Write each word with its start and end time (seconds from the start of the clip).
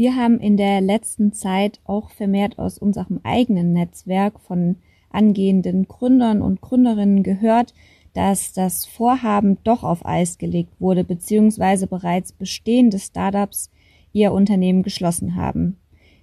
Wir 0.00 0.16
haben 0.16 0.40
in 0.40 0.56
der 0.56 0.80
letzten 0.80 1.34
Zeit 1.34 1.78
auch 1.84 2.08
vermehrt 2.08 2.58
aus 2.58 2.78
unserem 2.78 3.20
eigenen 3.22 3.74
Netzwerk 3.74 4.40
von 4.40 4.76
angehenden 5.10 5.88
Gründern 5.88 6.40
und 6.40 6.62
Gründerinnen 6.62 7.22
gehört, 7.22 7.74
dass 8.14 8.54
das 8.54 8.86
Vorhaben 8.86 9.58
doch 9.62 9.84
auf 9.84 10.06
Eis 10.06 10.38
gelegt 10.38 10.72
wurde, 10.80 11.04
beziehungsweise 11.04 11.86
bereits 11.86 12.32
bestehende 12.32 12.98
Startups 12.98 13.70
ihr 14.14 14.32
Unternehmen 14.32 14.82
geschlossen 14.82 15.36
haben. 15.36 15.76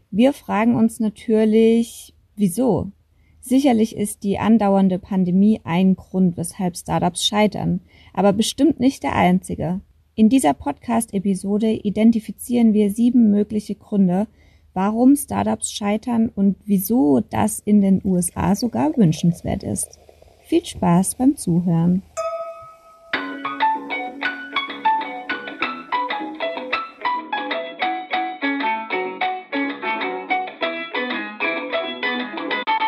Wir 0.09 0.33
fragen 0.33 0.73
uns 0.73 0.99
natürlich, 0.99 2.15
wieso? 2.35 2.91
Sicherlich 3.41 3.95
ist 3.95 4.23
die 4.23 4.39
andauernde 4.39 4.97
Pandemie 4.97 5.61
ein 5.65 5.95
Grund, 5.95 6.35
weshalb 6.35 6.77
Startups 6.77 7.27
scheitern, 7.27 7.81
aber 8.11 8.33
bestimmt 8.33 8.79
nicht 8.79 9.03
der 9.03 9.13
einzige. 9.13 9.81
In 10.19 10.29
dieser 10.29 10.55
Podcast-Episode 10.55 11.73
identifizieren 11.73 12.73
wir 12.73 12.89
sieben 12.89 13.29
mögliche 13.29 13.75
Gründe, 13.75 14.25
warum 14.73 15.15
Startups 15.15 15.71
scheitern 15.71 16.31
und 16.33 16.57
wieso 16.65 17.19
das 17.19 17.59
in 17.59 17.81
den 17.81 18.01
USA 18.03 18.55
sogar 18.55 18.97
wünschenswert 18.97 19.61
ist. 19.61 19.99
Viel 20.43 20.65
Spaß 20.65 21.13
beim 21.13 21.35
Zuhören. 21.35 22.01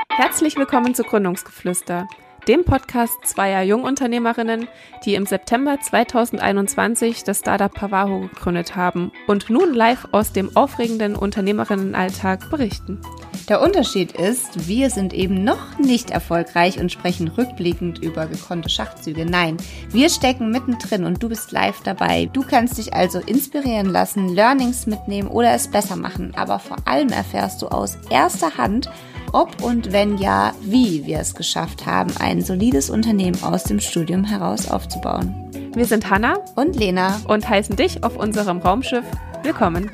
Herzlich 0.09 0.57
willkommen 0.57 0.95
zu 0.95 1.03
Gründungsgeflüster, 1.03 2.07
dem 2.48 2.63
Podcast 2.63 3.17
zweier 3.25 3.63
Jungunternehmerinnen, 3.63 4.67
die 5.05 5.16
im 5.16 5.25
September 5.25 5.80
2021 5.80 7.23
das 7.23 7.39
Startup 7.39 7.73
Pavaho 7.73 8.21
gegründet 8.21 8.75
haben 8.75 9.11
und 9.27 9.49
nun 9.49 9.73
live 9.73 10.07
aus 10.11 10.31
dem 10.31 10.55
aufregenden 10.55 11.16
Unternehmerinnenalltag 11.16 12.49
berichten. 12.49 13.02
Der 13.49 13.63
Unterschied 13.63 14.11
ist, 14.11 14.67
wir 14.67 14.91
sind 14.91 15.11
eben 15.11 15.44
noch 15.44 15.80
nicht 15.80 16.11
erfolgreich 16.11 16.80
und 16.80 16.91
sprechen 16.91 17.30
rückblickend 17.30 17.97
über 17.97 18.28
gekonnte 18.28 18.69
Schachzüge. 18.69 19.25
Nein, 19.25 19.58
wir 19.89 20.09
stecken 20.09 20.52
mittendrin 20.52 21.03
und 21.03 21.23
du 21.23 21.30
bist 21.30 21.52
live 21.52 21.81
dabei. 21.81 22.30
Du 22.31 22.44
kannst 22.44 22.78
dich 22.78 22.94
also 22.94 23.17
inspirieren 23.17 23.88
lassen, 23.88 24.30
Learnings 24.30 24.85
mitnehmen 24.85 25.30
oder 25.30 25.52
es 25.53 25.67
besser 25.67 25.95
machen. 25.95 26.33
Aber 26.35 26.59
vor 26.59 26.78
allem 26.85 27.09
erfährst 27.09 27.63
du 27.63 27.69
aus 27.69 27.97
erster 28.11 28.56
Hand, 28.58 28.88
ob 29.33 29.61
und 29.63 29.91
wenn 29.91 30.17
ja, 30.17 30.53
wie 30.61 31.05
wir 31.05 31.19
es 31.19 31.35
geschafft 31.35 31.85
haben, 31.85 32.11
ein 32.19 32.41
solides 32.41 32.89
Unternehmen 32.89 33.41
aus 33.44 33.63
dem 33.63 33.80
Studium 33.80 34.23
heraus 34.23 34.69
aufzubauen. 34.69 35.33
Wir 35.75 35.85
sind 35.85 36.09
Hanna 36.09 36.39
und 36.55 36.75
Lena 36.75 37.22
und 37.27 37.47
heißen 37.47 37.75
dich 37.75 38.03
auf 38.03 38.17
unserem 38.17 38.59
Raumschiff 38.59 39.05
willkommen. 39.44 39.91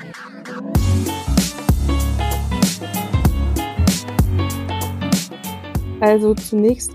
Also 5.99 6.33
zunächst 6.33 6.91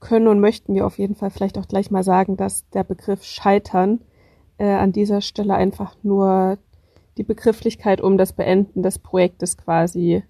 können 0.00 0.28
und 0.28 0.40
möchten 0.40 0.74
wir 0.74 0.86
auf 0.86 0.98
jeden 0.98 1.14
Fall 1.14 1.30
vielleicht 1.30 1.58
auch 1.58 1.68
gleich 1.68 1.90
mal 1.90 2.02
sagen, 2.02 2.36
dass 2.36 2.68
der 2.70 2.84
Begriff 2.84 3.24
Scheitern 3.24 4.00
äh, 4.58 4.66
an 4.66 4.92
dieser 4.92 5.20
Stelle 5.20 5.54
einfach 5.54 5.96
nur 6.02 6.58
die 7.16 7.24
Begrifflichkeit 7.24 8.00
um 8.00 8.18
das 8.18 8.32
Beenden 8.32 8.82
des 8.82 8.98
Projektes 8.98 9.56
quasi 9.56 10.22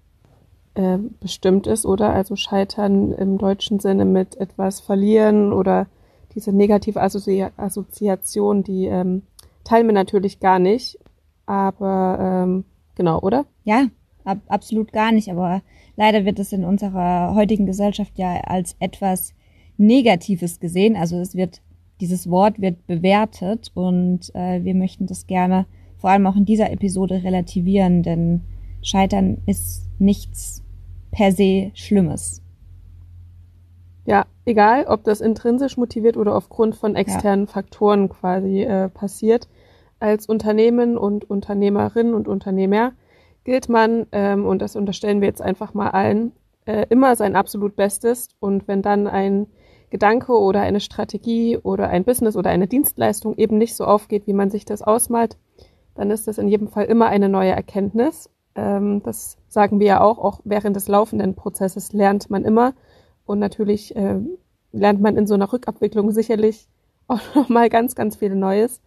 äh, 0.77 0.99
bestimmt 1.19 1.67
ist, 1.67 1.85
oder? 1.85 2.13
Also 2.13 2.35
Scheitern 2.35 3.11
im 3.13 3.37
deutschen 3.37 3.79
Sinne 3.79 4.05
mit 4.05 4.37
etwas 4.37 4.79
verlieren 4.79 5.51
oder 5.51 5.87
diese 6.35 6.51
negative 6.51 7.01
Assozi 7.01 7.45
Assoziation, 7.57 8.63
die 8.63 8.85
ähm, 8.85 9.23
teilen 9.63 9.87
wir 9.87 9.93
natürlich 9.93 10.39
gar 10.39 10.59
nicht. 10.59 10.99
Aber 11.45 12.17
ähm, 12.19 12.65
genau, 12.95 13.19
oder? 13.19 13.45
Ja, 13.63 13.87
ab, 14.23 14.39
absolut 14.47 14.93
gar 14.93 15.11
nicht. 15.11 15.31
Aber 15.31 15.61
leider 15.95 16.25
wird 16.25 16.39
es 16.39 16.53
in 16.53 16.63
unserer 16.63 17.33
heutigen 17.33 17.65
Gesellschaft 17.65 18.13
ja 18.17 18.41
als 18.41 18.75
etwas 18.79 19.33
Negatives 19.77 20.59
gesehen. 20.59 20.95
Also 20.95 21.17
es 21.17 21.35
wird, 21.35 21.61
dieses 22.01 22.29
Wort 22.29 22.61
wird 22.61 22.85
bewertet 22.85 23.71
und 23.73 24.33
äh, 24.35 24.63
wir 24.63 24.75
möchten 24.75 25.07
das 25.07 25.25
gerne 25.25 25.65
vor 25.97 26.11
allem 26.11 26.27
auch 26.27 26.35
in 26.35 26.45
dieser 26.45 26.71
Episode 26.71 27.23
relativieren, 27.23 28.03
denn 28.03 28.41
Scheitern 28.83 29.39
ist 29.47 29.87
nichts 29.97 30.63
per 31.17 31.31
se 31.31 31.71
Schlimmes. 31.73 32.43
Ja, 34.05 34.27
egal, 34.45 34.85
ob 34.85 35.03
das 35.03 35.19
intrinsisch 35.19 35.75
motiviert 35.75 36.15
oder 36.15 36.35
aufgrund 36.35 36.75
von 36.75 36.95
externen 36.95 37.47
ja. 37.47 37.51
Faktoren 37.51 38.07
quasi 38.07 38.61
äh, 38.61 38.87
passiert. 38.87 39.49
Als 39.99 40.27
Unternehmen 40.27 40.95
und 40.95 41.27
Unternehmerin 41.27 42.13
und 42.13 42.27
Unternehmer 42.27 42.93
gilt 43.45 43.67
man, 43.67 44.05
ähm, 44.11 44.45
und 44.45 44.61
das 44.61 44.75
unterstellen 44.75 45.19
wir 45.19 45.27
jetzt 45.27 45.41
einfach 45.41 45.73
mal 45.73 45.89
allen, 45.89 46.33
äh, 46.65 46.85
immer 46.89 47.15
sein 47.15 47.35
absolut 47.35 47.75
Bestes. 47.75 48.29
Und 48.39 48.67
wenn 48.67 48.83
dann 48.83 49.07
ein 49.07 49.47
Gedanke 49.89 50.33
oder 50.33 50.61
eine 50.61 50.79
Strategie 50.79 51.57
oder 51.57 51.89
ein 51.89 52.03
Business 52.03 52.37
oder 52.37 52.51
eine 52.51 52.67
Dienstleistung 52.67 53.35
eben 53.37 53.57
nicht 53.57 53.75
so 53.75 53.85
aufgeht, 53.85 54.27
wie 54.27 54.33
man 54.33 54.51
sich 54.51 54.65
das 54.65 54.83
ausmalt, 54.83 55.35
dann 55.95 56.11
ist 56.11 56.27
das 56.27 56.37
in 56.37 56.47
jedem 56.47 56.67
Fall 56.67 56.85
immer 56.85 57.07
eine 57.07 57.27
neue 57.27 57.51
Erkenntnis. 57.51 58.29
Ähm, 58.53 59.01
das 59.01 59.36
sagen 59.47 59.79
wir 59.79 59.87
ja 59.87 60.01
auch, 60.01 60.17
auch 60.17 60.41
während 60.43 60.75
des 60.75 60.87
laufenden 60.87 61.35
Prozesses 61.35 61.93
lernt 61.93 62.29
man 62.29 62.43
immer. 62.43 62.73
Und 63.25 63.39
natürlich 63.39 63.95
äh, 63.95 64.19
lernt 64.71 65.01
man 65.01 65.17
in 65.17 65.27
so 65.27 65.33
einer 65.33 65.51
Rückabwicklung 65.51 66.11
sicherlich 66.11 66.67
auch 67.07 67.21
nochmal 67.35 67.69
ganz, 67.69 67.95
ganz 67.95 68.17
viel 68.17 68.35
Neues. 68.35 68.81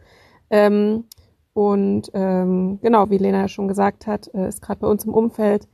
Ähm, 0.51 1.05
und 1.53 2.11
ähm, 2.15 2.79
genau, 2.81 3.11
wie 3.11 3.19
Lena 3.19 3.49
schon 3.49 3.69
gesagt 3.69 4.07
hat, 4.07 4.33
äh, 4.35 4.49
ist 4.49 4.63
gerade 4.63 4.81
bei 4.81 4.87
uns 4.87 5.05
im 5.05 5.15
Umfeld, 5.15 5.67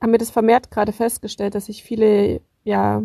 haben 0.00 0.12
wir 0.12 0.18
das 0.18 0.30
vermehrt 0.30 0.70
gerade 0.70 0.92
festgestellt, 0.92 1.54
dass 1.54 1.66
sich 1.66 1.82
viele 1.82 2.40
ja, 2.62 3.02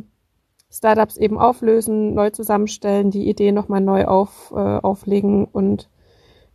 Startups 0.71 1.17
eben 1.17 1.37
auflösen, 1.39 2.13
neu 2.13 2.29
zusammenstellen, 2.29 3.09
die 3.11 3.27
Idee 3.27 3.51
nochmal 3.51 3.81
neu 3.81 4.05
auf, 4.05 4.51
äh, 4.55 4.55
auflegen. 4.55 5.45
Und 5.45 5.89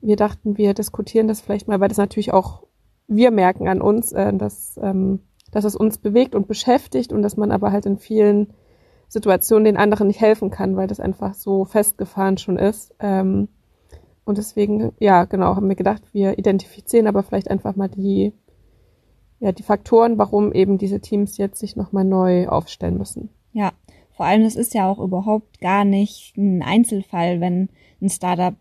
wir 0.01 0.17
dachten, 0.17 0.57
wir 0.57 0.75
diskutieren 0.75 1.29
das 1.29 1.41
vielleicht 1.41 1.67
mal, 1.67 1.81
weil 1.81 1.89
das 1.89 1.99
natürlich 1.99 2.33
auch 2.33 2.65
wir 3.09 3.31
merken 3.31 3.69
an 3.69 3.81
uns, 3.81 4.13
äh, 4.13 4.33
dass, 4.35 4.79
ähm, 4.83 5.21
dass 5.51 5.65
es 5.65 5.77
uns 5.77 5.99
bewegt 5.99 6.35
und 6.35 6.49
beschäftigt 6.49 7.13
und 7.13 7.23
dass 7.23 7.37
man 7.37 7.51
aber 7.51 7.73
halt 7.73 7.87
in 7.87 7.99
vielen 7.99 8.53
Situationen 9.09 9.65
den 9.65 9.77
anderen 9.77 10.09
nicht 10.09 10.21
helfen 10.21 10.51
kann, 10.51 10.77
weil 10.77 10.89
das 10.89 11.01
einfach 11.01 11.35
so 11.35 11.65
festgefahren 11.65 12.39
schon 12.39 12.59
ist. 12.59 12.95
Ähm, 12.99 13.49
und 14.25 14.39
deswegen, 14.39 14.93
ja, 14.99 15.25
genau, 15.25 15.55
haben 15.55 15.69
wir 15.69 15.77
gedacht, 15.77 16.03
wir 16.13 16.39
identifizieren 16.39 17.07
aber 17.07 17.23
vielleicht 17.23 17.51
einfach 17.51 17.77
mal 17.77 17.89
die, 17.89 18.33
ja, 19.39 19.53
die 19.53 19.63
Faktoren, 19.63 20.19
warum 20.19 20.53
eben 20.53 20.79
diese 20.79 21.01
Teams 21.01 21.37
jetzt 21.37 21.61
sich 21.61 21.77
nochmal 21.77 22.05
neu 22.05 22.49
aufstellen 22.49 22.97
müssen. 22.97 23.29
Ja, 23.53 23.73
vor 24.13 24.27
allem, 24.27 24.43
es 24.43 24.57
ist 24.57 24.75
ja 24.75 24.91
auch 24.91 24.99
überhaupt 24.99 25.61
gar 25.61 25.85
nicht 25.85 26.37
ein 26.37 26.63
Einzelfall, 26.63 27.41
wenn 27.41 27.69
ein 28.01 28.09
Startup 28.09 28.55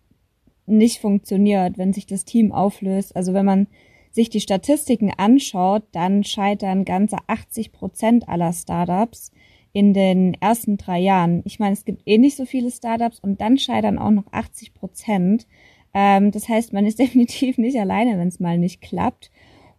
nicht 0.65 0.99
funktioniert, 0.99 1.77
wenn 1.77 1.93
sich 1.93 2.05
das 2.05 2.25
Team 2.25 2.51
auflöst. 2.51 3.15
Also 3.15 3.33
wenn 3.33 3.45
man 3.45 3.67
sich 4.13 4.29
die 4.29 4.39
Statistiken 4.39 5.11
anschaut, 5.17 5.83
dann 5.91 6.23
scheitern 6.23 6.85
ganze 6.85 7.17
80 7.27 7.71
Prozent 7.71 8.29
aller 8.29 8.53
Startups 8.53 9.31
in 9.73 9.93
den 9.93 10.35
ersten 10.39 10.77
drei 10.77 10.99
Jahren. 10.99 11.41
Ich 11.45 11.59
meine, 11.59 11.73
es 11.73 11.83
gibt 11.83 12.03
eh 12.05 12.19
nicht 12.19 12.37
so 12.37 12.45
viele 12.45 12.69
Startups 12.69 13.19
und 13.19 13.41
dann 13.41 13.57
scheitern 13.57 13.97
auch 13.97 14.11
noch 14.11 14.31
80 14.31 14.75
Prozent. 14.75 15.47
Ähm, 15.95 16.29
das 16.29 16.47
heißt, 16.47 16.73
man 16.73 16.85
ist 16.85 16.99
definitiv 16.99 17.57
nicht 17.57 17.77
alleine, 17.79 18.19
wenn 18.19 18.27
es 18.27 18.39
mal 18.39 18.59
nicht 18.59 18.81
klappt. 18.81 19.31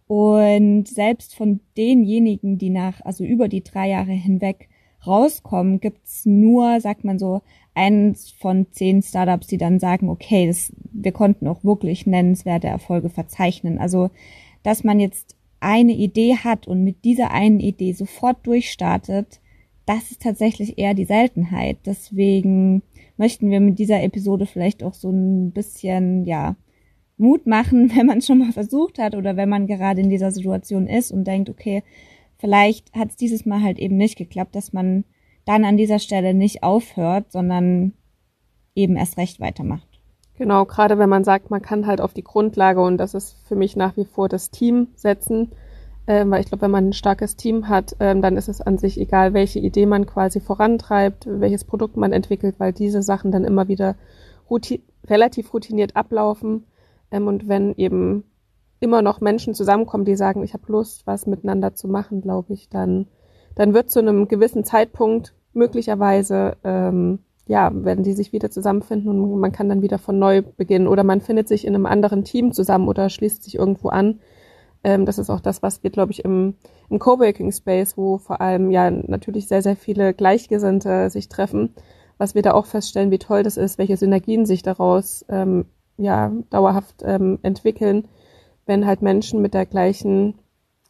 Und 0.07 0.87
selbst 0.87 1.33
von 1.33 1.61
denjenigen, 1.77 2.57
die 2.57 2.69
nach, 2.69 3.01
also 3.01 3.23
über 3.23 3.47
die 3.47 3.63
drei 3.63 3.89
Jahre 3.89 4.11
hinweg 4.11 4.67
rauskommen, 5.07 5.79
gibt's 5.79 6.25
nur, 6.25 6.81
sagt 6.81 7.05
man 7.05 7.17
so, 7.17 7.41
eins 7.75 8.31
von 8.31 8.67
zehn 8.71 9.01
Startups, 9.01 9.47
die 9.47 9.57
dann 9.57 9.79
sagen, 9.79 10.09
okay, 10.09 10.47
das, 10.47 10.71
wir 10.91 11.11
konnten 11.11 11.47
auch 11.47 11.63
wirklich 11.63 12.07
nennenswerte 12.07 12.67
Erfolge 12.67 13.09
verzeichnen. 13.09 13.77
Also, 13.77 14.09
dass 14.63 14.83
man 14.83 14.99
jetzt 14.99 15.35
eine 15.59 15.93
Idee 15.93 16.37
hat 16.37 16.67
und 16.67 16.83
mit 16.83 17.03
dieser 17.03 17.31
einen 17.31 17.59
Idee 17.59 17.93
sofort 17.93 18.45
durchstartet, 18.47 19.39
das 19.85 20.11
ist 20.11 20.21
tatsächlich 20.21 20.77
eher 20.77 20.93
die 20.93 21.05
Seltenheit. 21.05 21.77
Deswegen 21.85 22.81
möchten 23.17 23.49
wir 23.49 23.59
mit 23.59 23.77
dieser 23.77 24.01
Episode 24.01 24.45
vielleicht 24.45 24.83
auch 24.83 24.93
so 24.93 25.09
ein 25.11 25.51
bisschen, 25.51 26.25
ja, 26.25 26.55
Mut 27.17 27.45
machen, 27.45 27.91
wenn 27.95 28.05
man 28.05 28.19
es 28.19 28.25
schon 28.25 28.39
mal 28.39 28.51
versucht 28.51 28.99
hat 28.99 29.15
oder 29.15 29.37
wenn 29.37 29.49
man 29.49 29.67
gerade 29.67 30.01
in 30.01 30.09
dieser 30.09 30.31
Situation 30.31 30.87
ist 30.87 31.11
und 31.11 31.25
denkt, 31.25 31.49
okay, 31.49 31.83
vielleicht 32.37 32.93
hat 32.93 33.11
es 33.11 33.15
dieses 33.15 33.45
Mal 33.45 33.61
halt 33.61 33.79
eben 33.79 33.97
nicht 33.97 34.17
geklappt, 34.17 34.55
dass 34.55 34.73
man 34.73 35.03
dann 35.45 35.65
an 35.65 35.77
dieser 35.77 35.99
Stelle 35.99 36.33
nicht 36.33 36.63
aufhört, 36.63 37.31
sondern 37.31 37.93
eben 38.73 38.97
erst 38.97 39.17
recht 39.17 39.39
weitermacht. 39.39 39.87
Genau, 40.37 40.65
gerade 40.65 40.97
wenn 40.97 41.09
man 41.09 41.23
sagt, 41.23 41.49
man 41.49 41.61
kann 41.61 41.87
halt 41.87 42.01
auf 42.01 42.13
die 42.13 42.23
Grundlage 42.23 42.81
und 42.81 42.97
das 42.97 43.13
ist 43.13 43.37
für 43.47 43.55
mich 43.55 43.75
nach 43.75 43.95
wie 43.95 44.03
vor 44.03 44.27
das 44.27 44.51
Team 44.51 44.87
setzen, 44.95 45.51
ähm, 46.07 46.29
weil 46.29 46.41
ich 46.41 46.47
glaube, 46.47 46.63
wenn 46.63 46.71
man 46.71 46.89
ein 46.89 46.93
starkes 46.93 47.35
Team 47.35 47.69
hat, 47.69 47.95
ähm, 47.99 48.21
dann 48.21 48.35
ist 48.35 48.49
es 48.49 48.61
an 48.61 48.77
sich 48.77 48.99
egal, 48.99 49.33
welche 49.33 49.59
Idee 49.59 49.85
man 49.85 50.05
quasi 50.05 50.39
vorantreibt, 50.39 51.25
welches 51.27 51.63
Produkt 51.63 51.95
man 51.95 52.11
entwickelt, 52.11 52.55
weil 52.59 52.73
diese 52.73 53.01
Sachen 53.01 53.31
dann 53.31 53.45
immer 53.45 53.67
wieder 53.67 53.95
routi 54.49 54.83
relativ 55.07 55.53
routiniert 55.53 55.95
ablaufen. 55.95 56.65
Ähm, 57.11 57.27
und 57.27 57.47
wenn 57.47 57.73
eben 57.75 58.25
immer 58.79 59.01
noch 59.01 59.21
Menschen 59.21 59.55
zusammenkommen, 59.55 60.05
die 60.05 60.15
sagen, 60.15 60.43
ich 60.43 60.53
habe 60.53 60.71
Lust, 60.71 61.07
was 61.07 61.25
miteinander 61.25 61.75
zu 61.75 61.87
machen, 61.87 62.21
glaube 62.21 62.53
ich, 62.53 62.69
dann, 62.69 63.07
dann 63.55 63.73
wird 63.73 63.89
zu 63.89 63.99
einem 63.99 64.27
gewissen 64.27 64.63
Zeitpunkt 64.63 65.33
möglicherweise, 65.53 66.57
ähm, 66.63 67.19
ja, 67.47 67.71
werden 67.73 68.03
die 68.03 68.13
sich 68.13 68.33
wieder 68.33 68.49
zusammenfinden 68.51 69.09
und 69.09 69.39
man 69.39 69.51
kann 69.51 69.69
dann 69.69 69.81
wieder 69.81 69.97
von 69.97 70.19
neu 70.19 70.41
beginnen 70.41 70.87
oder 70.87 71.03
man 71.03 71.21
findet 71.21 71.47
sich 71.47 71.65
in 71.65 71.75
einem 71.75 71.85
anderen 71.85 72.23
Team 72.23 72.51
zusammen 72.51 72.87
oder 72.87 73.09
schließt 73.09 73.43
sich 73.43 73.55
irgendwo 73.55 73.89
an. 73.89 74.19
Ähm, 74.83 75.05
das 75.05 75.17
ist 75.17 75.29
auch 75.29 75.39
das, 75.39 75.63
was 75.63 75.83
wir, 75.83 75.89
glaube 75.89 76.11
ich, 76.11 76.25
im, 76.25 76.55
im 76.89 76.99
Coworking 76.99 77.51
Space, 77.51 77.97
wo 77.97 78.17
vor 78.17 78.41
allem 78.41 78.71
ja 78.71 78.89
natürlich 78.91 79.47
sehr, 79.47 79.61
sehr 79.61 79.75
viele 79.75 80.13
Gleichgesinnte 80.13 81.09
sich 81.09 81.29
treffen, 81.29 81.73
was 82.17 82.35
wir 82.35 82.41
da 82.41 82.53
auch 82.53 82.65
feststellen, 82.65 83.11
wie 83.11 83.19
toll 83.19 83.43
das 83.43 83.57
ist, 83.57 83.77
welche 83.77 83.97
Synergien 83.97 84.45
sich 84.45 84.63
daraus 84.63 85.25
ähm, 85.29 85.65
ja 85.97 86.31
dauerhaft 86.49 87.03
ähm, 87.03 87.39
entwickeln, 87.41 88.07
wenn 88.65 88.85
halt 88.85 89.01
Menschen 89.01 89.41
mit 89.41 89.53
der 89.53 89.65
gleichen 89.65 90.35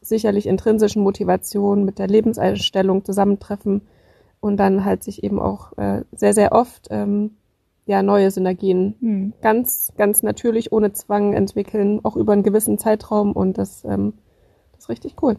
sicherlich 0.08 0.48
intrinsischen 0.48 1.04
Motivation, 1.04 1.86
mit 1.86 2.00
der 2.00 2.08
Lebenseinstellung 2.08 3.04
zusammentreffen 3.04 3.82
und 4.40 4.58
dann 4.58 4.86
halt 4.86 5.04
sich 5.04 5.24
eben 5.24 5.40
auch 5.40 5.78
äh, 5.78 6.04
sehr, 6.12 6.34
sehr 6.34 6.52
oft 6.52 6.88
ähm, 6.92 7.32
ja 7.86 8.02
neue 8.04 8.32
Synergien 8.32 8.96
hm. 9.00 9.34
ganz, 9.42 9.94
ganz 9.98 10.24
natürlich 10.24 10.72
ohne 10.72 10.94
Zwang 10.94 11.34
entwickeln, 11.34 12.00
auch 12.04 12.16
über 12.16 12.34
einen 12.34 12.44
gewissen 12.44 12.78
Zeitraum 12.78 13.32
und 13.32 13.58
das, 13.58 13.84
ähm, 13.86 14.14
das 14.74 14.86
ist 14.86 14.90
richtig 14.90 15.16
cool. 15.22 15.38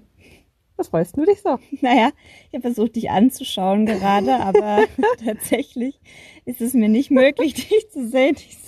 Was 0.77 0.93
weißt 0.93 1.17
du 1.17 1.25
dich 1.25 1.43
so? 1.43 1.59
Naja, 1.81 2.11
ich 2.49 2.55
habe 2.55 2.63
versucht, 2.63 2.97
dich 2.97 3.11
anzuschauen 3.11 3.87
gerade, 3.87 4.37
aber 4.37 4.85
tatsächlich 5.25 6.01
ist 6.45 6.61
es 6.61 6.75
mir 6.75 6.89
nicht 6.89 7.11
möglich, 7.11 7.55
dich 7.55 7.91
zu 7.91 8.09
sehen. 8.09 8.37
Ich 8.37 8.59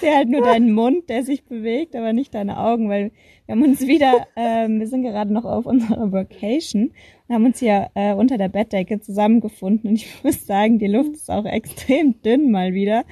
sehe 0.00 0.16
halt 0.16 0.28
nur 0.28 0.42
deinen 0.42 0.72
Mund, 0.72 1.08
der 1.08 1.24
sich 1.24 1.44
bewegt, 1.44 1.94
aber 1.94 2.12
nicht 2.12 2.34
deine 2.34 2.58
Augen, 2.58 2.88
weil 2.88 3.12
wir 3.46 3.54
haben 3.54 3.62
uns 3.62 3.86
wieder, 3.86 4.26
ähm, 4.36 4.80
wir 4.80 4.86
sind 4.86 5.02
gerade 5.02 5.32
noch 5.32 5.44
auf 5.44 5.66
unserer 5.66 6.12
Vacation 6.12 6.92
und 7.28 7.34
haben 7.34 7.44
uns 7.44 7.58
hier 7.58 7.90
äh, 7.94 8.14
unter 8.14 8.38
der 8.38 8.48
Bettdecke 8.48 9.00
zusammengefunden 9.00 9.90
und 9.90 9.96
ich 9.96 10.08
muss 10.24 10.46
sagen, 10.46 10.78
die 10.78 10.86
Luft 10.86 11.12
ist 11.12 11.30
auch 11.30 11.44
extrem 11.44 12.20
dünn 12.22 12.50
mal 12.50 12.72
wieder. 12.74 13.04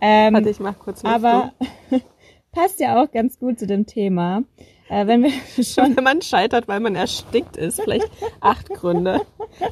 Ähm, 0.00 0.34
Warte, 0.34 0.50
ich 0.50 0.60
mach 0.60 0.78
kurz 0.78 1.02
Luft 1.02 1.14
Aber 1.14 1.52
passt 2.52 2.80
ja 2.80 3.02
auch 3.02 3.10
ganz 3.10 3.38
gut 3.38 3.58
zu 3.58 3.66
dem 3.66 3.86
Thema. 3.86 4.44
Äh, 4.88 5.06
wenn 5.06 5.22
wir 5.22 5.30
schon 5.64 5.96
wenn 5.96 6.04
man 6.04 6.20
scheitert, 6.22 6.68
weil 6.68 6.80
man 6.80 6.94
erstickt 6.94 7.56
ist, 7.56 7.80
vielleicht 7.80 8.10
acht 8.40 8.68
Gründe. 8.68 9.22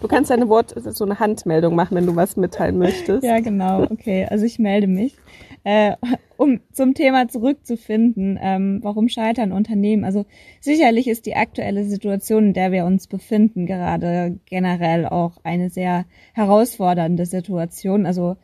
Du 0.00 0.08
kannst 0.08 0.30
deine 0.30 0.48
Wort 0.48 0.74
so 0.76 1.04
eine 1.04 1.18
Handmeldung 1.18 1.74
machen, 1.74 1.96
wenn 1.96 2.06
du 2.06 2.16
was 2.16 2.36
mitteilen 2.36 2.78
möchtest. 2.78 3.22
Ja, 3.22 3.40
genau. 3.40 3.82
Okay, 3.82 4.26
also 4.28 4.44
ich 4.44 4.58
melde 4.58 4.86
mich. 4.86 5.16
Äh, 5.64 5.96
um 6.36 6.60
zum 6.72 6.94
Thema 6.94 7.28
zurückzufinden, 7.28 8.38
ähm, 8.40 8.80
warum 8.82 9.08
scheitern 9.08 9.52
Unternehmen? 9.52 10.04
Also 10.04 10.24
sicherlich 10.60 11.06
ist 11.06 11.26
die 11.26 11.36
aktuelle 11.36 11.84
Situation, 11.84 12.48
in 12.48 12.54
der 12.54 12.72
wir 12.72 12.86
uns 12.86 13.06
befinden, 13.06 13.66
gerade 13.66 14.38
generell 14.46 15.06
auch 15.06 15.32
eine 15.42 15.68
sehr 15.68 16.06
herausfordernde 16.32 17.26
Situation. 17.26 18.06
Also 18.06 18.36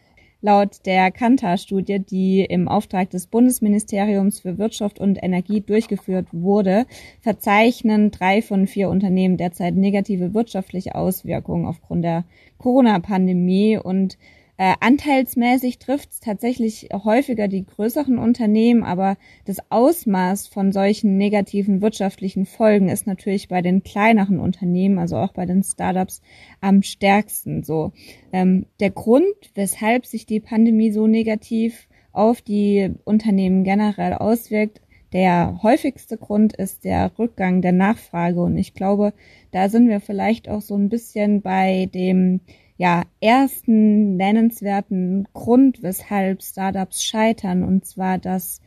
Laut 0.42 0.84
der 0.84 1.10
Kantar-Studie, 1.10 1.98
die 1.98 2.44
im 2.44 2.68
Auftrag 2.68 3.08
des 3.10 3.26
Bundesministeriums 3.26 4.40
für 4.40 4.58
Wirtschaft 4.58 5.00
und 5.00 5.20
Energie 5.22 5.62
durchgeführt 5.62 6.28
wurde, 6.30 6.84
verzeichnen 7.20 8.10
drei 8.10 8.42
von 8.42 8.66
vier 8.66 8.90
Unternehmen 8.90 9.38
derzeit 9.38 9.74
negative 9.74 10.34
wirtschaftliche 10.34 10.94
Auswirkungen 10.94 11.66
aufgrund 11.66 12.04
der 12.04 12.24
Corona-Pandemie 12.58 13.78
und 13.78 14.18
äh, 14.58 14.74
anteilsmäßig 14.80 15.78
trifft 15.78 16.12
es 16.12 16.20
tatsächlich 16.20 16.88
häufiger 16.92 17.46
die 17.46 17.66
größeren 17.66 18.18
Unternehmen, 18.18 18.84
aber 18.84 19.18
das 19.44 19.58
Ausmaß 19.70 20.46
von 20.46 20.72
solchen 20.72 21.18
negativen 21.18 21.82
wirtschaftlichen 21.82 22.46
Folgen 22.46 22.88
ist 22.88 23.06
natürlich 23.06 23.48
bei 23.48 23.60
den 23.60 23.82
kleineren 23.82 24.40
Unternehmen, 24.40 24.98
also 24.98 25.16
auch 25.16 25.32
bei 25.32 25.44
den 25.44 25.62
Startups, 25.62 26.22
am 26.60 26.82
stärksten 26.82 27.64
so. 27.64 27.92
Ähm, 28.32 28.66
der 28.80 28.90
Grund, 28.90 29.26
weshalb 29.54 30.06
sich 30.06 30.24
die 30.24 30.40
Pandemie 30.40 30.90
so 30.90 31.06
negativ 31.06 31.88
auf 32.12 32.40
die 32.40 32.94
Unternehmen 33.04 33.62
generell 33.62 34.14
auswirkt, 34.14 34.80
der 35.12 35.60
häufigste 35.62 36.16
Grund 36.16 36.56
ist 36.56 36.84
der 36.84 37.12
Rückgang 37.18 37.62
der 37.62 37.72
Nachfrage. 37.72 38.40
Und 38.42 38.56
ich 38.56 38.74
glaube, 38.74 39.12
da 39.52 39.68
sind 39.68 39.88
wir 39.88 40.00
vielleicht 40.00 40.48
auch 40.48 40.62
so 40.62 40.74
ein 40.74 40.88
bisschen 40.88 41.42
bei 41.42 41.88
dem 41.94 42.40
ja, 42.76 43.04
ersten 43.20 44.16
nennenswerten 44.16 45.26
Grund, 45.32 45.82
weshalb 45.82 46.42
Startups 46.42 47.02
scheitern, 47.02 47.62
und 47.62 47.86
zwar, 47.86 48.18
dass 48.18 48.60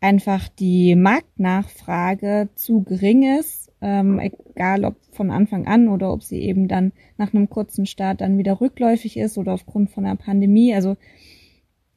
einfach 0.00 0.48
die 0.48 0.96
Marktnachfrage 0.96 2.48
zu 2.56 2.82
gering 2.82 3.38
ist, 3.38 3.72
ähm, 3.80 4.18
egal 4.18 4.84
ob 4.84 4.96
von 5.12 5.30
Anfang 5.30 5.66
an 5.66 5.88
oder 5.88 6.12
ob 6.12 6.22
sie 6.22 6.40
eben 6.40 6.66
dann 6.66 6.92
nach 7.18 7.32
einem 7.32 7.48
kurzen 7.48 7.86
Start 7.86 8.20
dann 8.20 8.36
wieder 8.38 8.60
rückläufig 8.60 9.16
ist 9.16 9.38
oder 9.38 9.52
aufgrund 9.52 9.90
von 9.90 10.04
einer 10.04 10.16
Pandemie. 10.16 10.74
Also 10.74 10.96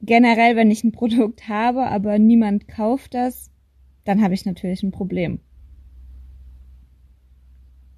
generell, 0.02 0.54
wenn 0.54 0.70
ich 0.70 0.84
ein 0.84 0.92
Produkt 0.92 1.48
habe, 1.48 1.86
aber 1.86 2.18
niemand 2.18 2.68
kauft 2.68 3.14
das, 3.14 3.50
dann 4.04 4.22
habe 4.22 4.34
ich 4.34 4.46
natürlich 4.46 4.82
ein 4.82 4.92
Problem. 4.92 5.40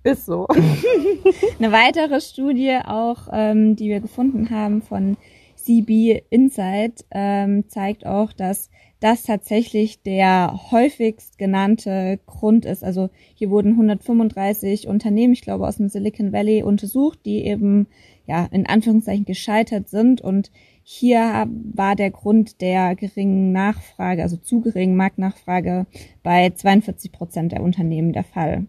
Ist 0.08 0.25
so. 0.25 0.46
Eine 1.58 1.70
weitere 1.70 2.22
Studie 2.22 2.78
auch, 2.82 3.28
ähm, 3.31 3.76
die 3.76 3.90
wir 3.90 4.00
gefunden 4.00 4.49
haben 4.49 4.81
von 4.81 5.19
CB 5.56 6.22
Insight, 6.31 7.05
ähm, 7.10 7.69
zeigt 7.69 8.06
auch, 8.06 8.32
dass 8.32 8.70
das 9.00 9.22
tatsächlich 9.22 10.02
der 10.02 10.58
häufigst 10.70 11.37
genannte 11.37 12.20
Grund 12.25 12.64
ist. 12.64 12.82
Also 12.82 13.10
hier 13.34 13.50
wurden 13.50 13.72
135 13.72 14.88
Unternehmen, 14.88 15.34
ich 15.34 15.43
glaube 15.43 15.69
aus 15.69 15.76
dem 15.76 15.90
Silicon 15.90 16.32
Valley, 16.32 16.62
untersucht, 16.62 17.19
die 17.26 17.44
eben 17.44 17.87
ja 18.26 18.49
in 18.50 18.66
Anführungszeichen 18.66 19.26
gescheitert 19.26 19.90
sind. 19.90 20.22
Und 20.22 20.50
hier 20.84 21.46
war 21.75 21.96
der 21.96 22.12
Grund 22.12 22.62
der 22.62 22.96
geringen 22.96 23.52
Nachfrage, 23.52 24.22
also 24.22 24.38
zu 24.38 24.62
geringen 24.62 24.96
Marktnachfrage 24.96 25.84
bei 26.22 26.49
42 26.49 27.12
Prozent 27.12 27.52
der 27.52 27.62
Unternehmen 27.62 28.14
der 28.14 28.25
Fall. 28.25 28.69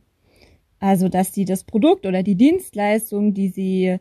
Also, 0.79 1.09
dass 1.09 1.33
sie 1.33 1.45
das 1.45 1.63
Produkt 1.63 2.05
oder 2.05 2.23
die 2.23 2.35
Dienstleistung, 2.35 3.33
die 3.33 3.49
sie 3.49 3.97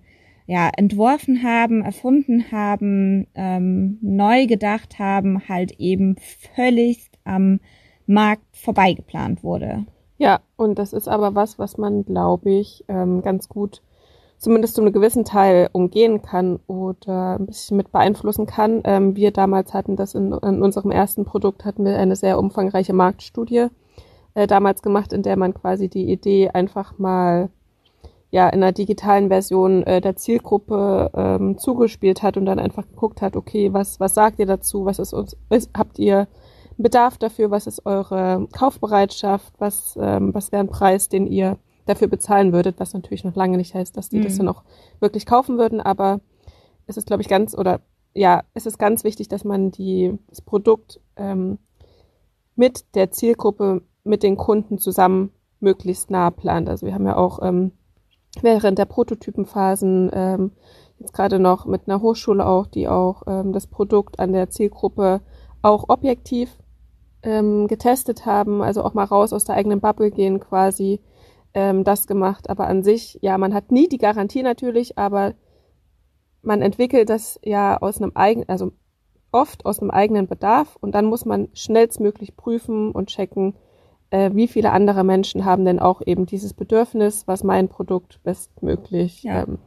ja 0.46 0.70
entworfen 0.76 1.42
haben, 1.42 1.82
erfunden 1.82 2.50
haben, 2.50 3.26
ähm, 3.34 3.98
neu 4.00 4.46
gedacht 4.46 4.98
haben, 4.98 5.48
halt 5.48 5.72
eben 5.78 6.16
völlig 6.54 7.10
am 7.24 7.60
Markt 8.06 8.44
vorbeigeplant 8.52 9.44
wurde. 9.44 9.84
Ja, 10.16 10.40
und 10.56 10.78
das 10.78 10.92
ist 10.92 11.06
aber 11.06 11.34
was, 11.34 11.58
was 11.58 11.76
man, 11.76 12.04
glaube 12.04 12.50
ich, 12.50 12.84
ähm, 12.88 13.22
ganz 13.22 13.48
gut 13.48 13.82
zumindest 14.38 14.76
zu 14.76 14.82
einem 14.82 14.92
gewissen 14.92 15.24
Teil 15.24 15.68
umgehen 15.72 16.22
kann 16.22 16.60
oder 16.66 17.38
ein 17.38 17.46
bisschen 17.46 17.76
mit 17.76 17.92
beeinflussen 17.92 18.46
kann. 18.46 18.80
Ähm, 18.84 19.16
wir 19.16 19.32
damals 19.32 19.74
hatten 19.74 19.96
das 19.96 20.14
in, 20.14 20.32
in 20.32 20.62
unserem 20.62 20.90
ersten 20.90 21.24
Produkt, 21.24 21.64
hatten 21.64 21.84
wir 21.84 21.98
eine 21.98 22.16
sehr 22.16 22.38
umfangreiche 22.38 22.92
Marktstudie 22.92 23.66
äh, 24.38 24.46
damals 24.46 24.82
gemacht, 24.82 25.12
in 25.12 25.22
der 25.22 25.36
man 25.36 25.52
quasi 25.52 25.88
die 25.88 26.12
Idee 26.12 26.50
einfach 26.50 26.96
mal 26.96 27.50
ja 28.30 28.48
in 28.48 28.62
einer 28.62 28.70
digitalen 28.70 29.28
Version 29.28 29.82
äh, 29.82 30.00
der 30.00 30.14
Zielgruppe 30.14 31.10
ähm, 31.12 31.58
zugespielt 31.58 32.22
hat 32.22 32.36
und 32.36 32.46
dann 32.46 32.60
einfach 32.60 32.86
geguckt 32.86 33.20
hat, 33.20 33.34
okay, 33.34 33.72
was 33.72 33.98
was 33.98 34.14
sagt 34.14 34.38
ihr 34.38 34.46
dazu, 34.46 34.84
was 34.84 35.00
ist 35.00 35.12
uns, 35.12 35.36
ist, 35.50 35.70
habt 35.76 35.98
ihr 35.98 36.28
Bedarf 36.76 37.18
dafür, 37.18 37.50
was 37.50 37.66
ist 37.66 37.84
eure 37.84 38.46
Kaufbereitschaft, 38.52 39.52
was 39.58 39.98
ähm, 40.00 40.32
was 40.32 40.52
wäre 40.52 40.62
ein 40.62 40.68
Preis, 40.68 41.08
den 41.08 41.26
ihr 41.26 41.58
dafür 41.86 42.06
bezahlen 42.06 42.52
würdet, 42.52 42.78
was 42.78 42.94
natürlich 42.94 43.24
noch 43.24 43.34
lange 43.34 43.56
nicht 43.56 43.74
heißt, 43.74 43.96
dass 43.96 44.08
die 44.08 44.18
mhm. 44.18 44.22
das 44.22 44.36
dann 44.36 44.48
auch 44.48 44.62
wirklich 45.00 45.26
kaufen 45.26 45.58
würden, 45.58 45.80
aber 45.80 46.20
es 46.86 46.96
ist 46.96 47.08
glaube 47.08 47.22
ich 47.22 47.28
ganz 47.28 47.58
oder 47.58 47.80
ja, 48.14 48.44
es 48.54 48.66
ist 48.66 48.78
ganz 48.78 49.02
wichtig, 49.02 49.26
dass 49.26 49.42
man 49.42 49.72
die 49.72 50.16
das 50.28 50.42
Produkt 50.42 51.00
ähm, 51.16 51.58
mit 52.54 52.94
der 52.94 53.10
Zielgruppe 53.10 53.82
mit 54.04 54.22
den 54.22 54.36
Kunden 54.36 54.78
zusammen 54.78 55.30
möglichst 55.60 56.10
nah 56.10 56.30
plant. 56.30 56.68
Also 56.68 56.86
wir 56.86 56.94
haben 56.94 57.06
ja 57.06 57.16
auch 57.16 57.40
ähm, 57.42 57.72
während 58.42 58.78
der 58.78 58.84
Prototypenphasen 58.84 60.10
ähm, 60.12 60.52
jetzt 60.98 61.12
gerade 61.12 61.38
noch 61.38 61.66
mit 61.66 61.82
einer 61.86 62.00
Hochschule 62.00 62.46
auch, 62.46 62.66
die 62.66 62.88
auch 62.88 63.22
ähm, 63.26 63.52
das 63.52 63.66
Produkt 63.66 64.18
an 64.18 64.32
der 64.32 64.50
Zielgruppe 64.50 65.20
auch 65.62 65.88
objektiv 65.88 66.56
ähm, 67.22 67.66
getestet 67.66 68.26
haben, 68.26 68.62
also 68.62 68.82
auch 68.84 68.94
mal 68.94 69.04
raus 69.04 69.32
aus 69.32 69.44
der 69.44 69.56
eigenen 69.56 69.80
Bubble 69.80 70.10
gehen 70.10 70.40
quasi, 70.40 71.00
ähm, 71.54 71.84
das 71.84 72.06
gemacht. 72.06 72.48
Aber 72.50 72.66
an 72.66 72.82
sich, 72.82 73.18
ja, 73.22 73.38
man 73.38 73.54
hat 73.54 73.72
nie 73.72 73.88
die 73.88 73.98
Garantie 73.98 74.42
natürlich, 74.42 74.98
aber 74.98 75.34
man 76.42 76.62
entwickelt 76.62 77.10
das 77.10 77.38
ja 77.42 77.76
aus 77.80 78.00
einem 78.00 78.12
eigenen, 78.14 78.48
also 78.48 78.72
oft 79.32 79.66
aus 79.66 79.80
einem 79.80 79.90
eigenen 79.90 80.26
Bedarf 80.26 80.76
und 80.80 80.94
dann 80.94 81.06
muss 81.06 81.24
man 81.24 81.48
schnellstmöglich 81.52 82.36
prüfen 82.36 82.92
und 82.92 83.08
checken, 83.08 83.54
äh, 84.10 84.30
wie 84.34 84.48
viele 84.48 84.72
andere 84.72 85.04
Menschen 85.04 85.44
haben 85.44 85.64
denn 85.64 85.78
auch 85.78 86.02
eben 86.04 86.26
dieses 86.26 86.54
Bedürfnis, 86.54 87.24
was 87.26 87.44
mein 87.44 87.68
Produkt 87.68 88.20
bestmöglich 88.22 89.22
ja. 89.22 89.42
Ähm, 89.42 89.58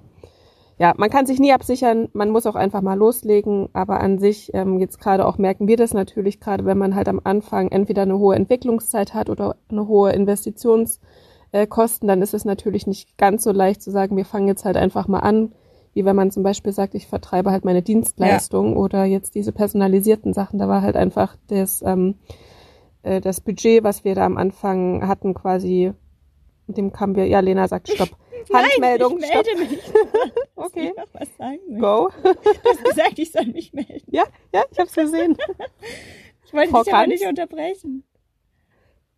ja, 0.82 0.96
man 0.98 1.12
kann 1.12 1.28
sich 1.28 1.40
nie 1.40 1.54
absichern, 1.54 2.10
man 2.14 2.32
muss 2.32 2.48
auch 2.48 2.56
einfach 2.56 2.82
mal 2.82 2.98
loslegen, 2.98 3.70
aber 3.72 4.00
an 4.00 4.18
sich, 4.18 4.52
ähm, 4.56 4.80
jetzt 4.80 5.00
gerade 5.00 5.28
auch 5.28 5.38
merken 5.38 5.68
wir 5.68 5.78
das 5.78 5.94
natürlich, 5.94 6.40
gerade 6.40 6.66
wenn 6.66 6.80
man 6.80 6.96
halt 6.96 7.08
am 7.08 7.22
Anfang 7.24 7.68
entweder 7.70 8.02
eine 8.02 8.18
hohe 8.18 8.36
Entwicklungszeit 8.36 9.14
hat 9.14 9.30
oder 9.30 9.58
eine 9.70 9.88
hohe 9.88 10.12
Investitionskosten, 10.12 12.08
dann 12.08 12.24
ist 12.24 12.34
es 12.34 12.46
natürlich 12.46 12.88
nicht 12.88 13.16
ganz 13.20 13.44
so 13.44 13.52
leicht 13.52 13.84
zu 13.84 13.92
sagen, 13.92 14.18
wir 14.18 14.26
fangen 14.26 14.48
jetzt 14.48 14.66
halt 14.66 14.76
einfach 14.76 15.08
mal 15.08 15.20
an, 15.20 15.52
wie 15.94 16.04
wenn 16.04 16.16
man 16.16 16.32
zum 16.32 16.42
Beispiel 16.42 16.74
sagt, 16.74 16.96
ich 16.96 17.06
vertreibe 17.06 17.52
halt 17.52 17.64
meine 17.64 17.84
Dienstleistung 17.84 18.72
ja. 18.72 18.78
oder 18.78 19.06
jetzt 19.06 19.36
diese 19.36 19.52
personalisierten 19.52 20.34
Sachen, 20.34 20.58
da 20.58 20.68
war 20.68 20.82
halt 20.82 20.96
einfach 20.96 21.36
das, 21.48 21.84
ähm, 21.86 22.16
äh, 23.03 23.22
das 23.22 23.41
Budget, 23.41 23.84
was 23.84 24.03
wir 24.03 24.15
da 24.15 24.25
am 24.25 24.38
Anfang 24.38 25.08
hatten, 25.08 25.34
quasi, 25.34 25.93
mit 26.67 26.77
dem 26.77 26.91
kamen 26.91 27.15
wir, 27.15 27.27
ja, 27.27 27.39
Lena 27.39 27.67
sagt, 27.67 27.89
stopp. 27.93 28.10
Handmeldung, 28.51 29.20
Nein, 29.20 29.29
ich 29.29 29.36
melde 29.36 29.50
stopp. 29.50 29.70
mich. 29.70 30.34
okay. 30.55 30.93
Ich 30.96 31.13
was 31.13 31.38
sagen 31.38 31.79
Go. 31.79 32.10
Du 32.24 32.70
hast 32.70 32.84
gesagt, 32.84 33.20
ich 33.20 33.31
soll 33.31 33.46
mich 33.46 33.72
melden. 33.72 34.01
Ja, 34.08 34.24
ja, 34.53 34.63
ich 34.72 34.79
hab's 34.79 34.93
gesehen. 34.96 35.38
Ich 36.46 36.53
wollte 36.53 36.72
Frau 36.72 36.84
dich 36.84 36.93
aber 36.93 37.08
nicht 37.08 37.25
unterbrechen. 37.25 38.03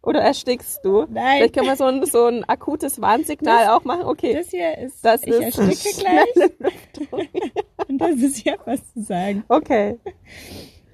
Oder 0.03 0.19
erstickst 0.19 0.83
du? 0.83 1.05
Nein. 1.09 1.37
Vielleicht 1.37 1.53
können 1.55 1.67
wir 1.67 1.77
so 1.77 1.85
ein, 1.85 2.05
so 2.05 2.25
ein 2.25 2.43
akutes 2.43 2.99
Warnsignal 2.99 3.69
auch 3.69 3.85
machen. 3.85 4.03
Okay. 4.03 4.33
Das 4.33 4.49
hier 4.49 4.77
ist, 4.77 5.03
Das 5.03 5.23
ich 5.23 5.29
ist 5.29 5.57
ersticke 5.57 6.01
gleich. 6.01 7.19
Und 7.87 7.99
das 7.99 8.15
ist 8.17 8.43
ja 8.43 8.55
was 8.65 8.81
zu 8.93 9.01
sagen. 9.01 9.45
Okay. 9.47 9.97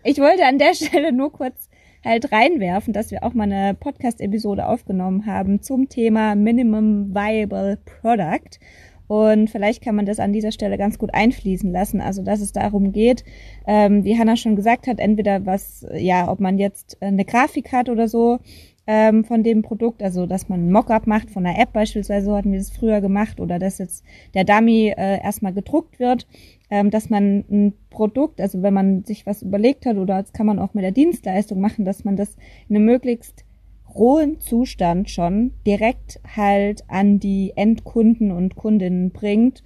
Ich 0.04 0.20
wollte 0.20 0.46
an 0.46 0.60
der 0.60 0.76
Stelle 0.76 1.12
nur 1.12 1.32
kurz 1.32 1.69
halt 2.04 2.32
reinwerfen, 2.32 2.94
dass 2.94 3.12
wir 3.12 3.24
auch 3.24 3.34
mal 3.34 3.52
eine 3.52 3.74
Podcast-Episode 3.74 4.68
aufgenommen 4.68 5.26
haben 5.26 5.62
zum 5.62 5.90
Thema 5.90 6.36
Minimum 6.36 7.14
Viable 7.14 7.78
Product. 8.02 8.60
Und 9.08 9.50
vielleicht 9.50 9.84
kann 9.84 9.96
man 9.96 10.06
das 10.06 10.20
an 10.20 10.34
dieser 10.34 10.52
Stelle 10.52 10.78
ganz 10.78 11.00
gut 11.00 11.16
einfließen 11.16 11.72
lassen. 11.72 12.00
Also, 12.00 12.22
dass 12.22 12.42
es 12.42 12.52
darum 12.52 12.92
geht, 12.92 13.24
ähm, 13.66 14.04
wie 14.04 14.18
Hannah 14.18 14.38
schon 14.38 14.56
gesagt 14.56 14.86
hat, 14.86 15.00
entweder 15.00 15.48
was, 15.48 15.84
ja, 15.96 16.32
ob 16.32 16.40
man 16.40 16.60
jetzt 16.60 17.02
eine 17.02 17.26
Grafik 17.26 17.72
hat 17.72 17.90
oder 17.90 18.08
so 18.08 18.38
ähm, 18.86 19.24
von 19.24 19.42
dem 19.42 19.64
Produkt, 19.64 20.04
also 20.04 20.28
dass 20.28 20.48
man 20.48 20.68
ein 20.68 20.72
Mockup 20.72 21.08
macht 21.08 21.32
von 21.32 21.46
einer 21.46 21.60
App 21.60 21.74
beispielsweise, 21.74 22.28
so 22.28 22.36
hatten 22.36 22.52
wir 22.52 22.60
das 22.60 22.70
früher 22.70 23.02
gemacht, 23.02 23.40
oder 23.40 23.58
dass 23.58 23.80
jetzt 23.80 24.04
der 24.34 24.44
Dummy 24.44 24.94
äh, 24.96 25.22
erstmal 25.24 25.54
gedruckt 25.54 26.00
wird, 26.00 26.28
ähm, 26.70 26.90
dass 26.90 27.10
man 27.10 27.44
ein 27.50 27.74
Produkt, 27.90 28.42
also 28.42 28.62
wenn 28.62 28.74
man 28.74 29.04
sich 29.04 29.26
was 29.26 29.42
überlegt 29.42 29.86
hat, 29.86 29.98
oder 29.98 30.22
das 30.22 30.34
kann 30.34 30.46
man 30.46 30.60
auch 30.60 30.74
mit 30.74 30.84
der 30.84 30.92
Dienstleistung 30.92 31.60
machen, 31.60 31.86
dass 31.86 32.04
man 32.04 32.16
das 32.16 32.36
in 32.68 32.76
einem 32.76 32.86
möglichst 32.86 33.46
rohen 33.94 34.40
Zustand 34.40 35.10
schon 35.10 35.54
direkt 35.66 36.20
halt 36.36 36.84
an 36.88 37.20
die 37.20 37.54
Endkunden 37.56 38.32
und 38.32 38.56
Kundinnen 38.56 39.12
bringt, 39.12 39.64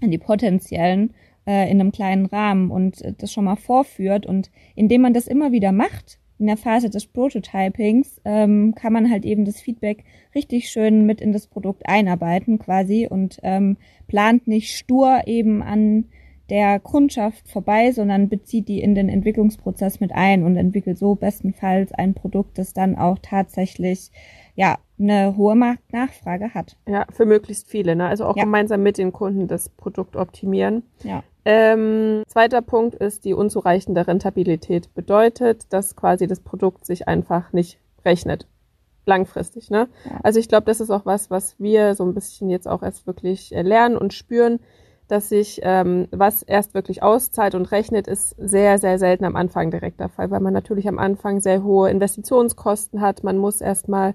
an 0.00 0.10
die 0.10 0.18
potenziellen, 0.18 1.12
äh, 1.46 1.70
in 1.70 1.80
einem 1.80 1.92
kleinen 1.92 2.26
Rahmen 2.26 2.70
und 2.70 3.02
äh, 3.02 3.12
das 3.16 3.32
schon 3.32 3.44
mal 3.44 3.56
vorführt. 3.56 4.26
Und 4.26 4.50
indem 4.74 5.02
man 5.02 5.12
das 5.12 5.26
immer 5.26 5.52
wieder 5.52 5.72
macht, 5.72 6.18
in 6.38 6.46
der 6.46 6.56
Phase 6.56 6.90
des 6.90 7.06
Prototypings, 7.06 8.20
ähm, 8.24 8.74
kann 8.74 8.92
man 8.92 9.10
halt 9.10 9.24
eben 9.24 9.44
das 9.44 9.60
Feedback 9.60 10.04
richtig 10.34 10.70
schön 10.70 11.06
mit 11.06 11.20
in 11.20 11.32
das 11.32 11.46
Produkt 11.46 11.86
einarbeiten 11.86 12.58
quasi 12.58 13.06
und 13.08 13.38
ähm, 13.42 13.76
plant 14.08 14.48
nicht 14.48 14.76
stur 14.76 15.22
eben 15.26 15.62
an 15.62 16.06
der 16.50 16.80
Kundschaft 16.80 17.48
vorbei, 17.48 17.92
sondern 17.92 18.28
bezieht 18.28 18.68
die 18.68 18.80
in 18.82 18.94
den 18.94 19.08
Entwicklungsprozess 19.08 20.00
mit 20.00 20.12
ein 20.12 20.44
und 20.44 20.56
entwickelt 20.56 20.98
so 20.98 21.14
bestenfalls 21.14 21.92
ein 21.92 22.14
Produkt, 22.14 22.58
das 22.58 22.72
dann 22.74 22.96
auch 22.96 23.18
tatsächlich 23.22 24.10
ja 24.54 24.76
eine 24.98 25.36
hohe 25.36 25.54
Marktnachfrage 25.54 26.52
hat. 26.54 26.76
Ja, 26.86 27.06
für 27.10 27.24
möglichst 27.24 27.68
viele. 27.68 27.96
Ne? 27.96 28.06
Also 28.06 28.26
auch 28.26 28.36
Ja. 28.36 28.44
gemeinsam 28.44 28.82
mit 28.82 28.98
den 28.98 29.12
Kunden 29.12 29.48
das 29.48 29.68
Produkt 29.68 30.16
optimieren. 30.16 30.82
Ja. 31.02 31.22
Ähm, 31.44 32.22
zweiter 32.26 32.62
Punkt 32.62 32.94
ist 32.94 33.24
die 33.24 33.34
unzureichende 33.34 34.06
Rentabilität. 34.06 34.94
Bedeutet, 34.94 35.72
dass 35.72 35.96
quasi 35.96 36.26
das 36.26 36.40
Produkt 36.40 36.84
sich 36.86 37.08
einfach 37.08 37.52
nicht 37.52 37.78
rechnet. 38.04 38.46
Langfristig, 39.06 39.68
ne? 39.70 39.88
Ja. 40.04 40.20
Also 40.22 40.38
ich 40.38 40.48
glaube, 40.48 40.66
das 40.66 40.80
ist 40.80 40.90
auch 40.90 41.04
was, 41.04 41.30
was 41.30 41.58
wir 41.58 41.96
so 41.96 42.04
ein 42.04 42.14
bisschen 42.14 42.48
jetzt 42.50 42.68
auch 42.68 42.82
erst 42.84 43.06
wirklich 43.08 43.52
äh, 43.52 43.62
lernen 43.62 43.96
und 43.96 44.14
spüren, 44.14 44.60
dass 45.12 45.28
sich 45.28 45.60
ähm, 45.62 46.08
was 46.10 46.42
erst 46.42 46.72
wirklich 46.72 47.02
auszahlt 47.02 47.54
und 47.54 47.70
rechnet, 47.70 48.06
ist 48.08 48.34
sehr, 48.38 48.78
sehr 48.78 48.98
selten 48.98 49.26
am 49.26 49.36
Anfang 49.36 49.70
direkt 49.70 50.00
der 50.00 50.08
Fall, 50.08 50.30
weil 50.30 50.40
man 50.40 50.54
natürlich 50.54 50.88
am 50.88 50.98
Anfang 50.98 51.40
sehr 51.40 51.62
hohe 51.62 51.90
Investitionskosten 51.90 53.02
hat. 53.02 53.22
Man 53.22 53.36
muss 53.36 53.60
erstmal 53.60 54.14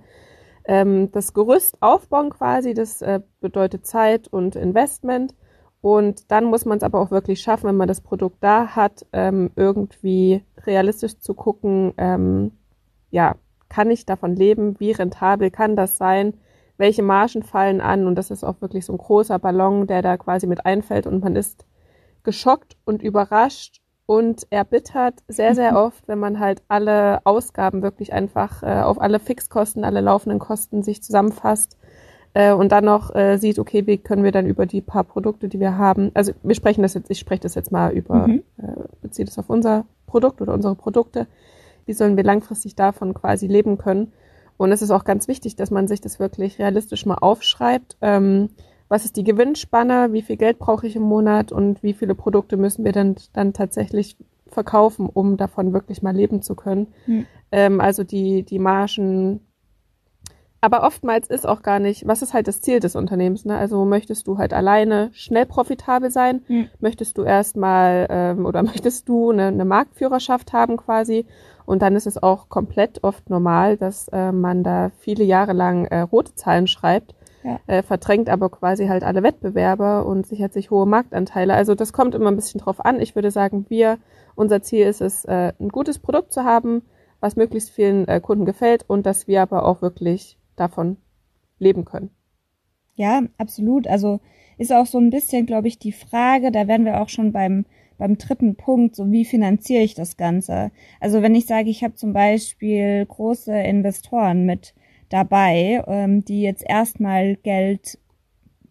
ähm, 0.65 1.11
das 1.11 1.35
Gerüst 1.35 1.77
aufbauen 1.81 2.31
quasi. 2.31 2.73
Das 2.73 3.03
äh, 3.03 3.19
bedeutet 3.41 3.85
Zeit 3.85 4.27
und 4.27 4.55
Investment. 4.55 5.35
Und 5.81 6.31
dann 6.31 6.45
muss 6.45 6.65
man 6.65 6.77
es 6.77 6.83
aber 6.83 6.99
auch 6.99 7.11
wirklich 7.11 7.41
schaffen, 7.41 7.67
wenn 7.67 7.77
man 7.77 7.87
das 7.87 8.01
Produkt 8.01 8.37
da 8.41 8.75
hat, 8.75 9.05
ähm, 9.13 9.51
irgendwie 9.55 10.43
realistisch 10.65 11.19
zu 11.19 11.35
gucken, 11.35 11.93
ähm, 11.97 12.53
ja, 13.11 13.35
kann 13.69 13.91
ich 13.91 14.07
davon 14.07 14.35
leben? 14.35 14.79
Wie 14.79 14.93
rentabel 14.93 15.51
kann 15.51 15.75
das 15.75 15.97
sein? 15.97 16.33
Welche 16.77 17.03
Margen 17.03 17.43
fallen 17.43 17.81
an? 17.81 18.07
Und 18.07 18.15
das 18.15 18.31
ist 18.31 18.43
auch 18.43 18.61
wirklich 18.61 18.85
so 18.85 18.93
ein 18.93 18.97
großer 18.99 19.39
Ballon, 19.39 19.87
der 19.87 20.01
da 20.01 20.17
quasi 20.17 20.47
mit 20.47 20.65
einfällt 20.65 21.07
und 21.07 21.23
man 21.23 21.35
ist 21.35 21.65
geschockt 22.23 22.77
und 22.85 23.01
überrascht 23.01 23.81
und 24.05 24.47
erbittert 24.51 25.15
sehr, 25.27 25.55
sehr 25.55 25.77
oft, 25.77 26.07
wenn 26.07 26.19
man 26.19 26.39
halt 26.39 26.61
alle 26.67 27.19
Ausgaben 27.25 27.81
wirklich 27.81 28.13
einfach 28.13 28.63
äh, 28.63 28.81
auf 28.81 29.01
alle 29.01 29.19
Fixkosten, 29.19 29.83
alle 29.83 30.01
laufenden 30.01 30.39
Kosten 30.39 30.83
sich 30.83 31.03
zusammenfasst 31.03 31.77
äh, 32.33 32.53
und 32.53 32.71
dann 32.71 32.85
noch 32.85 33.13
äh, 33.15 33.37
sieht, 33.37 33.59
okay, 33.59 33.85
wie 33.87 33.97
können 33.97 34.23
wir 34.23 34.31
dann 34.31 34.45
über 34.45 34.65
die 34.65 34.81
paar 34.81 35.03
Produkte, 35.03 35.47
die 35.49 35.59
wir 35.59 35.77
haben, 35.77 36.11
also 36.13 36.31
wir 36.43 36.55
sprechen 36.55 36.83
das 36.83 36.93
jetzt, 36.93 37.09
ich 37.11 37.19
spreche 37.19 37.41
das 37.41 37.55
jetzt 37.55 37.71
mal 37.71 37.91
über, 37.91 38.27
Mhm. 38.27 38.43
äh, 38.57 38.67
beziehe 39.01 39.25
das 39.25 39.37
auf 39.39 39.49
unser 39.49 39.85
Produkt 40.05 40.41
oder 40.41 40.53
unsere 40.53 40.75
Produkte, 40.75 41.27
wie 41.85 41.93
sollen 41.93 42.15
wir 42.17 42.23
langfristig 42.23 42.75
davon 42.75 43.13
quasi 43.13 43.47
leben 43.47 43.77
können. 43.77 44.13
Und 44.57 44.71
es 44.71 44.81
ist 44.81 44.91
auch 44.91 45.03
ganz 45.03 45.27
wichtig, 45.27 45.55
dass 45.55 45.71
man 45.71 45.87
sich 45.87 46.01
das 46.01 46.19
wirklich 46.19 46.59
realistisch 46.59 47.05
mal 47.05 47.15
aufschreibt. 47.15 47.97
Ähm, 48.01 48.49
was 48.89 49.05
ist 49.05 49.17
die 49.17 49.23
Gewinnspanne? 49.23 50.13
Wie 50.13 50.21
viel 50.21 50.37
Geld 50.37 50.59
brauche 50.59 50.87
ich 50.87 50.95
im 50.95 51.03
Monat? 51.03 51.51
Und 51.51 51.83
wie 51.83 51.93
viele 51.93 52.15
Produkte 52.15 52.57
müssen 52.57 52.85
wir 52.85 52.91
dann, 52.91 53.15
dann 53.33 53.53
tatsächlich 53.53 54.17
verkaufen, 54.47 55.09
um 55.11 55.37
davon 55.37 55.73
wirklich 55.73 56.01
mal 56.01 56.15
leben 56.15 56.41
zu 56.41 56.55
können? 56.55 56.87
Hm. 57.05 57.25
Ähm, 57.51 57.81
also 57.81 58.03
die, 58.03 58.43
die 58.43 58.59
Margen. 58.59 59.41
Aber 60.59 60.83
oftmals 60.83 61.27
ist 61.27 61.45
auch 61.45 61.61
gar 61.61 61.79
nicht, 61.79 62.07
was 62.07 62.23
ist 62.23 62.33
halt 62.33 62.47
das 62.47 62.61
Ziel 62.61 62.79
des 62.79 62.95
Unternehmens? 62.95 63.45
Ne? 63.45 63.55
Also 63.55 63.85
möchtest 63.85 64.25
du 64.25 64.39
halt 64.39 64.53
alleine 64.53 65.11
schnell 65.13 65.45
profitabel 65.45 66.09
sein? 66.09 66.41
Hm. 66.47 66.69
Möchtest 66.79 67.17
du 67.17 67.23
erstmal 67.23 68.07
ähm, 68.09 68.45
oder 68.45 68.63
möchtest 68.63 69.07
du 69.07 69.31
eine, 69.31 69.47
eine 69.47 69.65
Marktführerschaft 69.65 70.53
haben 70.53 70.77
quasi? 70.77 71.25
Und 71.67 71.81
dann 71.81 71.95
ist 71.97 72.07
es 72.07 72.21
auch 72.23 72.47
komplett 72.47 73.03
oft 73.03 73.29
normal, 73.29 73.75
dass 73.75 74.07
äh, 74.07 74.31
man 74.31 74.63
da 74.63 74.89
viele 74.99 75.25
Jahre 75.25 75.51
lang 75.51 75.85
äh, 75.85 75.99
rote 75.99 76.33
Zahlen 76.33 76.65
schreibt, 76.65 77.13
Ja. 77.43 77.59
äh, 77.67 77.83
verdrängt 77.83 78.29
aber 78.29 78.49
quasi 78.49 78.87
halt 78.87 79.03
alle 79.03 79.21
Wettbewerber 79.21 80.05
und 80.05 80.25
sichert 80.25 80.53
sich 80.53 80.71
hohe 80.71 80.85
Marktanteile. 80.85 81.53
Also 81.53 81.75
das 81.75 81.91
kommt 81.91 82.15
immer 82.15 82.31
ein 82.31 82.37
bisschen 82.37 82.61
drauf 82.61 82.83
an. 82.85 83.01
Ich 83.01 83.15
würde 83.15 83.31
sagen, 83.31 83.65
wir, 83.67 83.97
unser 84.35 84.61
Ziel 84.61 84.87
ist 84.87 85.01
es, 85.01 85.25
äh, 85.25 85.51
ein 85.59 85.67
gutes 85.67 85.99
Produkt 85.99 86.31
zu 86.31 86.45
haben, 86.45 86.83
was 87.19 87.35
möglichst 87.35 87.69
vielen 87.69 88.07
äh, 88.07 88.21
Kunden 88.21 88.45
gefällt 88.45 88.85
und 88.87 89.05
dass 89.05 89.27
wir 89.27 89.41
aber 89.41 89.65
auch 89.65 89.81
wirklich 89.81 90.39
davon 90.55 90.95
leben 91.59 91.83
können. 91.83 92.11
Ja, 92.95 93.23
absolut. 93.37 93.87
Also 93.87 94.21
ist 94.57 94.71
auch 94.71 94.85
so 94.85 94.99
ein 94.99 95.09
bisschen, 95.09 95.45
glaube 95.45 95.67
ich, 95.67 95.77
die 95.79 95.91
Frage, 95.91 96.51
da 96.51 96.67
werden 96.67 96.85
wir 96.85 97.01
auch 97.01 97.09
schon 97.09 97.31
beim, 97.33 97.65
beim 97.97 98.17
dritten 98.17 98.55
Punkt, 98.55 98.95
so 98.95 99.11
wie 99.11 99.25
finanziere 99.25 99.83
ich 99.83 99.93
das 99.93 100.17
Ganze? 100.17 100.71
Also 100.99 101.21
wenn 101.21 101.35
ich 101.35 101.45
sage, 101.45 101.69
ich 101.69 101.83
habe 101.83 101.95
zum 101.95 102.13
Beispiel 102.13 103.05
große 103.05 103.53
Investoren 103.53 104.45
mit 104.45 104.73
dabei, 105.09 105.83
ähm, 105.87 106.23
die 106.25 106.41
jetzt 106.41 106.63
erstmal 106.67 107.35
Geld 107.37 107.97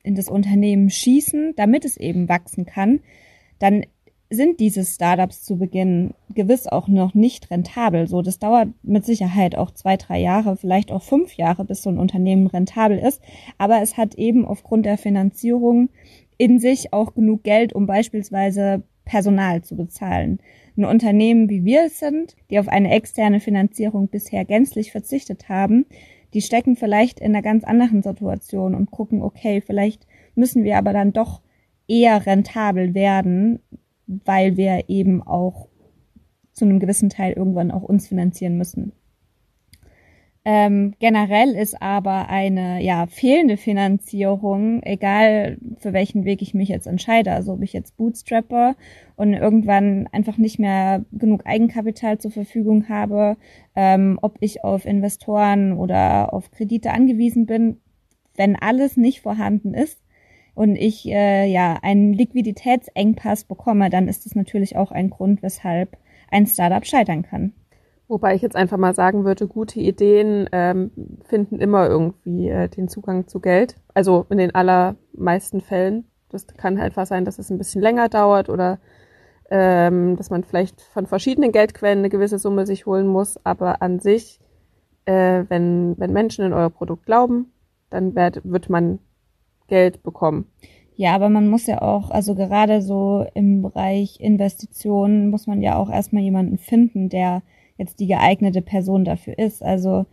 in 0.02 0.14
das 0.14 0.28
Unternehmen 0.28 0.90
schießen, 0.90 1.54
damit 1.56 1.84
es 1.84 1.96
eben 1.96 2.28
wachsen 2.28 2.66
kann, 2.66 3.00
dann 3.58 3.84
sind 4.28 4.58
diese 4.60 4.84
Startups 4.84 5.44
zu 5.44 5.56
Beginn 5.56 6.14
gewiss 6.34 6.66
auch 6.66 6.88
noch 6.88 7.14
nicht 7.14 7.50
rentabel. 7.50 8.08
So, 8.08 8.22
das 8.22 8.38
dauert 8.38 8.68
mit 8.82 9.04
Sicherheit 9.04 9.56
auch 9.56 9.70
zwei, 9.70 9.96
drei 9.96 10.20
Jahre, 10.20 10.56
vielleicht 10.56 10.90
auch 10.90 11.02
fünf 11.02 11.34
Jahre, 11.34 11.64
bis 11.64 11.82
so 11.82 11.90
ein 11.90 11.98
Unternehmen 11.98 12.46
rentabel 12.48 12.98
ist. 12.98 13.20
Aber 13.58 13.82
es 13.82 13.96
hat 13.96 14.16
eben 14.16 14.44
aufgrund 14.44 14.84
der 14.84 14.98
Finanzierung 14.98 15.90
in 16.38 16.58
sich 16.58 16.92
auch 16.92 17.14
genug 17.14 17.44
Geld, 17.44 17.72
um 17.72 17.86
beispielsweise 17.86 18.82
Personal 19.06 19.62
zu 19.62 19.76
bezahlen. 19.76 20.40
Ein 20.76 20.84
Unternehmen, 20.84 21.48
wie 21.48 21.64
wir 21.64 21.86
es 21.86 21.98
sind, 21.98 22.36
die 22.50 22.58
auf 22.58 22.68
eine 22.68 22.90
externe 22.90 23.40
Finanzierung 23.40 24.08
bisher 24.08 24.44
gänzlich 24.44 24.92
verzichtet 24.92 25.48
haben, 25.48 25.86
die 26.34 26.42
stecken 26.42 26.76
vielleicht 26.76 27.20
in 27.20 27.34
einer 27.34 27.40
ganz 27.40 27.64
anderen 27.64 28.02
Situation 28.02 28.74
und 28.74 28.90
gucken, 28.90 29.22
okay, 29.22 29.62
vielleicht 29.62 30.06
müssen 30.34 30.64
wir 30.64 30.76
aber 30.76 30.92
dann 30.92 31.14
doch 31.14 31.40
eher 31.88 32.26
rentabel 32.26 32.92
werden, 32.92 33.60
weil 34.06 34.58
wir 34.58 34.88
eben 34.88 35.22
auch 35.22 35.68
zu 36.52 36.64
einem 36.64 36.80
gewissen 36.80 37.08
Teil 37.08 37.32
irgendwann 37.32 37.70
auch 37.70 37.82
uns 37.82 38.08
finanzieren 38.08 38.58
müssen. 38.58 38.92
Ähm, 40.48 40.94
generell 41.00 41.56
ist 41.56 41.82
aber 41.82 42.28
eine 42.28 42.80
ja 42.80 43.08
fehlende 43.08 43.56
Finanzierung, 43.56 44.80
egal 44.84 45.58
für 45.78 45.92
welchen 45.92 46.24
Weg 46.24 46.40
ich 46.40 46.54
mich 46.54 46.68
jetzt 46.68 46.86
entscheide, 46.86 47.32
also 47.32 47.54
ob 47.54 47.62
ich 47.62 47.72
jetzt 47.72 47.96
bootstrappe 47.96 48.76
und 49.16 49.34
irgendwann 49.34 50.06
einfach 50.12 50.38
nicht 50.38 50.60
mehr 50.60 51.04
genug 51.10 51.44
Eigenkapital 51.46 52.18
zur 52.18 52.30
Verfügung 52.30 52.88
habe, 52.88 53.36
ähm, 53.74 54.20
ob 54.22 54.36
ich 54.38 54.62
auf 54.62 54.84
Investoren 54.84 55.72
oder 55.72 56.32
auf 56.32 56.52
Kredite 56.52 56.92
angewiesen 56.92 57.46
bin, 57.46 57.80
wenn 58.36 58.54
alles 58.54 58.96
nicht 58.96 59.22
vorhanden 59.22 59.74
ist 59.74 60.00
und 60.54 60.76
ich 60.76 61.08
äh, 61.08 61.46
ja 61.50 61.80
einen 61.82 62.12
Liquiditätsengpass 62.12 63.42
bekomme, 63.46 63.90
dann 63.90 64.06
ist 64.06 64.26
das 64.26 64.36
natürlich 64.36 64.76
auch 64.76 64.92
ein 64.92 65.10
Grund, 65.10 65.42
weshalb 65.42 65.98
ein 66.30 66.46
Startup 66.46 66.86
scheitern 66.86 67.22
kann. 67.22 67.52
Wobei 68.08 68.34
ich 68.36 68.42
jetzt 68.42 68.54
einfach 68.54 68.76
mal 68.76 68.94
sagen 68.94 69.24
würde, 69.24 69.48
gute 69.48 69.80
Ideen 69.80 70.48
ähm, 70.52 70.92
finden 71.24 71.58
immer 71.58 71.88
irgendwie 71.88 72.48
äh, 72.48 72.68
den 72.68 72.88
Zugang 72.88 73.26
zu 73.26 73.40
Geld. 73.40 73.76
Also 73.94 74.26
in 74.30 74.38
den 74.38 74.54
allermeisten 74.54 75.60
Fällen. 75.60 76.04
Das 76.28 76.46
kann 76.46 76.78
halt 76.78 76.92
einfach 76.92 77.06
sein, 77.06 77.24
dass 77.24 77.38
es 77.38 77.50
ein 77.50 77.58
bisschen 77.58 77.82
länger 77.82 78.08
dauert 78.08 78.48
oder 78.48 78.78
ähm, 79.50 80.16
dass 80.16 80.30
man 80.30 80.44
vielleicht 80.44 80.80
von 80.80 81.06
verschiedenen 81.06 81.52
Geldquellen 81.52 81.98
eine 82.00 82.08
gewisse 82.08 82.38
Summe 82.38 82.66
sich 82.66 82.86
holen 82.86 83.08
muss. 83.08 83.44
Aber 83.44 83.82
an 83.82 83.98
sich, 83.98 84.40
äh, 85.06 85.44
wenn, 85.48 85.98
wenn 85.98 86.12
Menschen 86.12 86.44
in 86.44 86.52
euer 86.52 86.70
Produkt 86.70 87.06
glauben, 87.06 87.52
dann 87.90 88.14
wird, 88.14 88.40
wird 88.44 88.70
man 88.70 89.00
Geld 89.66 90.04
bekommen. 90.04 90.46
Ja, 90.94 91.14
aber 91.14 91.28
man 91.28 91.48
muss 91.48 91.66
ja 91.66 91.82
auch, 91.82 92.10
also 92.10 92.34
gerade 92.34 92.82
so 92.82 93.26
im 93.34 93.62
Bereich 93.62 94.20
Investitionen 94.20 95.28
muss 95.28 95.46
man 95.46 95.60
ja 95.60 95.76
auch 95.76 95.90
erstmal 95.90 96.22
jemanden 96.22 96.56
finden, 96.56 97.08
der 97.08 97.42
jetzt 97.78 98.00
die 98.00 98.06
geeignete 98.06 98.62
Person 98.62 99.04
dafür 99.04 99.38
ist. 99.38 99.62
Also 99.62 100.06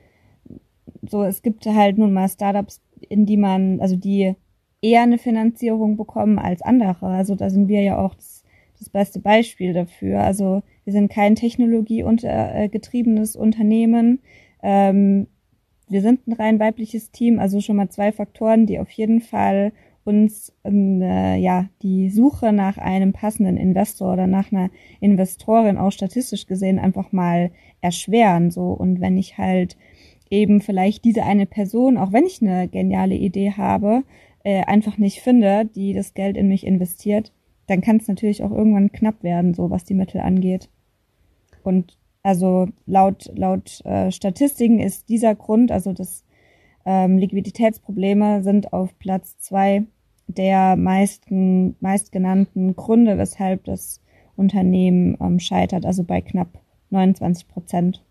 so, 1.02 1.24
es 1.24 1.42
gibt 1.42 1.66
halt 1.66 1.98
nun 1.98 2.14
mal 2.14 2.30
Startups, 2.30 2.82
in 3.10 3.26
die 3.26 3.38
man, 3.38 3.80
also 3.80 3.96
die 3.96 4.36
eher 4.82 5.04
eine 5.04 5.18
Finanzierung 5.18 5.98
bekommen 5.98 6.40
als 6.40 6.62
andere. 6.62 7.08
Also 7.08 7.36
da 7.36 7.50
sind 7.50 7.68
wir 7.68 7.82
ja 7.82 7.98
auch 7.98 8.16
das, 8.16 8.44
das 8.80 8.90
beste 8.90 9.20
Beispiel 9.20 9.74
dafür. 9.74 10.22
Also 10.22 10.64
wir 10.84 10.94
sind 10.94 11.10
kein 11.10 11.36
technologiegetriebenes 11.36 13.36
Unternehmen. 13.36 14.20
Ähm, 14.62 15.28
wir 15.88 16.02
sind 16.02 16.28
ein 16.28 16.34
rein 16.34 16.60
weibliches 16.60 17.12
Team, 17.12 17.40
also 17.40 17.62
schon 17.62 17.78
mal 17.78 17.90
zwei 17.90 18.12
Faktoren, 18.12 18.66
die 18.66 18.80
auf 18.80 18.90
jeden 18.92 19.22
Fall 19.22 19.72
uns 20.06 20.54
äh, 20.66 21.38
ja 21.38 21.70
die 21.82 22.10
Suche 22.10 22.52
nach 22.52 22.78
einem 22.78 23.14
passenden 23.14 23.58
Investor 23.58 24.14
oder 24.14 24.28
nach 24.28 24.52
einer 24.52 24.70
Investorin 25.00 25.78
auch 25.78 25.92
statistisch 25.92 26.46
gesehen 26.46 26.80
einfach 26.80 27.12
mal 27.12 27.52
erschweren 27.82 28.52
so 28.52 28.72
und 28.72 29.02
wenn 29.02 29.18
ich 29.18 29.38
halt 29.38 29.78
eben 30.30 30.62
vielleicht 30.62 31.06
diese 31.06 31.24
eine 31.24 31.46
Person, 31.46 31.98
auch 31.98 32.12
wenn 32.12 32.26
ich 32.26 32.42
eine 32.42 32.68
geniale 32.68 33.16
Idee 33.16 33.52
habe, 33.52 34.04
äh, 34.44 34.64
einfach 34.64 34.98
nicht 34.98 35.22
finde, 35.22 35.66
die 35.66 35.94
das 35.94 36.14
Geld 36.14 36.38
in 36.38 36.48
mich 36.48 36.66
investiert, 36.66 37.32
dann 37.68 37.82
kann 37.82 37.98
es 37.98 38.08
natürlich 38.08 38.44
auch 38.44 38.52
irgendwann 38.52 38.92
knapp 38.92 39.24
werden, 39.24 39.54
so 39.54 39.70
was 39.70 39.86
die 39.86 39.94
Mittel 39.94 40.22
angeht. 40.22 40.70
Und 41.64 41.98
also 42.24 42.68
laut 42.86 43.32
laut 43.36 43.82
äh, 43.86 44.12
Statistiken 44.12 44.80
ist 44.80 45.10
dieser 45.10 45.36
Grund, 45.36 45.72
also 45.72 45.94
das 45.94 46.24
ähm, 46.86 47.18
Liquiditätsprobleme 47.18 48.44
sind 48.44 48.74
auf 48.74 48.98
Platz 49.00 49.38
zwei 49.38 49.86
der 50.28 50.76
meisten, 50.76 51.76
meistgenannten 51.80 52.76
Gründe, 52.76 53.18
weshalb 53.18 53.66
das 53.66 54.02
Unternehmen 54.36 55.18
ähm, 55.22 55.40
scheitert, 55.40 55.86
also 55.86 56.04
bei 56.04 56.22
knapp 56.22 56.48
29 56.90 57.48
Prozent. 57.48 58.04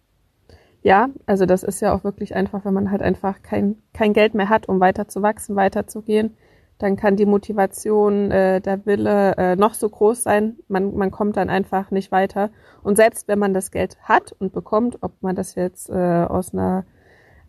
Ja, 0.82 1.10
also 1.26 1.46
das 1.46 1.62
ist 1.62 1.80
ja 1.80 1.94
auch 1.94 2.04
wirklich 2.04 2.34
einfach, 2.34 2.64
wenn 2.64 2.74
man 2.74 2.90
halt 2.90 3.02
einfach 3.02 3.42
kein, 3.42 3.76
kein 3.92 4.12
Geld 4.12 4.34
mehr 4.34 4.48
hat, 4.48 4.68
um 4.68 4.80
weiter 4.80 5.08
zu 5.08 5.22
wachsen, 5.22 5.54
weiterzugehen, 5.54 6.36
dann 6.78 6.96
kann 6.96 7.14
die 7.14 7.26
Motivation, 7.26 8.32
äh, 8.32 8.60
der 8.60 8.84
Wille 8.84 9.36
äh, 9.36 9.54
noch 9.54 9.74
so 9.74 9.88
groß 9.88 10.24
sein, 10.24 10.56
man, 10.66 10.96
man 10.96 11.12
kommt 11.12 11.36
dann 11.36 11.48
einfach 11.48 11.92
nicht 11.92 12.10
weiter. 12.10 12.50
Und 12.82 12.96
selbst 12.96 13.28
wenn 13.28 13.38
man 13.38 13.54
das 13.54 13.70
Geld 13.70 13.96
hat 14.02 14.32
und 14.32 14.52
bekommt, 14.52 14.98
ob 15.02 15.12
man 15.22 15.36
das 15.36 15.54
jetzt 15.54 15.88
äh, 15.90 16.24
aus 16.28 16.52
einer 16.52 16.84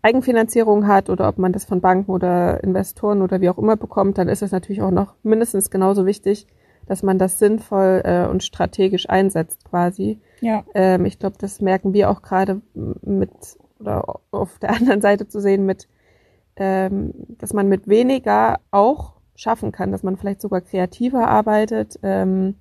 Eigenfinanzierung 0.04 0.86
hat 0.86 1.10
oder 1.10 1.30
ob 1.30 1.38
man 1.38 1.54
das 1.54 1.64
von 1.64 1.82
Banken 1.82 2.12
oder 2.12 2.64
Investoren 2.64 3.22
oder 3.22 3.42
wie 3.42 3.50
auch 3.50 3.58
immer 3.58 3.78
bekommt, 3.78 4.18
dann 4.18 4.28
ist 4.28 4.44
es 4.44 4.52
natürlich 4.52 4.82
auch 4.82 4.92
noch 4.92 5.16
mindestens 5.24 5.72
genauso 5.72 6.06
wichtig, 6.06 6.46
dass 6.86 7.04
man 7.04 7.18
das 7.18 7.40
sinnvoll 7.40 8.02
äh, 8.04 8.28
und 8.28 8.44
strategisch 8.44 9.10
einsetzt 9.10 9.64
quasi. 9.64 10.20
Ja. 10.42 10.66
Ähm, 10.76 11.06
ich 11.06 11.20
glaube, 11.20 11.38
das 11.40 11.62
merken 11.62 11.94
wir 11.94 12.10
auch 12.10 12.22
gerade 12.22 12.62
mit 12.74 13.32
oder 13.80 14.20
auf 14.32 14.60
der 14.60 14.72
anderen 14.76 15.02
Seite 15.02 15.28
zu 15.30 15.40
sehen 15.40 15.66
mit, 15.66 15.88
ähm, 16.58 17.14
dass 17.40 17.54
man 17.54 17.70
mit 17.70 17.88
weniger 17.88 18.60
auch 18.72 19.14
schaffen 19.36 19.72
kann, 19.72 19.94
dass 19.94 20.04
man 20.04 20.18
vielleicht 20.18 20.42
sogar 20.42 20.60
kreativer 20.60 21.30
arbeitet, 21.30 21.98
ähm, 22.04 22.56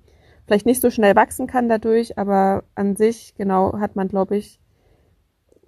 vielleicht 0.47 0.65
nicht 0.65 0.81
so 0.81 0.89
schnell 0.89 1.15
wachsen 1.15 1.45
kann 1.45 1.67
dadurch, 1.67 2.17
aber 2.17 2.63
an 2.73 2.95
sich 2.95 3.35
genau 3.35 3.79
hat 3.79 3.97
man, 3.97 4.07
glaube 4.07 4.37
ich, 4.37 4.59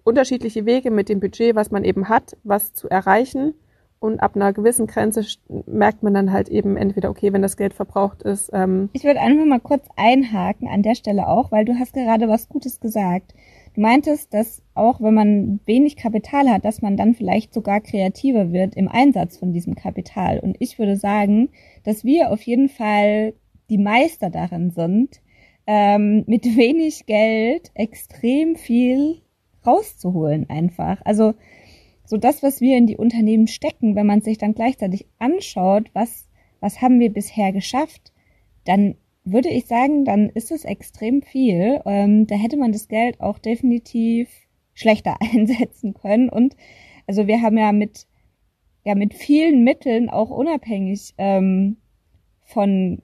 unterschiedliche 0.06 0.66
Wege 0.66 0.92
mit 0.92 1.10
dem 1.10 1.20
Budget, 1.20 1.56
was 1.56 1.72
man 1.72 1.84
eben 1.84 2.08
hat, 2.08 2.38
was 2.44 2.74
zu 2.74 2.88
erreichen. 2.88 3.56
Und 4.00 4.20
ab 4.20 4.36
einer 4.36 4.54
gewissen 4.54 4.86
Grenze 4.88 5.26
merkt 5.66 6.04
man 6.04 6.14
dann 6.14 6.32
halt 6.32 6.48
eben 6.50 6.78
entweder, 6.78 7.10
okay, 7.10 7.34
wenn 7.34 7.42
das 7.42 7.58
Geld 7.58 7.74
verbraucht 7.74 8.22
ist. 8.22 8.52
Ähm 8.54 8.90
ich 8.94 9.04
würde 9.04 9.20
einfach 9.20 9.46
mal 9.46 9.60
kurz 9.60 9.88
einhaken 9.96 10.68
an 10.68 10.84
der 10.84 10.96
Stelle 10.96 11.28
auch, 11.28 11.52
weil 11.52 11.66
du 11.66 11.74
hast 11.80 11.94
gerade 11.94 12.28
was 12.28 12.48
Gutes 12.48 12.80
gesagt. 12.80 13.34
Du 13.74 13.82
meintest, 13.82 14.34
dass 14.34 14.62
auch 14.76 15.02
wenn 15.02 15.16
man 15.16 15.60
wenig 15.66 15.96
Kapital 15.96 16.50
hat, 16.50 16.66
dass 16.66 16.84
man 16.84 16.98
dann 16.98 17.16
vielleicht 17.16 17.54
sogar 17.54 17.82
kreativer 17.82 18.52
wird 18.52 18.76
im 18.76 18.90
Einsatz 18.90 19.38
von 19.38 19.54
diesem 19.54 19.74
Kapital. 19.74 20.40
Und 20.40 20.56
ich 20.60 20.78
würde 20.78 20.98
sagen, 20.98 21.50
dass 21.84 22.04
wir 22.04 22.32
auf 22.32 22.42
jeden 22.44 22.70
Fall 22.70 23.34
die 23.72 23.80
Meister 23.80 24.30
darin 24.30 24.70
sind, 24.70 25.22
ähm, 25.66 26.26
mit 26.28 26.46
wenig 26.58 27.08
Geld 27.08 27.72
extrem 27.74 28.56
viel 28.56 29.22
rauszuholen 29.66 30.50
einfach. 30.50 31.02
Also 31.06 31.34
so 32.06 32.18
das, 32.18 32.44
was 32.44 32.62
wir 32.62 32.78
in 32.78 32.88
die 32.88 32.98
Unternehmen 32.98 33.48
stecken, 33.48 33.96
wenn 33.96 34.06
man 34.06 34.22
sich 34.22 34.38
dann 34.38 34.54
gleichzeitig 34.54 35.08
anschaut, 35.18 35.90
was, 35.94 36.28
was 36.60 36.82
haben 36.82 37.00
wir 37.00 37.12
bisher 37.12 37.52
geschafft, 37.52 38.14
dann 38.64 38.96
würde 39.24 39.50
ich 39.50 39.66
sagen, 39.66 40.06
dann 40.06 40.30
ist 40.30 40.52
es 40.52 40.66
extrem 40.66 41.24
viel. 41.24 41.82
Ähm, 41.86 42.28
da 42.28 42.36
hätte 42.36 42.58
man 42.58 42.72
das 42.72 42.88
Geld 42.88 43.20
auch 43.20 43.40
definitiv 43.40 44.30
schlechter 44.74 45.18
einsetzen 45.34 45.94
können. 45.96 46.30
Und 46.30 46.56
also 47.08 47.28
wir 47.28 47.42
haben 47.42 47.58
ja 47.58 47.72
mit, 47.72 48.08
ja, 48.84 48.94
mit 48.94 49.14
vielen 49.14 49.64
Mitteln 49.64 50.10
auch 50.10 50.30
unabhängig 50.30 51.16
ähm, 51.18 51.78
von 52.44 53.02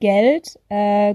Geld 0.00 0.58
äh, 0.68 1.14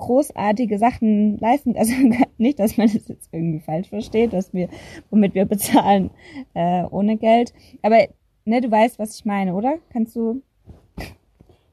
großartige 0.00 0.78
Sachen 0.78 1.38
leisten. 1.38 1.76
Also 1.76 1.92
nicht, 2.38 2.58
dass 2.58 2.76
man 2.76 2.88
das 2.92 3.06
jetzt 3.08 3.28
irgendwie 3.32 3.60
falsch 3.60 3.88
versteht, 3.88 4.32
dass 4.32 4.52
wir, 4.52 4.68
womit 5.10 5.34
wir 5.34 5.44
bezahlen 5.44 6.10
äh, 6.54 6.82
ohne 6.90 7.16
Geld. 7.16 7.52
Aber 7.82 7.98
ne, 8.44 8.60
du 8.60 8.70
weißt, 8.70 8.98
was 8.98 9.14
ich 9.14 9.24
meine, 9.24 9.54
oder? 9.54 9.78
Kannst 9.92 10.16
du? 10.16 10.42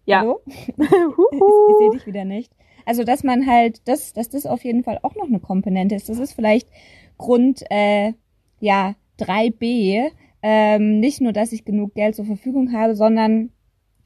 Ja. 0.06 0.20
Hallo? 0.20 0.42
ich, 0.46 0.64
ich 0.70 1.78
sehe 1.80 1.92
dich 1.92 2.06
wieder 2.06 2.26
nicht. 2.26 2.52
Also 2.86 3.04
dass 3.04 3.24
man 3.24 3.48
halt, 3.48 3.82
das, 3.86 4.14
dass 4.14 4.30
das 4.30 4.46
auf 4.46 4.64
jeden 4.64 4.84
Fall 4.84 5.00
auch 5.02 5.16
noch 5.16 5.28
eine 5.28 5.40
Komponente 5.40 5.96
ist. 5.96 6.08
Das 6.08 6.20
ist 6.20 6.34
vielleicht 6.34 6.70
Grund, 7.18 7.64
äh, 7.70 8.14
ja 8.60 8.96
3b. 9.20 10.12
Ähm, 10.44 11.00
nicht 11.00 11.20
nur, 11.20 11.34
dass 11.34 11.52
ich 11.52 11.66
genug 11.66 11.96
Geld 11.96 12.16
zur 12.16 12.26
Verfügung 12.26 12.72
habe, 12.72 12.96
sondern 12.96 13.50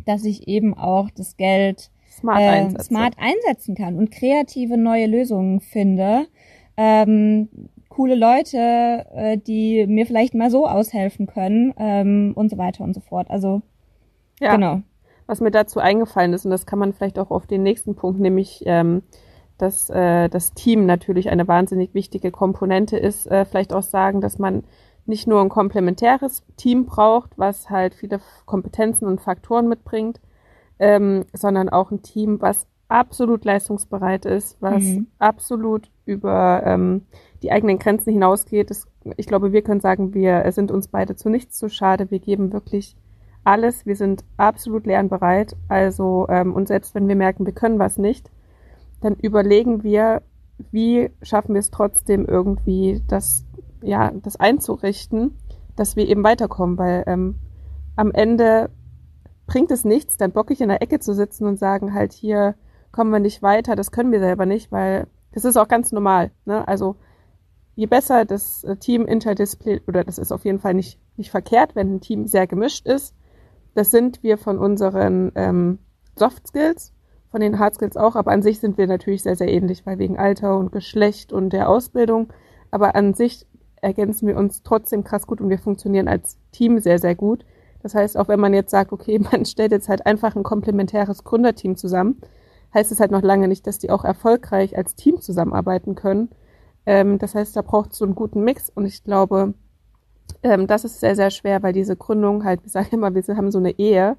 dass 0.05 0.25
ich 0.25 0.47
eben 0.47 0.73
auch 0.73 1.09
das 1.11 1.37
Geld 1.37 1.90
smart, 2.11 2.39
äh, 2.41 2.83
smart 2.83 3.15
einsetzen 3.17 3.75
kann 3.75 3.97
und 3.97 4.11
kreative 4.11 4.77
neue 4.77 5.07
Lösungen 5.07 5.61
finde. 5.61 6.27
Ähm, 6.77 7.49
coole 7.89 8.15
Leute, 8.15 9.05
äh, 9.13 9.37
die 9.37 9.85
mir 9.87 10.05
vielleicht 10.05 10.33
mal 10.33 10.49
so 10.49 10.67
aushelfen 10.67 11.27
können 11.27 11.73
ähm, 11.77 12.33
und 12.35 12.49
so 12.49 12.57
weiter 12.57 12.83
und 12.83 12.93
so 12.93 13.01
fort. 13.01 13.29
Also 13.29 13.61
ja. 14.39 14.55
genau. 14.55 14.81
Was 15.27 15.39
mir 15.39 15.51
dazu 15.51 15.79
eingefallen 15.79 16.33
ist, 16.33 16.45
und 16.45 16.51
das 16.51 16.65
kann 16.65 16.79
man 16.79 16.93
vielleicht 16.93 17.19
auch 17.19 17.31
auf 17.31 17.47
den 17.47 17.63
nächsten 17.63 17.95
Punkt, 17.95 18.19
nämlich 18.19 18.63
ähm, 18.65 19.03
dass 19.57 19.89
äh, 19.91 20.27
das 20.27 20.53
Team 20.53 20.85
natürlich 20.85 21.29
eine 21.29 21.47
wahnsinnig 21.47 21.93
wichtige 21.93 22.31
Komponente 22.31 22.97
ist, 22.97 23.27
äh, 23.27 23.45
vielleicht 23.45 23.73
auch 23.73 23.83
sagen, 23.83 24.19
dass 24.19 24.39
man 24.39 24.63
nicht 25.05 25.27
nur 25.27 25.39
ein 25.41 25.49
komplementäres 25.49 26.43
Team 26.57 26.85
braucht, 26.85 27.37
was 27.37 27.69
halt 27.69 27.93
viele 27.93 28.19
Kompetenzen 28.45 29.05
und 29.05 29.21
Faktoren 29.21 29.67
mitbringt, 29.67 30.19
ähm, 30.81 31.25
sondern 31.31 31.69
auch 31.69 31.91
ein 31.91 32.01
Team, 32.01 32.41
was 32.41 32.67
absolut 32.89 33.45
leistungsbereit 33.45 34.25
ist, 34.25 34.61
was 34.61 34.83
mhm. 34.83 35.07
absolut 35.19 35.89
über 36.05 36.63
ähm, 36.65 37.05
die 37.41 37.51
eigenen 37.51 37.79
Grenzen 37.79 38.11
hinausgeht. 38.11 38.69
Das, 38.69 38.87
ich 39.15 39.27
glaube, 39.27 39.53
wir 39.53 39.61
können 39.61 39.79
sagen, 39.79 40.13
wir 40.13 40.51
sind 40.51 40.71
uns 40.71 40.89
beide 40.89 41.15
zu 41.15 41.29
nichts 41.29 41.57
zu 41.57 41.69
schade. 41.69 42.11
Wir 42.11 42.19
geben 42.19 42.51
wirklich 42.51 42.97
alles. 43.43 43.85
Wir 43.85 43.95
sind 43.95 44.25
absolut 44.35 44.85
lernbereit. 44.85 45.55
Also, 45.69 46.25
ähm, 46.29 46.53
und 46.53 46.67
selbst 46.67 46.93
wenn 46.95 47.07
wir 47.07 47.15
merken, 47.15 47.45
wir 47.45 47.53
können 47.53 47.79
was 47.79 47.97
nicht, 47.97 48.29
dann 48.99 49.15
überlegen 49.15 49.83
wir, 49.83 50.21
wie 50.71 51.11
schaffen 51.21 51.53
wir 51.53 51.59
es 51.59 51.71
trotzdem 51.71 52.25
irgendwie, 52.25 53.01
das 53.07 53.45
ja, 53.81 54.11
das 54.11 54.35
einzurichten, 54.35 55.37
dass 55.75 55.95
wir 55.95 56.07
eben 56.07 56.23
weiterkommen, 56.23 56.77
weil 56.77 57.03
ähm, 57.07 57.35
am 57.95 58.11
Ende 58.11 58.69
bringt 59.51 59.69
es 59.71 59.83
nichts, 59.83 60.15
dann 60.15 60.31
bockig 60.31 60.61
in 60.61 60.69
der 60.69 60.81
Ecke 60.81 60.99
zu 60.99 61.13
sitzen 61.13 61.45
und 61.45 61.59
sagen 61.59 61.93
halt 61.93 62.13
hier 62.13 62.55
kommen 62.93 63.11
wir 63.11 63.19
nicht 63.19 63.43
weiter, 63.43 63.75
das 63.75 63.91
können 63.91 64.13
wir 64.13 64.21
selber 64.21 64.45
nicht, 64.45 64.71
weil 64.71 65.07
das 65.33 65.43
ist 65.43 65.57
auch 65.57 65.67
ganz 65.67 65.91
normal. 65.91 66.31
Ne? 66.45 66.65
Also 66.69 66.95
je 67.75 67.85
besser 67.85 68.23
das 68.23 68.63
äh, 68.63 68.77
Team 68.77 69.05
Interdisziplin, 69.05 69.81
oder 69.87 70.05
das 70.05 70.19
ist 70.19 70.31
auf 70.31 70.45
jeden 70.45 70.59
Fall 70.59 70.73
nicht, 70.73 70.99
nicht 71.17 71.31
verkehrt, 71.31 71.75
wenn 71.75 71.95
ein 71.95 71.99
Team 71.99 72.27
sehr 72.27 72.47
gemischt 72.47 72.85
ist. 72.87 73.13
Das 73.75 73.91
sind 73.91 74.23
wir 74.23 74.37
von 74.37 74.57
unseren 74.57 75.33
ähm, 75.35 75.79
Soft 76.17 76.47
Skills, 76.47 76.93
von 77.29 77.41
den 77.41 77.59
Hard 77.59 77.75
Skills 77.75 77.97
auch, 77.97 78.15
aber 78.15 78.31
an 78.31 78.41
sich 78.41 78.61
sind 78.61 78.77
wir 78.77 78.87
natürlich 78.87 79.23
sehr, 79.23 79.35
sehr 79.35 79.49
ähnlich, 79.49 79.85
weil 79.85 79.99
wegen 79.99 80.17
Alter 80.17 80.57
und 80.57 80.71
Geschlecht 80.71 81.33
und 81.33 81.51
der 81.51 81.67
Ausbildung. 81.67 82.31
Aber 82.71 82.95
an 82.95 83.13
sich 83.15 83.45
ergänzen 83.81 84.29
wir 84.29 84.37
uns 84.37 84.63
trotzdem 84.63 85.03
krass 85.03 85.27
gut 85.27 85.41
und 85.41 85.49
wir 85.49 85.59
funktionieren 85.59 86.07
als 86.07 86.37
Team 86.53 86.79
sehr, 86.79 86.99
sehr 86.99 87.15
gut. 87.15 87.43
Das 87.83 87.95
heißt, 87.95 88.17
auch 88.17 88.27
wenn 88.27 88.39
man 88.39 88.53
jetzt 88.53 88.71
sagt, 88.71 88.91
okay, 88.91 89.19
man 89.31 89.45
stellt 89.45 89.71
jetzt 89.71 89.89
halt 89.89 90.05
einfach 90.05 90.35
ein 90.35 90.43
komplementäres 90.43 91.23
Gründerteam 91.23 91.75
zusammen, 91.75 92.21
heißt 92.73 92.91
es 92.91 92.99
halt 92.99 93.11
noch 93.11 93.21
lange 93.21 93.47
nicht, 93.47 93.67
dass 93.67 93.79
die 93.79 93.89
auch 93.89 94.05
erfolgreich 94.05 94.77
als 94.77 94.95
Team 94.95 95.21
zusammenarbeiten 95.21 95.95
können. 95.95 96.29
Ähm, 96.85 97.19
das 97.19 97.35
heißt, 97.35 97.55
da 97.55 97.61
braucht 97.61 97.91
es 97.91 97.97
so 97.97 98.05
einen 98.05 98.15
guten 98.15 98.43
Mix 98.43 98.69
und 98.69 98.85
ich 98.85 99.03
glaube, 99.03 99.53
ähm, 100.43 100.67
das 100.67 100.85
ist 100.85 100.99
sehr, 100.99 101.15
sehr 101.15 101.31
schwer, 101.31 101.61
weil 101.63 101.73
diese 101.73 101.95
Gründung 101.95 102.43
halt, 102.43 102.63
wir 102.63 102.69
sagen 102.69 102.89
immer, 102.91 103.13
wir 103.13 103.23
haben 103.37 103.51
so 103.51 103.59
eine 103.59 103.77
Ehe. 103.77 104.17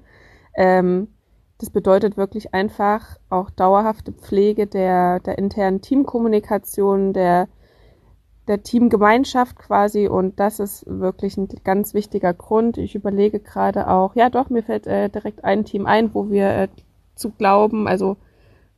Ähm, 0.55 1.09
das 1.57 1.69
bedeutet 1.69 2.17
wirklich 2.17 2.53
einfach 2.53 3.17
auch 3.29 3.49
dauerhafte 3.49 4.11
Pflege 4.11 4.67
der, 4.67 5.19
der 5.19 5.37
internen 5.37 5.81
Teamkommunikation, 5.81 7.13
der, 7.13 7.47
der 8.47 8.63
Teamgemeinschaft 8.63 9.57
quasi 9.57 10.07
und 10.07 10.39
das 10.39 10.59
ist 10.59 10.85
wirklich 10.87 11.37
ein 11.37 11.47
ganz 11.63 11.93
wichtiger 11.93 12.33
Grund. 12.33 12.77
Ich 12.77 12.95
überlege 12.95 13.39
gerade 13.39 13.89
auch, 13.89 14.15
ja 14.15 14.29
doch, 14.29 14.49
mir 14.49 14.63
fällt 14.63 14.85
äh, 14.85 15.09
direkt 15.09 15.43
ein 15.43 15.65
Team 15.65 15.85
ein, 15.85 16.13
wo 16.13 16.29
wir 16.29 16.49
äh, 16.49 16.67
zu 17.15 17.31
glauben, 17.31 17.87
also 17.87 18.17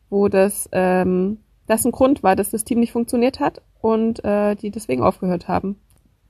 wo 0.10 0.28
das, 0.28 0.69
ähm, 0.71 1.39
das 1.67 1.86
ein 1.86 1.91
Grund 1.91 2.21
war, 2.21 2.36
dass 2.36 2.51
das 2.51 2.63
Team 2.63 2.80
nicht 2.80 2.91
funktioniert 2.91 3.39
hat 3.39 3.62
und 3.82 4.23
äh, 4.23 4.56
die 4.56 4.69
deswegen 4.69 5.01
aufgehört 5.01 5.47
haben. 5.47 5.80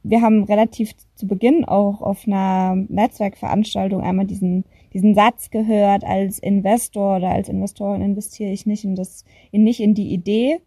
Wir 0.03 0.21
haben 0.21 0.43
relativ 0.43 0.91
zu 1.15 1.27
Beginn 1.27 1.65
auch 1.65 2.01
auf 2.01 2.25
einer 2.27 2.75
Netzwerkveranstaltung 2.75 4.01
einmal 4.01 4.27
diesen, 4.27 4.63
diesen 4.93 5.15
Satz 5.15 5.49
gehört, 5.49 6.03
als 6.03 6.37
Investor 6.37 7.17
oder 7.17 7.29
als 7.29 7.49
Investorin 7.49 8.01
investiere 8.01 8.51
ich 8.51 8.67
nicht 8.67 8.83
in 8.83 8.95
das, 8.95 9.25
in, 9.51 9.63
nicht 9.63 9.79
in 9.79 9.95
die 9.95 10.13
Idee 10.13 10.59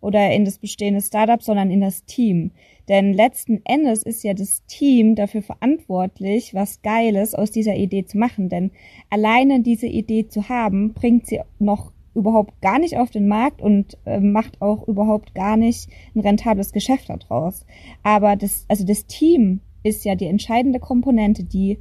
oder 0.00 0.30
in 0.32 0.44
das 0.44 0.58
bestehende 0.58 1.00
Startup, 1.00 1.42
sondern 1.42 1.70
in 1.70 1.80
das 1.80 2.04
Team. 2.04 2.52
Denn 2.88 3.12
letzten 3.12 3.60
Endes 3.64 4.02
ist 4.02 4.22
ja 4.22 4.34
das 4.34 4.64
Team 4.66 5.14
dafür 5.14 5.42
verantwortlich, 5.42 6.54
was 6.54 6.82
Geiles 6.82 7.34
aus 7.34 7.50
dieser 7.50 7.74
Idee 7.74 8.04
zu 8.04 8.18
machen. 8.18 8.48
Denn 8.48 8.70
alleine 9.10 9.62
diese 9.62 9.86
Idee 9.86 10.28
zu 10.28 10.48
haben, 10.48 10.92
bringt 10.92 11.26
sie 11.26 11.40
noch 11.58 11.92
überhaupt 12.14 12.60
gar 12.62 12.78
nicht 12.78 12.96
auf 12.96 13.10
den 13.10 13.28
Markt 13.28 13.60
und 13.60 13.98
äh, 14.06 14.20
macht 14.20 14.62
auch 14.62 14.88
überhaupt 14.88 15.34
gar 15.34 15.56
nicht 15.56 15.88
ein 16.14 16.20
rentables 16.20 16.72
Geschäft 16.72 17.10
daraus. 17.10 17.66
Aber 18.02 18.36
das, 18.36 18.64
also 18.68 18.84
das 18.84 19.06
Team 19.06 19.60
ist 19.82 20.04
ja 20.04 20.14
die 20.14 20.26
entscheidende 20.26 20.80
Komponente, 20.80 21.44
die 21.44 21.78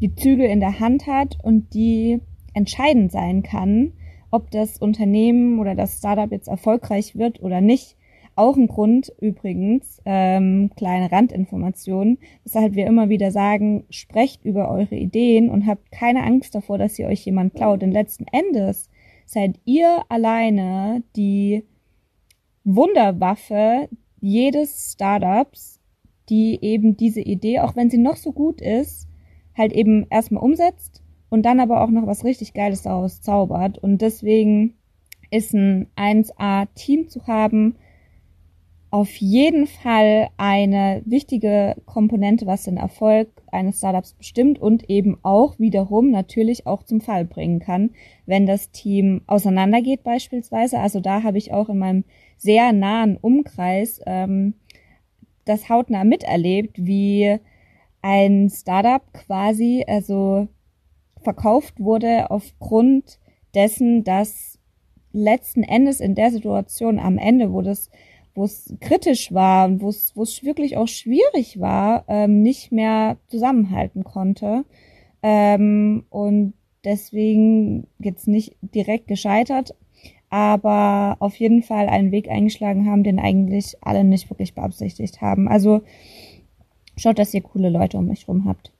die 0.00 0.14
Zügel 0.14 0.46
in 0.46 0.60
der 0.60 0.80
Hand 0.80 1.06
hat 1.06 1.38
und 1.42 1.72
die 1.72 2.20
entscheidend 2.52 3.12
sein 3.12 3.42
kann, 3.42 3.92
ob 4.30 4.50
das 4.50 4.78
Unternehmen 4.78 5.58
oder 5.58 5.74
das 5.74 5.98
Startup 5.98 6.30
jetzt 6.30 6.48
erfolgreich 6.48 7.16
wird 7.16 7.42
oder 7.42 7.60
nicht. 7.60 7.96
Auch 8.34 8.56
ein 8.56 8.66
Grund 8.66 9.12
übrigens, 9.18 10.02
ähm, 10.04 10.70
kleine 10.76 11.10
Randinformationen, 11.10 12.18
weshalb 12.44 12.74
wir 12.74 12.86
immer 12.86 13.08
wieder 13.08 13.30
sagen, 13.30 13.84
sprecht 13.88 14.44
über 14.44 14.70
eure 14.70 14.94
Ideen 14.94 15.48
und 15.48 15.66
habt 15.66 15.90
keine 15.90 16.22
Angst 16.22 16.54
davor, 16.54 16.76
dass 16.76 16.98
ihr 16.98 17.06
euch 17.06 17.24
jemand 17.24 17.54
klaut. 17.54 17.80
Denn 17.80 17.92
letzten 17.92 18.26
Endes 18.30 18.90
seid 19.24 19.58
ihr 19.64 20.04
alleine 20.10 21.02
die 21.16 21.64
Wunderwaffe 22.64 23.88
jedes 24.20 24.92
Startups, 24.92 25.80
die 26.28 26.58
eben 26.60 26.96
diese 26.96 27.22
Idee, 27.22 27.60
auch 27.60 27.74
wenn 27.74 27.88
sie 27.88 27.98
noch 27.98 28.16
so 28.16 28.32
gut 28.32 28.60
ist, 28.60 29.08
halt 29.56 29.72
eben 29.72 30.06
erstmal 30.10 30.42
umsetzt 30.42 31.02
und 31.28 31.42
dann 31.42 31.60
aber 31.60 31.82
auch 31.82 31.90
noch 31.90 32.06
was 32.06 32.24
richtig 32.24 32.54
Geiles 32.54 32.82
daraus 32.82 33.20
zaubert. 33.20 33.78
Und 33.78 34.02
deswegen 34.02 34.74
ist 35.30 35.54
ein 35.54 35.88
1A-Team 35.96 37.08
zu 37.08 37.26
haben, 37.26 37.76
auf 38.90 39.16
jeden 39.16 39.66
Fall 39.66 40.28
eine 40.36 41.02
wichtige 41.04 41.76
Komponente, 41.86 42.46
was 42.46 42.64
den 42.64 42.76
Erfolg 42.76 43.28
eines 43.50 43.78
Startups 43.78 44.14
bestimmt 44.14 44.58
und 44.58 44.88
eben 44.88 45.18
auch 45.22 45.58
wiederum 45.58 46.10
natürlich 46.10 46.66
auch 46.66 46.82
zum 46.82 47.00
Fall 47.00 47.24
bringen 47.24 47.58
kann, 47.58 47.90
wenn 48.26 48.46
das 48.46 48.70
Team 48.70 49.22
auseinandergeht 49.26 50.04
beispielsweise. 50.04 50.78
Also 50.78 51.00
da 51.00 51.22
habe 51.24 51.36
ich 51.36 51.52
auch 51.52 51.68
in 51.68 51.78
meinem 51.78 52.04
sehr 52.36 52.72
nahen 52.72 53.16
Umkreis 53.16 54.00
ähm, 54.06 54.54
das 55.44 55.68
hautnah 55.68 56.04
miterlebt, 56.04 56.76
wie 56.78 57.38
ein 58.02 58.48
Startup 58.50 59.02
quasi 59.12 59.84
also 59.86 60.48
verkauft 61.26 61.80
wurde 61.80 62.30
aufgrund 62.30 63.18
dessen, 63.52 64.04
dass 64.04 64.60
letzten 65.12 65.64
Endes 65.64 65.98
in 65.98 66.14
der 66.14 66.30
Situation 66.30 67.00
am 67.00 67.18
Ende, 67.18 67.52
wo 67.52 67.62
das 67.62 67.90
wo 68.36 68.44
es 68.44 68.72
kritisch 68.80 69.32
war 69.32 69.66
und 69.66 69.80
wo 69.80 69.88
es, 69.88 70.44
wirklich 70.44 70.76
auch 70.76 70.86
schwierig 70.86 71.58
war, 71.58 72.04
ähm, 72.06 72.42
nicht 72.42 72.70
mehr 72.70 73.16
zusammenhalten 73.26 74.04
konnte. 74.04 74.64
Ähm, 75.22 76.04
und 76.10 76.52
deswegen 76.84 77.88
jetzt 77.98 78.28
nicht 78.28 78.56
direkt 78.60 79.08
gescheitert, 79.08 79.74
aber 80.28 81.16
auf 81.18 81.34
jeden 81.36 81.62
Fall 81.62 81.88
einen 81.88 82.12
Weg 82.12 82.28
eingeschlagen 82.28 82.86
haben, 82.88 83.04
den 83.04 83.18
eigentlich 83.18 83.78
alle 83.80 84.04
nicht 84.04 84.28
wirklich 84.30 84.54
beabsichtigt 84.54 85.22
haben. 85.22 85.48
Also 85.48 85.80
schaut, 86.96 87.18
dass 87.18 87.34
ihr 87.34 87.42
coole 87.42 87.70
Leute 87.70 87.96
um 87.96 88.10
euch 88.10 88.28
rum 88.28 88.44
habt. 88.44 88.70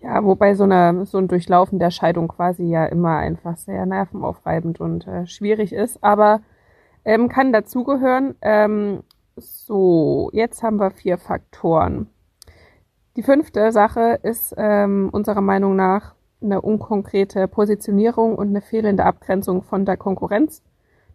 Ja, 0.00 0.22
wobei 0.24 0.54
so, 0.54 0.64
eine, 0.64 1.06
so 1.06 1.18
ein 1.18 1.28
Durchlaufen 1.28 1.78
der 1.78 1.90
Scheidung 1.90 2.28
quasi 2.28 2.64
ja 2.64 2.86
immer 2.86 3.16
einfach 3.16 3.56
sehr 3.56 3.86
nervenaufreibend 3.86 4.80
und 4.80 5.06
äh, 5.06 5.26
schwierig 5.26 5.72
ist. 5.72 6.02
Aber 6.04 6.40
ähm, 7.04 7.28
kann 7.28 7.52
dazugehören. 7.52 8.34
Ähm, 8.42 9.02
so, 9.36 10.30
jetzt 10.32 10.62
haben 10.62 10.78
wir 10.78 10.90
vier 10.90 11.18
Faktoren. 11.18 12.08
Die 13.16 13.22
fünfte 13.22 13.72
Sache 13.72 14.18
ist 14.22 14.54
ähm, 14.58 15.08
unserer 15.12 15.40
Meinung 15.40 15.76
nach 15.76 16.14
eine 16.42 16.60
unkonkrete 16.60 17.48
Positionierung 17.48 18.36
und 18.36 18.48
eine 18.48 18.60
fehlende 18.60 19.04
Abgrenzung 19.04 19.62
von 19.62 19.86
der 19.86 19.96
Konkurrenz 19.96 20.62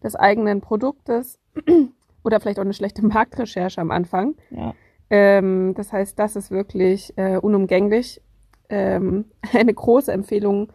des 0.03 0.15
eigenen 0.15 0.61
Produktes 0.61 1.39
oder 2.23 2.39
vielleicht 2.39 2.59
auch 2.59 2.63
eine 2.63 2.73
schlechte 2.73 3.05
Marktrecherche 3.05 3.79
am 3.81 3.91
Anfang. 3.91 4.35
Ja. 4.49 4.73
Ähm, 5.09 5.73
das 5.75 5.93
heißt, 5.93 6.17
das 6.17 6.35
ist 6.35 6.49
wirklich 6.49 7.13
äh, 7.17 7.37
unumgänglich. 7.37 8.21
Ähm, 8.71 9.25
eine 9.53 9.73
große 9.73 10.11
Empfehlung 10.11 10.71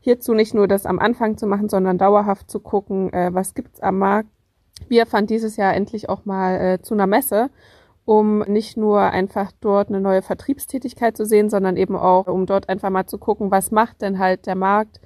hierzu 0.00 0.32
nicht 0.32 0.54
nur 0.54 0.66
das 0.66 0.86
am 0.86 0.98
Anfang 0.98 1.36
zu 1.36 1.46
machen, 1.46 1.68
sondern 1.68 1.98
dauerhaft 1.98 2.50
zu 2.50 2.60
gucken, 2.60 3.12
äh, 3.12 3.30
was 3.34 3.54
gibt's 3.54 3.80
am 3.80 3.98
Markt, 3.98 4.30
wir 4.88 5.06
fahren 5.06 5.26
dieses 5.26 5.56
Jahr 5.56 5.74
endlich 5.74 6.08
auch 6.08 6.24
mal 6.24 6.60
äh, 6.60 6.82
zu 6.82 6.94
einer 6.94 7.06
Messe, 7.06 7.50
um 8.04 8.40
nicht 8.40 8.76
nur 8.76 9.00
einfach 9.00 9.52
dort 9.60 9.88
eine 9.88 10.00
neue 10.00 10.22
Vertriebstätigkeit 10.22 11.16
zu 11.16 11.24
sehen, 11.24 11.50
sondern 11.50 11.76
eben 11.76 11.96
auch, 11.96 12.26
um 12.26 12.46
dort 12.46 12.68
einfach 12.68 12.90
mal 12.90 13.06
zu 13.06 13.18
gucken, 13.18 13.50
was 13.50 13.70
macht 13.70 14.02
denn 14.02 14.18
halt 14.18 14.46
der 14.46 14.56
Markt. 14.56 15.00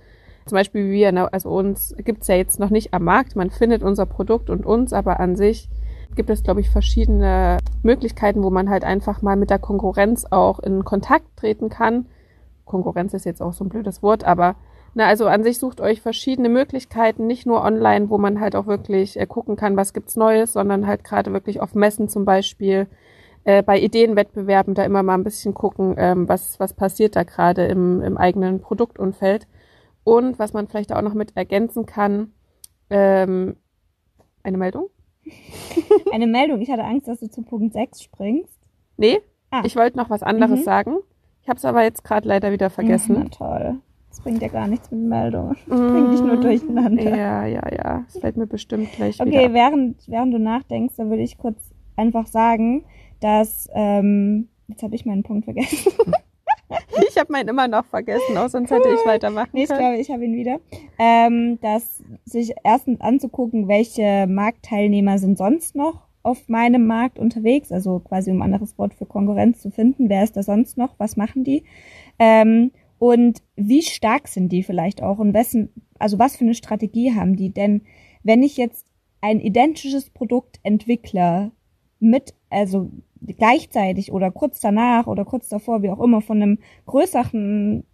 Zum 0.46 0.56
Beispiel 0.56 0.90
wir, 0.90 1.12
ne, 1.12 1.32
also 1.32 1.50
uns 1.50 1.94
gibt's 1.98 2.28
ja 2.28 2.36
jetzt 2.36 2.60
noch 2.60 2.70
nicht 2.70 2.94
am 2.94 3.04
Markt, 3.04 3.34
man 3.34 3.50
findet 3.50 3.82
unser 3.82 4.06
Produkt 4.06 4.50
und 4.50 4.64
uns, 4.64 4.92
aber 4.92 5.20
an 5.20 5.36
sich 5.36 5.68
gibt 6.14 6.30
es, 6.30 6.42
glaube 6.44 6.60
ich, 6.60 6.70
verschiedene 6.70 7.58
Möglichkeiten, 7.82 8.42
wo 8.44 8.50
man 8.50 8.70
halt 8.70 8.84
einfach 8.84 9.20
mal 9.22 9.36
mit 9.36 9.50
der 9.50 9.58
Konkurrenz 9.58 10.26
auch 10.30 10.60
in 10.60 10.84
Kontakt 10.84 11.36
treten 11.36 11.70
kann. 11.70 12.06
Konkurrenz 12.64 13.14
ist 13.14 13.24
jetzt 13.24 13.42
auch 13.42 13.52
so 13.52 13.64
ein 13.64 13.68
blödes 13.68 14.02
Wort, 14.02 14.24
aber 14.24 14.56
na, 14.94 15.06
also 15.06 15.26
an 15.26 15.42
sich 15.42 15.58
sucht 15.58 15.80
euch 15.80 16.00
verschiedene 16.00 16.48
Möglichkeiten, 16.48 17.26
nicht 17.26 17.46
nur 17.46 17.62
online, 17.62 18.10
wo 18.10 18.18
man 18.18 18.40
halt 18.40 18.54
auch 18.54 18.66
wirklich 18.66 19.18
äh, 19.18 19.26
gucken 19.26 19.56
kann, 19.56 19.76
was 19.76 19.92
gibt's 19.92 20.16
Neues, 20.16 20.52
sondern 20.52 20.86
halt 20.86 21.02
gerade 21.02 21.32
wirklich 21.32 21.60
auf 21.60 21.74
Messen 21.74 22.08
zum 22.08 22.24
Beispiel, 22.24 22.86
äh, 23.44 23.62
bei 23.62 23.78
Ideenwettbewerben 23.78 24.74
da 24.74 24.84
immer 24.84 25.02
mal 25.02 25.14
ein 25.14 25.24
bisschen 25.24 25.52
gucken, 25.52 25.94
ähm, 25.98 26.28
was, 26.28 26.58
was 26.58 26.72
passiert 26.72 27.16
da 27.16 27.24
gerade 27.24 27.66
im, 27.66 28.00
im 28.02 28.16
eigenen 28.16 28.60
Produktumfeld. 28.60 29.46
Und 30.02 30.38
was 30.38 30.52
man 30.52 30.68
vielleicht 30.68 30.92
auch 30.92 31.02
noch 31.02 31.14
mit 31.14 31.36
ergänzen 31.36 31.86
kann, 31.86 32.32
ähm, 32.90 33.56
eine 34.42 34.58
Meldung? 34.58 34.88
eine 36.12 36.26
Meldung. 36.26 36.60
Ich 36.60 36.70
hatte 36.70 36.84
Angst, 36.84 37.08
dass 37.08 37.20
du 37.20 37.30
zu 37.30 37.42
Punkt 37.42 37.72
6 37.72 38.02
springst. 38.02 38.58
Nee, 38.96 39.20
ah. 39.50 39.62
ich 39.64 39.76
wollte 39.76 39.96
noch 39.96 40.10
was 40.10 40.22
anderes 40.22 40.60
mhm. 40.60 40.64
sagen. 40.64 40.96
Ich 41.44 41.48
habe 41.50 41.58
es 41.58 41.64
aber 41.66 41.82
jetzt 41.82 42.04
gerade 42.04 42.26
leider 42.26 42.52
wieder 42.52 42.70
vergessen. 42.70 43.16
Na 43.18 43.28
toll. 43.28 43.76
Das 44.08 44.20
bringt 44.20 44.40
ja 44.40 44.48
gar 44.48 44.66
nichts 44.66 44.90
mit 44.90 45.00
Meldungen. 45.00 45.56
Das 45.66 45.78
bringt 45.78 46.12
dich 46.14 46.20
nur 46.20 46.36
mm, 46.36 46.40
durcheinander. 46.40 47.16
Ja, 47.16 47.44
ja, 47.44 47.62
ja. 47.70 48.04
Das 48.06 48.18
fällt 48.18 48.38
mir 48.38 48.46
bestimmt 48.46 48.90
gleich 48.92 49.20
okay, 49.20 49.30
wieder. 49.30 49.40
Okay, 49.42 49.52
während, 49.52 50.08
während 50.08 50.32
du 50.32 50.38
nachdenkst, 50.38 50.94
dann 50.96 51.10
würde 51.10 51.22
ich 51.22 51.36
kurz 51.36 51.58
einfach 51.96 52.26
sagen, 52.26 52.84
dass, 53.20 53.68
ähm, 53.74 54.48
jetzt 54.68 54.82
habe 54.82 54.94
ich 54.94 55.04
meinen 55.04 55.22
Punkt 55.22 55.44
vergessen. 55.44 55.92
ich 57.10 57.18
habe 57.18 57.30
meinen 57.30 57.48
immer 57.48 57.68
noch 57.68 57.84
vergessen, 57.84 58.38
auch 58.38 58.48
sonst 58.48 58.70
hätte 58.70 58.88
ich 58.88 59.06
weitermachen 59.06 59.50
nee, 59.52 59.64
ich 59.64 59.68
glaube, 59.68 59.96
ich 59.98 60.10
habe 60.10 60.24
ihn 60.24 60.34
wieder. 60.34 60.60
Ähm, 60.98 61.58
dass 61.60 62.02
sich 62.24 62.54
erstens 62.64 63.02
anzugucken, 63.02 63.68
welche 63.68 64.26
Marktteilnehmer 64.26 65.18
sind 65.18 65.36
sonst 65.36 65.76
noch 65.76 66.06
auf 66.24 66.48
meinem 66.48 66.86
Markt 66.86 67.18
unterwegs, 67.18 67.70
also 67.70 68.00
quasi 68.00 68.30
um 68.30 68.38
ein 68.38 68.52
anderes 68.52 68.76
Wort 68.78 68.94
für 68.94 69.06
Konkurrenz 69.06 69.60
zu 69.60 69.70
finden. 69.70 70.08
Wer 70.08 70.24
ist 70.24 70.36
da 70.36 70.42
sonst 70.42 70.76
noch? 70.76 70.94
Was 70.98 71.16
machen 71.16 71.44
die? 71.44 71.64
Ähm, 72.18 72.72
und 72.98 73.42
wie 73.56 73.82
stark 73.82 74.28
sind 74.28 74.50
die 74.50 74.62
vielleicht 74.62 75.02
auch 75.02 75.18
und 75.18 75.34
wessen, 75.34 75.68
also 75.98 76.18
was 76.18 76.36
für 76.36 76.44
eine 76.44 76.54
Strategie 76.54 77.14
haben 77.14 77.36
die? 77.36 77.50
Denn 77.50 77.82
wenn 78.22 78.42
ich 78.42 78.56
jetzt 78.56 78.86
ein 79.20 79.40
identisches 79.40 80.10
Produkt 80.10 80.60
entwickle 80.62 81.52
mit, 82.00 82.34
also 82.50 82.90
gleichzeitig 83.20 84.12
oder 84.12 84.30
kurz 84.30 84.60
danach 84.60 85.06
oder 85.06 85.24
kurz 85.24 85.48
davor, 85.48 85.82
wie 85.82 85.90
auch 85.90 86.00
immer, 86.00 86.20
von 86.20 86.42
einem 86.42 86.58
größeren 86.86 87.84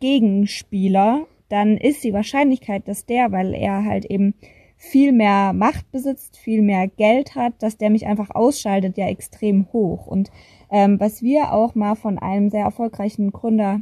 Gegenspieler, 0.00 1.26
dann 1.48 1.76
ist 1.78 2.04
die 2.04 2.12
Wahrscheinlichkeit, 2.12 2.86
dass 2.86 3.06
der, 3.06 3.32
weil 3.32 3.54
er 3.54 3.84
halt 3.84 4.04
eben 4.04 4.34
viel 4.78 5.12
mehr 5.12 5.52
Macht 5.52 5.90
besitzt, 5.90 6.38
viel 6.38 6.62
mehr 6.62 6.86
Geld 6.86 7.34
hat, 7.34 7.54
dass 7.60 7.76
der 7.76 7.90
mich 7.90 8.06
einfach 8.06 8.30
ausschaltet, 8.30 8.96
ja 8.96 9.08
extrem 9.08 9.66
hoch. 9.72 10.06
Und 10.06 10.30
ähm, 10.70 11.00
was 11.00 11.20
wir 11.20 11.52
auch 11.52 11.74
mal 11.74 11.96
von 11.96 12.18
einem 12.18 12.48
sehr 12.48 12.64
erfolgreichen 12.64 13.32
Gründer 13.32 13.80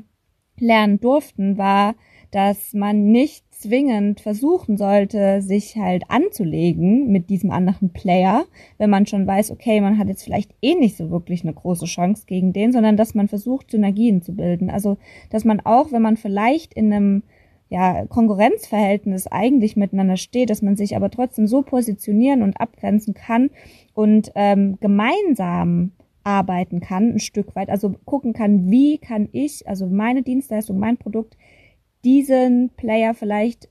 lernen 0.58 0.98
durften, 0.98 1.58
war, 1.58 1.94
dass 2.30 2.72
man 2.72 3.10
nicht 3.12 3.44
zwingend 3.54 4.20
versuchen 4.20 4.76
sollte, 4.76 5.40
sich 5.42 5.76
halt 5.76 6.04
anzulegen 6.08 7.10
mit 7.10 7.30
diesem 7.30 7.50
anderen 7.50 7.92
Player, 7.92 8.44
wenn 8.78 8.90
man 8.90 9.06
schon 9.06 9.26
weiß, 9.26 9.50
okay, 9.50 9.80
man 9.80 9.98
hat 9.98 10.08
jetzt 10.08 10.24
vielleicht 10.24 10.54
eh 10.60 10.74
nicht 10.74 10.96
so 10.96 11.10
wirklich 11.10 11.42
eine 11.42 11.54
große 11.54 11.86
Chance 11.86 12.24
gegen 12.26 12.52
den, 12.52 12.72
sondern 12.72 12.96
dass 12.96 13.14
man 13.14 13.28
versucht, 13.28 13.70
Synergien 13.70 14.22
zu 14.22 14.34
bilden. 14.34 14.70
Also, 14.70 14.96
dass 15.30 15.44
man 15.44 15.60
auch, 15.60 15.92
wenn 15.92 16.02
man 16.02 16.16
vielleicht 16.16 16.74
in 16.74 16.92
einem 16.92 17.22
ja, 17.68 18.06
Konkurrenzverhältnis 18.06 19.26
eigentlich 19.26 19.76
miteinander 19.76 20.16
steht, 20.16 20.50
dass 20.50 20.62
man 20.62 20.76
sich 20.76 20.96
aber 20.96 21.10
trotzdem 21.10 21.46
so 21.46 21.62
positionieren 21.62 22.42
und 22.42 22.60
abgrenzen 22.60 23.14
kann 23.14 23.50
und 23.94 24.30
ähm, 24.34 24.78
gemeinsam 24.80 25.92
arbeiten 26.22 26.80
kann, 26.80 27.14
ein 27.14 27.20
Stück 27.20 27.54
weit, 27.54 27.68
also 27.68 27.94
gucken 28.04 28.32
kann, 28.32 28.70
wie 28.70 28.98
kann 28.98 29.28
ich, 29.32 29.68
also 29.68 29.86
meine 29.86 30.22
Dienstleistung, 30.22 30.78
mein 30.78 30.96
Produkt, 30.96 31.36
diesen 32.04 32.70
Player 32.76 33.14
vielleicht 33.14 33.68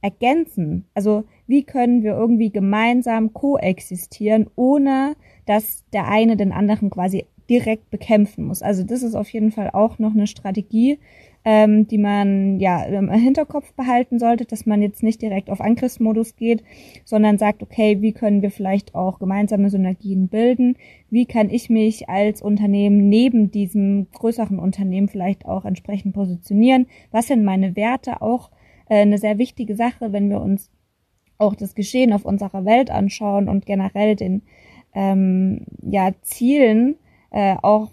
ergänzen? 0.00 0.86
Also 0.94 1.24
wie 1.46 1.62
können 1.64 2.02
wir 2.02 2.12
irgendwie 2.12 2.50
gemeinsam 2.50 3.32
koexistieren, 3.32 4.48
ohne 4.56 5.16
dass 5.46 5.84
der 5.92 6.08
eine 6.08 6.36
den 6.36 6.52
anderen 6.52 6.90
quasi 6.90 7.26
direkt 7.48 7.90
bekämpfen 7.90 8.44
muss? 8.44 8.62
Also 8.62 8.84
das 8.84 9.02
ist 9.02 9.14
auf 9.14 9.28
jeden 9.30 9.52
Fall 9.52 9.70
auch 9.72 9.98
noch 9.98 10.12
eine 10.12 10.26
Strategie, 10.26 10.98
ähm, 11.44 11.88
die 11.88 11.98
man 11.98 12.60
ja 12.60 12.84
im 12.84 13.10
Hinterkopf 13.10 13.72
behalten 13.74 14.18
sollte, 14.18 14.44
dass 14.44 14.66
man 14.66 14.80
jetzt 14.80 15.02
nicht 15.02 15.20
direkt 15.22 15.50
auf 15.50 15.60
Angriffsmodus 15.60 16.36
geht, 16.36 16.62
sondern 17.04 17.38
sagt, 17.38 17.62
okay, 17.62 18.00
wie 18.00 18.12
können 18.12 18.42
wir 18.42 18.50
vielleicht 18.50 18.94
auch 18.94 19.18
gemeinsame 19.18 19.68
Synergien 19.70 20.28
bilden? 20.28 20.76
Wie 21.10 21.26
kann 21.26 21.50
ich 21.50 21.68
mich 21.68 22.08
als 22.08 22.42
Unternehmen 22.42 23.08
neben 23.08 23.50
diesem 23.50 24.06
größeren 24.12 24.58
Unternehmen 24.58 25.08
vielleicht 25.08 25.44
auch 25.44 25.64
entsprechend 25.64 26.14
positionieren? 26.14 26.86
Was 27.10 27.26
sind 27.26 27.44
meine 27.44 27.74
Werte? 27.74 28.22
Auch 28.22 28.50
äh, 28.88 29.00
eine 29.00 29.18
sehr 29.18 29.38
wichtige 29.38 29.74
Sache, 29.74 30.12
wenn 30.12 30.30
wir 30.30 30.40
uns 30.40 30.70
auch 31.38 31.56
das 31.56 31.74
Geschehen 31.74 32.12
auf 32.12 32.24
unserer 32.24 32.64
Welt 32.64 32.90
anschauen 32.90 33.48
und 33.48 33.66
generell 33.66 34.14
den 34.14 34.42
ähm, 34.94 35.66
ja, 35.82 36.12
Zielen 36.22 36.96
äh, 37.30 37.56
auch 37.62 37.90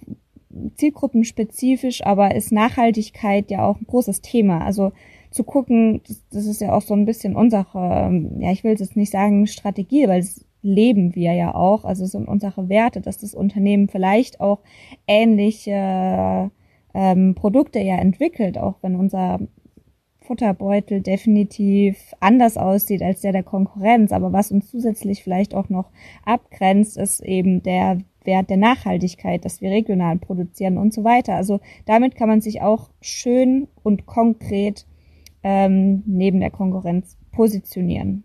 zielgruppenspezifisch, 0.76 2.06
aber 2.06 2.36
ist 2.36 2.52
Nachhaltigkeit 2.52 3.52
ja 3.52 3.66
auch 3.66 3.80
ein 3.80 3.88
großes 3.88 4.22
Thema. 4.22 4.64
Also 4.66 4.92
zu 5.32 5.44
gucken, 5.44 6.02
das, 6.08 6.24
das 6.32 6.46
ist 6.46 6.62
ja 6.62 6.74
auch 6.74 6.82
so 6.82 6.94
ein 6.94 7.06
bisschen 7.06 7.36
unsere, 7.36 8.08
ähm, 8.08 8.42
ja, 8.42 8.52
ich 8.52 8.64
will 8.64 8.72
jetzt 8.72 8.96
nicht 8.96 9.12
sagen 9.12 9.46
Strategie, 9.48 10.08
weil 10.08 10.22
es 10.22 10.46
leben 10.62 11.16
wir 11.16 11.34
ja 11.34 11.56
auch, 11.56 11.86
also 11.86 12.04
es 12.04 12.12
sind 12.12 12.28
unsere 12.28 12.68
Werte, 12.68 13.02
dass 13.02 13.18
das 13.18 13.34
Unternehmen 13.34 13.88
vielleicht 13.88 14.42
auch 14.42 14.60
ähnliche 15.08 16.52
ähm, 16.94 17.36
Produkte 17.36 17.80
ja 17.80 17.96
entwickelt, 17.96 18.58
auch 18.58 18.76
wenn 18.82 18.96
unser 18.96 19.40
Futterbeutel 20.22 21.02
definitiv 21.02 22.14
anders 22.20 22.58
aussieht 22.58 23.02
als 23.02 23.22
der 23.22 23.32
der 23.32 23.44
Konkurrenz. 23.44 24.12
Aber 24.12 24.34
was 24.34 24.52
uns 24.52 24.70
zusätzlich 24.70 25.24
vielleicht 25.24 25.56
auch 25.56 25.70
noch 25.70 25.90
abgrenzt, 26.26 26.98
ist 26.98 27.22
eben 27.22 27.64
der 27.64 28.00
Wert 28.30 28.50
der 28.52 28.58
Nachhaltigkeit, 28.58 29.44
dass 29.44 29.60
wir 29.60 29.72
regional 29.72 30.18
produzieren 30.18 30.78
und 30.78 30.94
so 30.94 31.04
weiter. 31.04 31.34
Also 31.34 31.60
damit 31.88 32.16
kann 32.16 32.30
man 32.30 32.42
sich 32.42 32.62
auch 32.62 32.92
schön 33.02 33.68
und 33.82 34.06
konkret 34.06 34.86
ähm, 35.42 36.04
neben 36.06 36.40
der 36.40 36.52
Konkurrenz 36.52 37.18
positionieren. 37.32 38.24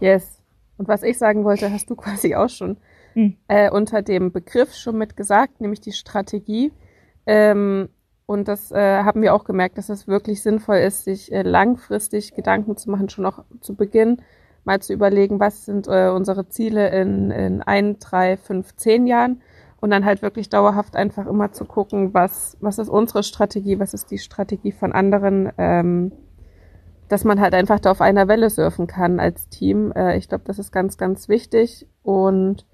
Yes. 0.00 0.42
Und 0.76 0.88
was 0.88 1.04
ich 1.04 1.18
sagen 1.18 1.44
wollte, 1.44 1.70
hast 1.70 1.88
du 1.88 1.94
quasi 2.04 2.34
auch 2.34 2.48
schon 2.48 2.78
hm. 3.12 3.36
äh, 3.46 3.70
unter 3.70 4.02
dem 4.02 4.32
Begriff 4.32 4.74
schon 4.74 4.98
mit 4.98 5.16
gesagt, 5.16 5.60
nämlich 5.60 5.80
die 5.80 5.92
Strategie. 5.92 6.72
Ähm, 7.26 7.88
und 8.26 8.48
das 8.48 8.72
äh, 8.72 9.02
haben 9.04 9.22
wir 9.22 9.34
auch 9.34 9.44
gemerkt, 9.44 9.78
dass 9.78 9.88
es 9.88 10.08
wirklich 10.08 10.42
sinnvoll 10.42 10.78
ist, 10.78 11.04
sich 11.04 11.30
äh, 11.30 11.42
langfristig 11.42 12.34
Gedanken 12.34 12.76
zu 12.76 12.90
machen, 12.90 13.08
schon 13.08 13.26
auch 13.26 13.44
zu 13.60 13.76
Beginn 13.76 14.22
mal 14.64 14.80
zu 14.80 14.92
überlegen, 14.92 15.40
was 15.40 15.64
sind 15.64 15.86
äh, 15.88 16.08
unsere 16.08 16.48
Ziele 16.48 16.88
in, 16.90 17.30
in 17.30 17.62
ein, 17.62 17.98
drei, 17.98 18.36
fünf, 18.36 18.74
zehn 18.76 19.06
Jahren 19.06 19.40
und 19.80 19.90
dann 19.90 20.04
halt 20.04 20.22
wirklich 20.22 20.48
dauerhaft 20.48 20.96
einfach 20.96 21.26
immer 21.26 21.52
zu 21.52 21.64
gucken, 21.64 22.14
was, 22.14 22.56
was 22.60 22.78
ist 22.78 22.88
unsere 22.88 23.22
Strategie, 23.22 23.78
was 23.78 23.92
ist 23.94 24.10
die 24.10 24.18
Strategie 24.18 24.72
von 24.72 24.92
anderen, 24.92 25.52
ähm, 25.58 26.12
dass 27.08 27.24
man 27.24 27.40
halt 27.40 27.54
einfach 27.54 27.80
da 27.80 27.90
auf 27.90 28.00
einer 28.00 28.26
Welle 28.26 28.48
surfen 28.48 28.86
kann 28.86 29.20
als 29.20 29.48
Team. 29.50 29.92
Äh, 29.92 30.16
ich 30.16 30.28
glaube, 30.28 30.44
das 30.46 30.58
ist 30.58 30.72
ganz, 30.72 30.96
ganz 30.96 31.28
wichtig 31.28 31.86
und 32.02 32.64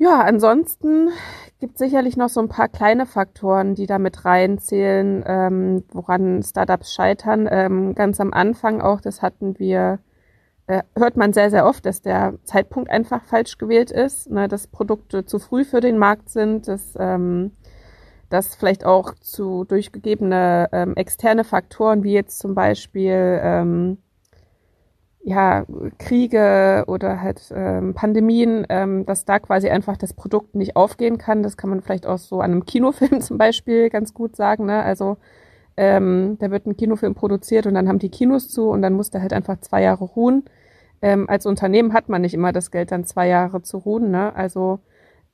ja, 0.00 0.20
ansonsten 0.20 1.08
gibt 1.58 1.76
sicherlich 1.76 2.16
noch 2.16 2.28
so 2.28 2.38
ein 2.40 2.48
paar 2.48 2.68
kleine 2.68 3.04
Faktoren, 3.04 3.74
die 3.74 3.86
da 3.86 3.98
mit 3.98 4.24
reinzählen, 4.24 5.24
ähm, 5.26 5.82
woran 5.90 6.44
Startups 6.44 6.94
scheitern. 6.94 7.48
Ähm, 7.50 7.96
ganz 7.96 8.20
am 8.20 8.32
Anfang 8.32 8.80
auch, 8.80 9.00
das 9.00 9.22
hatten 9.22 9.58
wir 9.58 9.98
hört 10.96 11.16
man 11.16 11.32
sehr, 11.32 11.50
sehr 11.50 11.66
oft, 11.66 11.86
dass 11.86 12.02
der 12.02 12.34
Zeitpunkt 12.44 12.90
einfach 12.90 13.24
falsch 13.24 13.58
gewählt 13.58 13.90
ist, 13.90 14.30
ne, 14.30 14.48
dass 14.48 14.66
Produkte 14.66 15.24
zu 15.24 15.38
früh 15.38 15.64
für 15.64 15.80
den 15.80 15.98
Markt 15.98 16.28
sind, 16.28 16.68
dass, 16.68 16.94
ähm, 16.98 17.52
dass 18.28 18.54
vielleicht 18.54 18.84
auch 18.84 19.14
zu 19.14 19.64
durchgegebene 19.64 20.68
ähm, 20.72 20.94
externe 20.96 21.44
Faktoren, 21.44 22.04
wie 22.04 22.12
jetzt 22.12 22.38
zum 22.38 22.54
Beispiel 22.54 23.40
ähm, 23.42 23.98
ja, 25.22 25.66
Kriege 25.98 26.84
oder 26.86 27.20
halt 27.20 27.52
ähm, 27.54 27.94
Pandemien, 27.94 28.66
ähm, 28.68 29.04
dass 29.04 29.24
da 29.24 29.38
quasi 29.38 29.68
einfach 29.68 29.96
das 29.96 30.14
Produkt 30.14 30.54
nicht 30.54 30.76
aufgehen 30.76 31.18
kann. 31.18 31.42
Das 31.42 31.56
kann 31.56 31.70
man 31.70 31.82
vielleicht 31.82 32.06
auch 32.06 32.18
so 32.18 32.40
an 32.40 32.52
einem 32.52 32.64
Kinofilm 32.66 33.20
zum 33.20 33.38
Beispiel 33.38 33.90
ganz 33.90 34.14
gut 34.14 34.36
sagen. 34.36 34.66
Ne? 34.66 34.82
Also 34.82 35.18
ähm, 35.76 36.36
da 36.40 36.50
wird 36.50 36.66
ein 36.66 36.76
Kinofilm 36.76 37.14
produziert 37.14 37.66
und 37.66 37.74
dann 37.74 37.88
haben 37.88 37.98
die 37.98 38.10
Kinos 38.10 38.48
zu 38.48 38.70
und 38.70 38.82
dann 38.82 38.94
muss 38.94 39.10
der 39.10 39.22
halt 39.22 39.32
einfach 39.32 39.60
zwei 39.60 39.82
Jahre 39.82 40.04
ruhen. 40.04 40.44
Ähm, 41.00 41.28
als 41.28 41.46
Unternehmen 41.46 41.92
hat 41.92 42.08
man 42.08 42.22
nicht 42.22 42.34
immer 42.34 42.52
das 42.52 42.70
Geld, 42.70 42.90
dann 42.90 43.04
zwei 43.04 43.28
Jahre 43.28 43.62
zu 43.62 43.78
ruhen. 43.78 44.10
Ne? 44.10 44.34
Also, 44.34 44.80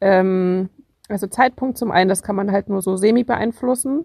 ähm, 0.00 0.68
also 1.08 1.26
Zeitpunkt 1.26 1.78
zum 1.78 1.90
einen, 1.90 2.08
das 2.08 2.22
kann 2.22 2.36
man 2.36 2.52
halt 2.52 2.68
nur 2.68 2.82
so 2.82 2.96
semi 2.96 3.24
beeinflussen. 3.24 4.04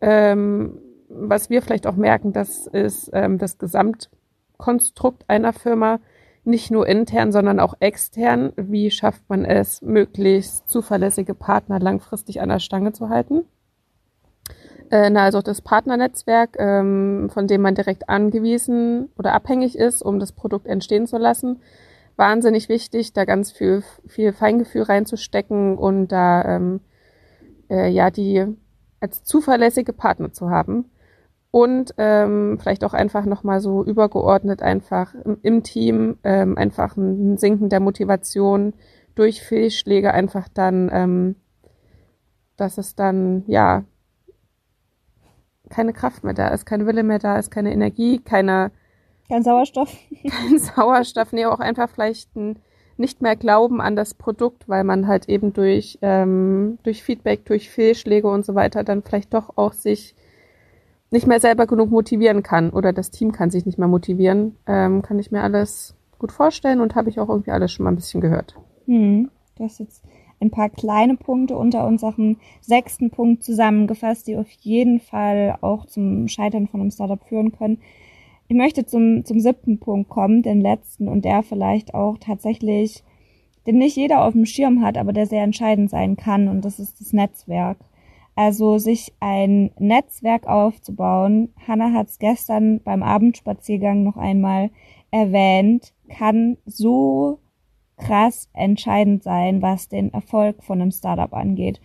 Ähm, 0.00 0.78
was 1.08 1.50
wir 1.50 1.62
vielleicht 1.62 1.86
auch 1.86 1.96
merken, 1.96 2.32
das 2.32 2.66
ist 2.66 3.10
ähm, 3.12 3.38
das 3.38 3.58
Gesamtkonstrukt 3.58 5.24
einer 5.28 5.52
Firma, 5.52 6.00
nicht 6.44 6.70
nur 6.70 6.86
intern, 6.86 7.32
sondern 7.32 7.58
auch 7.58 7.74
extern. 7.80 8.52
Wie 8.56 8.90
schafft 8.90 9.22
man 9.28 9.44
es, 9.44 9.80
möglichst 9.80 10.68
zuverlässige 10.68 11.34
Partner 11.34 11.80
langfristig 11.80 12.40
an 12.40 12.50
der 12.50 12.58
Stange 12.58 12.92
zu 12.92 13.08
halten? 13.08 13.44
Äh, 14.90 15.10
na, 15.10 15.24
also 15.24 15.40
das 15.40 15.60
Partnernetzwerk, 15.60 16.56
ähm, 16.58 17.30
von 17.32 17.46
dem 17.46 17.62
man 17.62 17.74
direkt 17.74 18.08
angewiesen 18.08 19.08
oder 19.18 19.32
abhängig 19.32 19.76
ist, 19.76 20.02
um 20.02 20.18
das 20.20 20.32
Produkt 20.32 20.66
entstehen 20.66 21.06
zu 21.06 21.18
lassen. 21.18 21.60
Wahnsinnig 22.16 22.68
wichtig, 22.68 23.12
da 23.12 23.24
ganz 23.24 23.50
viel, 23.50 23.82
viel 24.06 24.32
Feingefühl 24.32 24.82
reinzustecken 24.82 25.76
und 25.76 26.08
da 26.08 26.44
ähm, 26.44 26.80
äh, 27.70 27.88
ja 27.88 28.10
die 28.10 28.46
als 29.00 29.24
zuverlässige 29.24 29.92
Partner 29.92 30.32
zu 30.32 30.50
haben. 30.50 30.90
Und 31.50 31.94
ähm, 31.98 32.58
vielleicht 32.60 32.82
auch 32.84 32.94
einfach 32.94 33.26
nochmal 33.26 33.60
so 33.60 33.84
übergeordnet 33.84 34.60
einfach 34.60 35.14
im, 35.14 35.38
im 35.42 35.62
Team 35.62 36.18
ähm, 36.24 36.58
einfach 36.58 36.96
ein 36.96 37.36
Sinken 37.36 37.68
der 37.68 37.80
Motivation 37.80 38.74
durch 39.14 39.42
Fehlschläge 39.42 40.12
einfach 40.12 40.48
dann, 40.48 40.90
ähm, 40.92 41.36
dass 42.56 42.78
es 42.78 42.96
dann 42.96 43.44
ja 43.46 43.84
keine 45.74 45.92
Kraft 45.92 46.24
mehr 46.24 46.34
da 46.34 46.48
ist, 46.48 46.66
kein 46.66 46.86
Wille 46.86 47.02
mehr 47.02 47.18
da 47.18 47.38
ist, 47.38 47.50
keine 47.50 47.72
Energie, 47.72 48.18
keine 48.18 48.70
kein 49.28 49.42
Sauerstoff. 49.42 49.90
Kein 50.30 50.58
Sauerstoff, 50.58 51.32
nee, 51.32 51.46
auch 51.46 51.60
einfach 51.60 51.88
vielleicht 51.88 52.36
ein 52.36 52.58
nicht 52.96 53.22
mehr 53.22 53.36
glauben 53.36 53.80
an 53.80 53.96
das 53.96 54.14
Produkt, 54.14 54.68
weil 54.68 54.84
man 54.84 55.08
halt 55.08 55.28
eben 55.28 55.52
durch, 55.52 55.98
ähm, 56.02 56.78
durch 56.84 57.02
Feedback, 57.02 57.44
durch 57.44 57.70
Fehlschläge 57.70 58.28
und 58.28 58.46
so 58.46 58.54
weiter 58.54 58.84
dann 58.84 59.02
vielleicht 59.02 59.34
doch 59.34 59.56
auch 59.56 59.72
sich 59.72 60.14
nicht 61.10 61.26
mehr 61.26 61.40
selber 61.40 61.66
genug 61.66 61.90
motivieren 61.90 62.42
kann 62.42 62.70
oder 62.70 62.92
das 62.92 63.10
Team 63.10 63.32
kann 63.32 63.50
sich 63.50 63.66
nicht 63.66 63.78
mehr 63.78 63.88
motivieren, 63.88 64.56
ähm, 64.66 65.02
kann 65.02 65.18
ich 65.18 65.32
mir 65.32 65.42
alles 65.42 65.96
gut 66.18 66.32
vorstellen 66.32 66.80
und 66.80 66.94
habe 66.94 67.08
ich 67.08 67.18
auch 67.18 67.28
irgendwie 67.28 67.50
alles 67.50 67.72
schon 67.72 67.84
mal 67.84 67.90
ein 67.90 67.96
bisschen 67.96 68.20
gehört. 68.20 68.54
Hm, 68.86 69.30
du 69.56 69.64
hast 69.64 69.80
jetzt 69.80 70.04
ein 70.44 70.50
paar 70.50 70.68
kleine 70.68 71.16
Punkte 71.16 71.56
unter 71.56 71.86
unserem 71.86 72.36
sechsten 72.60 73.10
Punkt 73.10 73.42
zusammengefasst, 73.42 74.26
die 74.26 74.36
auf 74.36 74.50
jeden 74.60 75.00
Fall 75.00 75.58
auch 75.60 75.86
zum 75.86 76.28
Scheitern 76.28 76.68
von 76.68 76.80
einem 76.80 76.90
Startup 76.90 77.22
führen 77.22 77.52
können. 77.52 77.78
Ich 78.46 78.56
möchte 78.56 78.84
zum, 78.84 79.24
zum 79.24 79.40
siebten 79.40 79.78
Punkt 79.78 80.10
kommen, 80.10 80.42
den 80.42 80.60
letzten 80.60 81.08
und 81.08 81.24
der 81.24 81.42
vielleicht 81.42 81.94
auch 81.94 82.18
tatsächlich, 82.18 83.02
den 83.66 83.78
nicht 83.78 83.96
jeder 83.96 84.24
auf 84.24 84.34
dem 84.34 84.44
Schirm 84.44 84.82
hat, 84.82 84.98
aber 84.98 85.12
der 85.12 85.26
sehr 85.26 85.42
entscheidend 85.42 85.90
sein 85.90 86.16
kann 86.16 86.48
und 86.48 86.64
das 86.64 86.78
ist 86.78 87.00
das 87.00 87.12
Netzwerk. 87.12 87.78
Also 88.36 88.78
sich 88.78 89.12
ein 89.20 89.70
Netzwerk 89.78 90.46
aufzubauen, 90.46 91.50
Hannah 91.66 91.92
hat 91.92 92.08
es 92.08 92.18
gestern 92.18 92.80
beim 92.80 93.02
Abendspaziergang 93.02 94.02
noch 94.02 94.16
einmal 94.16 94.70
erwähnt, 95.10 95.94
kann 96.08 96.58
so 96.66 97.38
krass 97.96 98.48
entscheidend 98.52 99.22
sein, 99.22 99.62
was 99.62 99.88
den 99.88 100.12
Erfolg 100.12 100.62
von 100.62 100.80
einem 100.80 100.90
Startup 100.90 101.32
angeht. 101.32 101.80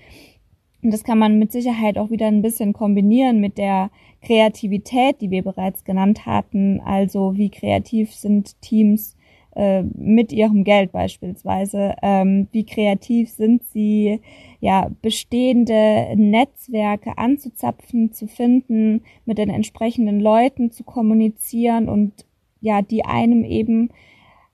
Und 0.81 0.91
das 0.93 1.03
kann 1.03 1.19
man 1.19 1.39
mit 1.39 1.51
Sicherheit 1.51 1.97
auch 1.97 2.09
wieder 2.09 2.27
ein 2.27 2.41
bisschen 2.41 2.73
kombinieren 2.73 3.41
mit 3.41 3.57
der 3.57 3.91
Kreativität, 4.21 5.21
die 5.21 5.29
wir 5.29 5.43
bereits 5.43 5.83
genannt 5.83 6.25
hatten. 6.25 6.79
Also 6.81 7.35
wie 7.35 7.49
kreativ 7.49 8.13
sind 8.13 8.61
Teams 8.61 9.17
äh, 9.55 9.83
mit 9.83 10.31
ihrem 10.31 10.63
Geld 10.63 10.93
beispielsweise? 10.93 11.95
Ähm, 12.01 12.47
wie 12.53 12.65
kreativ 12.65 13.29
sind 13.29 13.63
sie, 13.65 14.21
ja, 14.61 14.89
bestehende 15.01 16.13
Netzwerke 16.15 17.17
anzuzapfen, 17.17 18.13
zu 18.13 18.27
finden, 18.27 19.01
mit 19.25 19.37
den 19.37 19.49
entsprechenden 19.49 20.21
Leuten 20.21 20.71
zu 20.71 20.83
kommunizieren 20.83 21.89
und 21.89 22.25
ja, 22.61 22.81
die 22.81 23.03
einem 23.05 23.43
eben 23.43 23.89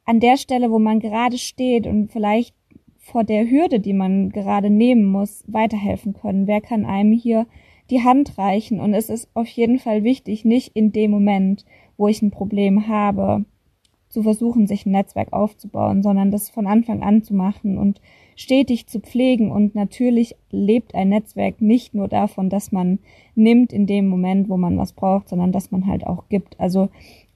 an 0.05 0.19
der 0.19 0.37
Stelle, 0.37 0.71
wo 0.71 0.79
man 0.79 0.99
gerade 0.99 1.37
steht 1.37 1.87
und 1.87 2.11
vielleicht 2.11 2.55
vor 2.99 3.23
der 3.23 3.49
Hürde, 3.49 3.79
die 3.79 3.93
man 3.93 4.29
gerade 4.29 4.69
nehmen 4.69 5.05
muss, 5.05 5.43
weiterhelfen 5.47 6.13
können? 6.13 6.47
Wer 6.47 6.61
kann 6.61 6.85
einem 6.85 7.11
hier 7.11 7.45
die 7.89 8.03
Hand 8.03 8.37
reichen? 8.37 8.79
Und 8.79 8.93
es 8.93 9.09
ist 9.09 9.29
auf 9.33 9.47
jeden 9.47 9.79
Fall 9.79 10.03
wichtig, 10.03 10.45
nicht 10.45 10.75
in 10.75 10.91
dem 10.91 11.11
Moment, 11.11 11.65
wo 11.97 12.07
ich 12.07 12.21
ein 12.21 12.31
Problem 12.31 12.87
habe, 12.87 13.45
zu 14.09 14.23
versuchen, 14.23 14.65
sich 14.65 14.85
ein 14.85 14.91
Netzwerk 14.91 15.33
aufzubauen, 15.33 16.01
sondern 16.01 16.31
das 16.31 16.49
von 16.49 16.67
Anfang 16.67 17.03
an 17.03 17.21
zu 17.21 17.33
machen 17.33 17.77
und 17.77 17.99
stetig 18.37 18.87
zu 18.87 19.01
pflegen. 19.01 19.51
Und 19.51 19.75
natürlich 19.75 20.35
lebt 20.51 20.95
ein 20.95 21.09
Netzwerk 21.09 21.61
nicht 21.61 21.93
nur 21.93 22.07
davon, 22.07 22.49
dass 22.49 22.71
man 22.71 22.99
nimmt 23.35 23.73
in 23.73 23.87
dem 23.87 24.07
Moment, 24.07 24.47
wo 24.47 24.55
man 24.55 24.77
was 24.77 24.93
braucht, 24.93 25.27
sondern 25.27 25.51
dass 25.51 25.69
man 25.69 25.85
halt 25.85 26.07
auch 26.07 26.29
gibt. 26.29 26.57
Also 26.61 26.87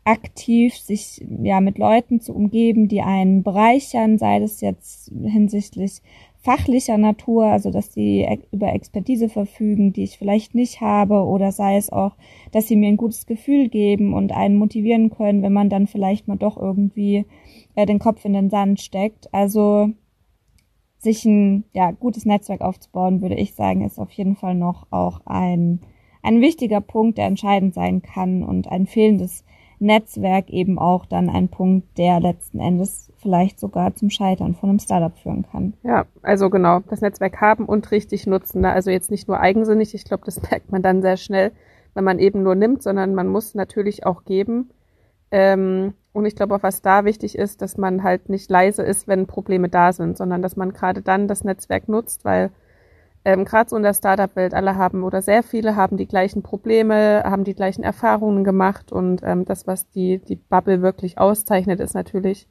aktiv 0.04 0.76
sich 0.76 1.26
ja 1.44 1.62
mit 1.62 1.78
Leuten 1.78 2.20
zu 2.20 2.34
umgeben, 2.34 2.88
die 2.88 3.02
einen 3.02 3.44
bereichern, 3.44 4.18
sei 4.18 4.40
das 4.40 4.62
jetzt 4.62 5.12
hinsichtlich 5.24 6.02
fachlicher 6.42 6.98
Natur, 6.98 7.46
also 7.46 7.70
dass 7.70 7.94
sie 7.94 8.26
über 8.52 8.74
Expertise 8.74 9.28
verfügen, 9.28 9.92
die 9.92 10.04
ich 10.04 10.18
vielleicht 10.18 10.56
nicht 10.56 10.80
habe, 10.80 11.26
oder 11.26 11.52
sei 11.52 11.76
es 11.76 11.92
auch, 11.92 12.16
dass 12.52 12.68
sie 12.68 12.78
mir 12.78 12.88
ein 12.88 12.98
gutes 12.98 13.26
Gefühl 13.26 13.68
geben 13.68 14.14
und 14.14 14.32
einen 14.32 14.56
motivieren 14.56 15.10
können, 15.10 15.44
wenn 15.44 15.54
man 15.54 15.70
dann 15.70 15.86
vielleicht 15.86 16.28
mal 16.28 16.38
doch 16.38 16.58
irgendwie 16.58 17.26
äh, 17.76 17.86
den 17.86 18.00
Kopf 18.00 18.24
in 18.24 18.34
den 18.34 18.50
Sand 18.50 18.80
steckt. 18.80 19.34
Also 19.34 19.90
sich 20.98 21.26
ein 21.26 21.66
ja, 21.74 21.92
gutes 21.92 22.26
Netzwerk 22.26 22.62
aufzubauen, 22.62 23.22
würde 23.22 23.36
ich 23.36 23.54
sagen, 23.54 23.86
ist 23.86 24.00
auf 24.00 24.12
jeden 24.12 24.36
Fall 24.36 24.56
noch 24.56 24.88
auch 24.92 25.22
ein, 25.26 25.82
ein 26.22 26.42
wichtiger 26.42 26.82
Punkt, 26.82 27.18
der 27.18 27.26
entscheidend 27.26 27.74
sein 27.74 28.02
kann 28.02 28.44
und 28.44 28.68
ein 28.70 28.86
fehlendes 28.86 29.44
Netzwerk 29.80 30.50
eben 30.50 30.78
auch 30.78 31.06
dann 31.06 31.30
ein 31.30 31.48
Punkt, 31.48 31.98
der 31.98 32.20
letzten 32.20 32.60
Endes 32.60 33.12
vielleicht 33.18 33.60
sogar 33.60 33.96
zum 33.96 34.10
Scheitern 34.10 34.56
von 34.56 34.70
einem 34.70 34.80
Startup 34.80 35.18
führen 35.18 35.46
kann. 35.50 35.74
Ja, 35.84 36.06
also 36.22 36.50
genau, 36.50 36.82
das 36.90 37.02
Netzwerk 37.02 37.42
haben 37.42 37.66
und 37.66 37.92
richtig 37.92 38.28
nutzen. 38.28 38.62
Ne? 38.62 38.72
Also 38.72 38.92
jetzt 38.92 39.12
nicht 39.12 39.28
nur 39.28 39.40
eigensinnig, 39.40 39.94
ich 39.94 40.06
glaube, 40.06 40.24
das 40.26 40.42
merkt 40.50 40.72
man 40.72 40.82
dann 40.82 41.02
sehr 41.02 41.18
schnell, 41.18 41.52
wenn 41.94 42.04
man 42.04 42.20
eben 42.20 42.44
nur 42.44 42.56
nimmt, 42.56 42.84
sondern 42.84 43.16
man 43.16 43.28
muss 43.28 43.56
natürlich 43.56 44.06
auch 44.06 44.26
geben. 44.26 44.70
Ähm, 45.32 45.94
und 46.12 46.26
ich 46.26 46.36
glaube 46.36 46.56
auch, 46.56 46.64
was 46.64 46.82
da 46.82 47.06
wichtig 47.06 47.38
ist, 47.38 47.62
dass 47.62 47.78
man 47.78 48.04
halt 48.04 48.30
nicht 48.30 48.50
leise 48.50 48.84
ist, 48.84 49.08
wenn 49.08 49.28
Probleme 49.28 49.70
da 49.70 49.94
sind, 49.94 50.18
sondern 50.18 50.42
dass 50.42 50.56
man 50.56 50.74
gerade 50.74 51.02
dann 51.02 51.28
das 51.28 51.44
Netzwerk 51.44 51.88
nutzt, 51.88 52.26
weil 52.26 52.52
ähm, 53.26 53.46
gerade 53.46 53.70
so 53.70 53.76
in 53.76 53.84
der 53.84 53.94
Startup-Welt, 53.94 54.54
alle 54.54 54.76
haben 54.76 55.04
oder 55.04 55.22
sehr 55.22 55.44
viele 55.44 55.76
haben 55.76 55.98
die 55.98 56.08
gleichen 56.08 56.42
Probleme, 56.42 57.24
haben 57.26 57.44
die 57.44 57.56
gleichen 57.56 57.84
Erfahrungen 57.84 58.44
gemacht 58.44 58.92
und 58.92 59.22
ähm, 59.24 59.46
das, 59.46 59.68
was 59.68 59.90
die, 59.90 60.20
die 60.20 60.38
Bubble 60.38 60.82
wirklich 60.82 61.18
auszeichnet, 61.18 61.80
ist 61.80 61.96
natürlich 61.96 62.48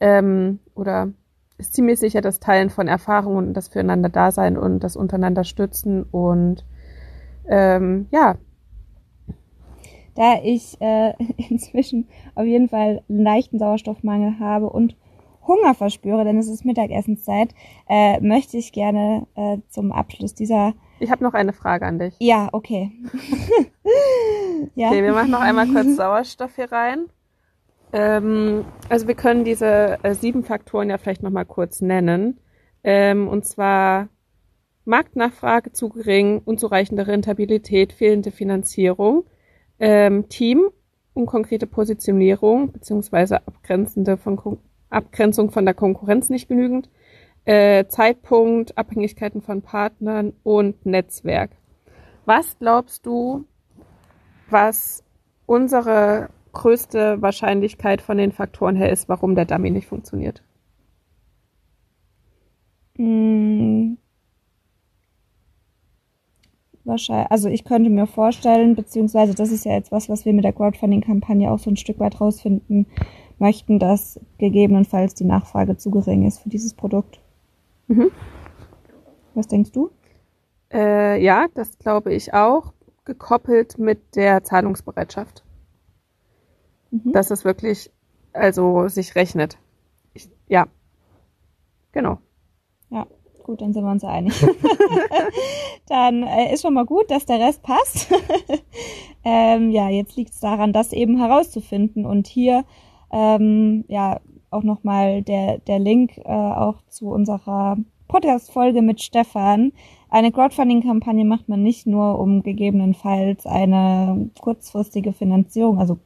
ähm, 0.00 0.60
oder 0.74 1.12
ist 1.56 1.74
ziemlich 1.74 1.98
sicher 1.98 2.20
das 2.20 2.38
Teilen 2.38 2.70
von 2.70 2.86
Erfahrungen 2.86 3.48
und 3.48 3.54
das 3.54 3.68
füreinander 3.68 4.08
Dasein 4.08 4.56
und 4.56 4.80
das 4.80 4.94
untereinander 4.94 5.44
stützen 5.44 6.04
und 6.04 6.64
ähm, 7.48 8.06
ja. 8.10 8.36
Da 10.14 10.34
ich 10.42 10.80
äh, 10.80 11.14
inzwischen 11.48 12.08
auf 12.34 12.44
jeden 12.44 12.68
Fall 12.68 13.02
leichten 13.08 13.58
Sauerstoffmangel 13.58 14.38
habe 14.38 14.68
und 14.68 14.96
Hunger 15.48 15.74
verspüre, 15.74 16.24
denn 16.24 16.38
es 16.38 16.48
ist 16.48 16.64
Mittagessenszeit, 16.64 17.54
äh, 17.88 18.20
möchte 18.20 18.56
ich 18.56 18.72
gerne 18.72 19.26
äh, 19.34 19.58
zum 19.68 19.90
Abschluss 19.90 20.34
dieser. 20.34 20.74
Ich 21.00 21.10
habe 21.10 21.24
noch 21.24 21.34
eine 21.34 21.52
Frage 21.52 21.86
an 21.86 21.98
dich. 21.98 22.14
Ja, 22.20 22.48
okay. 22.52 22.92
ja. 24.74 24.88
Okay, 24.88 25.02
wir 25.02 25.12
machen 25.12 25.30
noch 25.30 25.40
einmal 25.40 25.66
kurz 25.66 25.96
Sauerstoff 25.96 26.54
hier 26.54 26.70
rein. 26.70 27.06
Ähm, 27.92 28.64
also 28.88 29.08
wir 29.08 29.14
können 29.14 29.44
diese 29.44 29.98
äh, 30.02 30.14
sieben 30.14 30.44
Faktoren 30.44 30.90
ja 30.90 30.98
vielleicht 30.98 31.22
noch 31.22 31.30
mal 31.30 31.44
kurz 31.44 31.80
nennen. 31.80 32.38
Ähm, 32.84 33.28
und 33.28 33.44
zwar 33.44 34.08
Marktnachfrage 34.84 35.72
zu 35.72 35.88
gering, 35.88 36.40
unzureichende 36.44 37.06
Rentabilität, 37.06 37.92
fehlende 37.92 38.30
Finanzierung, 38.30 39.24
ähm, 39.78 40.28
Team, 40.28 40.70
unkonkrete 41.14 41.66
Positionierung 41.66 42.72
beziehungsweise 42.72 43.46
abgrenzende 43.46 44.16
von 44.16 44.36
Abgrenzung 44.90 45.50
von 45.50 45.64
der 45.64 45.74
Konkurrenz 45.74 46.30
nicht 46.30 46.48
genügend, 46.48 46.90
äh, 47.44 47.86
Zeitpunkt, 47.86 48.76
Abhängigkeiten 48.76 49.42
von 49.42 49.62
Partnern 49.62 50.32
und 50.42 50.84
Netzwerk. 50.84 51.50
Was 52.24 52.58
glaubst 52.58 53.06
du, 53.06 53.46
was 54.50 55.02
unsere 55.46 56.28
größte 56.52 57.22
Wahrscheinlichkeit 57.22 58.02
von 58.02 58.18
den 58.18 58.32
Faktoren 58.32 58.76
her 58.76 58.90
ist, 58.90 59.08
warum 59.08 59.34
der 59.34 59.44
Dummy 59.44 59.70
nicht 59.70 59.86
funktioniert? 59.86 60.42
Hm. 62.96 63.96
Wahrscheinlich, 66.84 67.30
also 67.30 67.48
ich 67.48 67.64
könnte 67.64 67.90
mir 67.90 68.06
vorstellen, 68.06 68.74
beziehungsweise 68.74 69.34
das 69.34 69.52
ist 69.52 69.64
ja 69.64 69.72
jetzt 69.72 69.92
was, 69.92 70.08
was 70.08 70.24
wir 70.24 70.32
mit 70.32 70.44
der 70.44 70.54
Crowdfunding-Kampagne 70.54 71.50
auch 71.50 71.58
so 71.58 71.70
ein 71.70 71.76
Stück 71.76 71.98
weit 71.98 72.20
rausfinden 72.20 72.86
möchten, 73.40 73.78
dass 73.78 74.20
gegebenenfalls 74.38 75.14
die 75.14 75.24
Nachfrage 75.24 75.76
zu 75.76 75.90
gering 75.90 76.26
ist 76.26 76.40
für 76.40 76.48
dieses 76.48 76.74
Produkt. 76.74 77.20
Mhm. 77.86 78.10
Was 79.34 79.48
denkst 79.48 79.72
du? 79.72 79.90
Äh, 80.72 81.22
ja, 81.22 81.46
das 81.54 81.78
glaube 81.78 82.12
ich 82.12 82.34
auch, 82.34 82.72
gekoppelt 83.04 83.78
mit 83.78 84.16
der 84.16 84.44
Zahlungsbereitschaft. 84.44 85.42
Mhm. 86.90 87.12
Dass 87.12 87.30
es 87.30 87.44
wirklich 87.44 87.90
also 88.32 88.88
sich 88.88 89.14
rechnet. 89.14 89.58
Ich, 90.14 90.28
ja, 90.48 90.66
genau. 91.92 92.18
Ja, 92.90 93.06
gut, 93.42 93.60
dann 93.60 93.72
sind 93.72 93.84
wir 93.84 93.90
uns 93.90 94.04
einig. 94.04 94.34
dann 95.88 96.22
äh, 96.22 96.52
ist 96.52 96.62
schon 96.62 96.74
mal 96.74 96.86
gut, 96.86 97.10
dass 97.10 97.26
der 97.26 97.40
Rest 97.40 97.62
passt. 97.62 98.08
ähm, 99.24 99.70
ja, 99.70 99.88
jetzt 99.88 100.16
liegt 100.16 100.32
es 100.32 100.40
daran, 100.40 100.72
das 100.72 100.92
eben 100.92 101.18
herauszufinden 101.18 102.06
und 102.06 102.26
hier 102.26 102.64
ähm, 103.10 103.84
ja, 103.88 104.20
auch 104.50 104.62
nochmal 104.62 105.22
der, 105.22 105.58
der 105.58 105.78
Link 105.78 106.18
äh, 106.18 106.22
auch 106.22 106.82
zu 106.88 107.08
unserer 107.10 107.76
Podcast-Folge 108.08 108.82
mit 108.82 109.02
Stefan. 109.02 109.72
Eine 110.08 110.32
Crowdfunding-Kampagne 110.32 111.24
macht 111.24 111.48
man 111.48 111.62
nicht 111.62 111.86
nur, 111.86 112.18
um 112.18 112.42
gegebenenfalls 112.42 113.46
eine 113.46 114.30
kurzfristige 114.40 115.12
Finanzierung, 115.12 115.78
also 115.78 115.98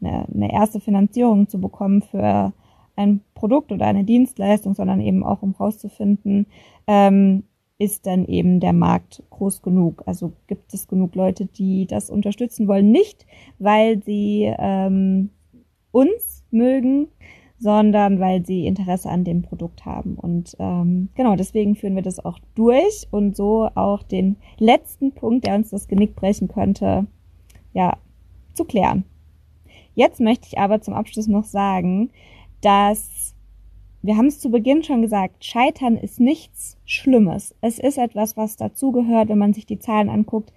eine, 0.00 0.26
eine 0.34 0.52
erste 0.52 0.80
Finanzierung 0.80 1.48
zu 1.48 1.60
bekommen 1.60 2.02
für 2.02 2.52
ein 2.96 3.20
Produkt 3.34 3.72
oder 3.72 3.86
eine 3.86 4.04
Dienstleistung, 4.04 4.74
sondern 4.74 5.00
eben 5.00 5.22
auch 5.22 5.42
um 5.42 5.52
rauszufinden, 5.52 6.46
ähm, 6.86 7.44
ist 7.78 8.06
dann 8.06 8.26
eben 8.26 8.60
der 8.60 8.74
Markt 8.74 9.22
groß 9.30 9.62
genug? 9.62 10.02
Also 10.04 10.32
gibt 10.46 10.74
es 10.74 10.86
genug 10.86 11.14
Leute, 11.14 11.46
die 11.46 11.86
das 11.86 12.10
unterstützen 12.10 12.68
wollen? 12.68 12.90
Nicht, 12.90 13.26
weil 13.58 14.02
sie 14.02 14.52
ähm, 14.58 15.30
uns 15.90 16.39
mögen, 16.52 17.08
sondern 17.58 18.20
weil 18.20 18.44
sie 18.44 18.66
Interesse 18.66 19.10
an 19.10 19.24
dem 19.24 19.42
Produkt 19.42 19.84
haben. 19.84 20.14
Und 20.14 20.56
ähm, 20.58 21.10
genau, 21.14 21.36
deswegen 21.36 21.76
führen 21.76 21.94
wir 21.94 22.02
das 22.02 22.24
auch 22.24 22.38
durch 22.54 23.06
und 23.10 23.36
so 23.36 23.68
auch 23.74 24.02
den 24.02 24.36
letzten 24.58 25.12
Punkt, 25.12 25.46
der 25.46 25.56
uns 25.56 25.70
das 25.70 25.86
Genick 25.86 26.16
brechen 26.16 26.48
könnte, 26.48 27.06
ja, 27.74 27.98
zu 28.54 28.64
klären. 28.64 29.04
Jetzt 29.94 30.20
möchte 30.20 30.46
ich 30.48 30.58
aber 30.58 30.80
zum 30.80 30.94
Abschluss 30.94 31.26
noch 31.26 31.44
sagen, 31.44 32.10
dass 32.62 33.34
wir 34.02 34.16
haben 34.16 34.26
es 34.26 34.40
zu 34.40 34.50
Beginn 34.50 34.82
schon 34.82 35.02
gesagt, 35.02 35.44
Scheitern 35.44 35.96
ist 35.96 36.20
nichts 36.20 36.78
Schlimmes. 36.86 37.54
Es 37.60 37.78
ist 37.78 37.98
etwas, 37.98 38.36
was 38.36 38.56
dazugehört, 38.56 39.28
wenn 39.28 39.38
man 39.38 39.52
sich 39.52 39.66
die 39.66 39.78
Zahlen 39.78 40.08
anguckt. 40.08 40.52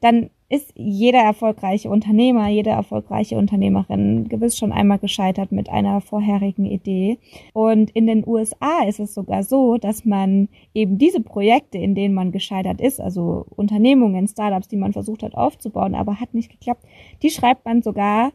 Dann 0.00 0.30
ist 0.50 0.72
jeder 0.74 1.20
erfolgreiche 1.20 1.88
Unternehmer, 1.88 2.48
jede 2.48 2.70
erfolgreiche 2.70 3.38
Unternehmerin 3.38 4.28
gewiss 4.28 4.58
schon 4.58 4.72
einmal 4.72 4.98
gescheitert 4.98 5.52
mit 5.52 5.68
einer 5.68 6.00
vorherigen 6.00 6.66
Idee. 6.66 7.18
Und 7.52 7.90
in 7.92 8.08
den 8.08 8.26
USA 8.26 8.82
ist 8.86 8.98
es 8.98 9.14
sogar 9.14 9.44
so, 9.44 9.78
dass 9.78 10.04
man 10.04 10.48
eben 10.74 10.98
diese 10.98 11.20
Projekte, 11.20 11.78
in 11.78 11.94
denen 11.94 12.14
man 12.14 12.32
gescheitert 12.32 12.80
ist, 12.80 13.00
also 13.00 13.46
Unternehmungen, 13.54 14.26
Startups, 14.26 14.66
die 14.66 14.76
man 14.76 14.92
versucht 14.92 15.22
hat 15.22 15.36
aufzubauen, 15.36 15.94
aber 15.94 16.20
hat 16.20 16.34
nicht 16.34 16.50
geklappt, 16.50 16.84
die 17.22 17.30
schreibt 17.30 17.64
man 17.64 17.82
sogar 17.82 18.32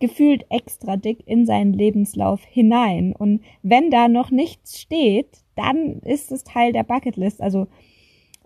gefühlt 0.00 0.46
extra 0.48 0.96
dick 0.96 1.22
in 1.26 1.44
seinen 1.44 1.74
Lebenslauf 1.74 2.42
hinein. 2.44 3.14
Und 3.14 3.42
wenn 3.62 3.90
da 3.90 4.08
noch 4.08 4.30
nichts 4.30 4.80
steht, 4.80 5.42
dann 5.54 5.98
ist 6.00 6.32
es 6.32 6.44
Teil 6.44 6.72
der 6.72 6.84
Bucketlist. 6.84 7.42
Also 7.42 7.66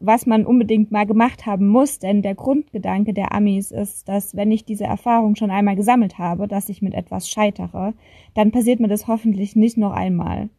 was 0.04 0.26
man 0.26 0.44
unbedingt 0.44 0.90
mal 0.90 1.06
gemacht 1.06 1.46
haben 1.46 1.68
muss, 1.68 1.98
denn 1.98 2.22
der 2.22 2.34
Grundgedanke 2.34 3.14
der 3.14 3.32
Amis 3.32 3.70
ist, 3.70 4.08
dass 4.08 4.34
wenn 4.34 4.50
ich 4.50 4.64
diese 4.64 4.84
Erfahrung 4.84 5.36
schon 5.36 5.50
einmal 5.50 5.76
gesammelt 5.76 6.18
habe, 6.18 6.48
dass 6.48 6.68
ich 6.68 6.82
mit 6.82 6.94
etwas 6.94 7.28
scheitere, 7.28 7.94
dann 8.34 8.50
passiert 8.50 8.80
mir 8.80 8.88
das 8.88 9.06
hoffentlich 9.06 9.54
nicht 9.56 9.78
noch 9.78 9.92
einmal. 9.92 10.50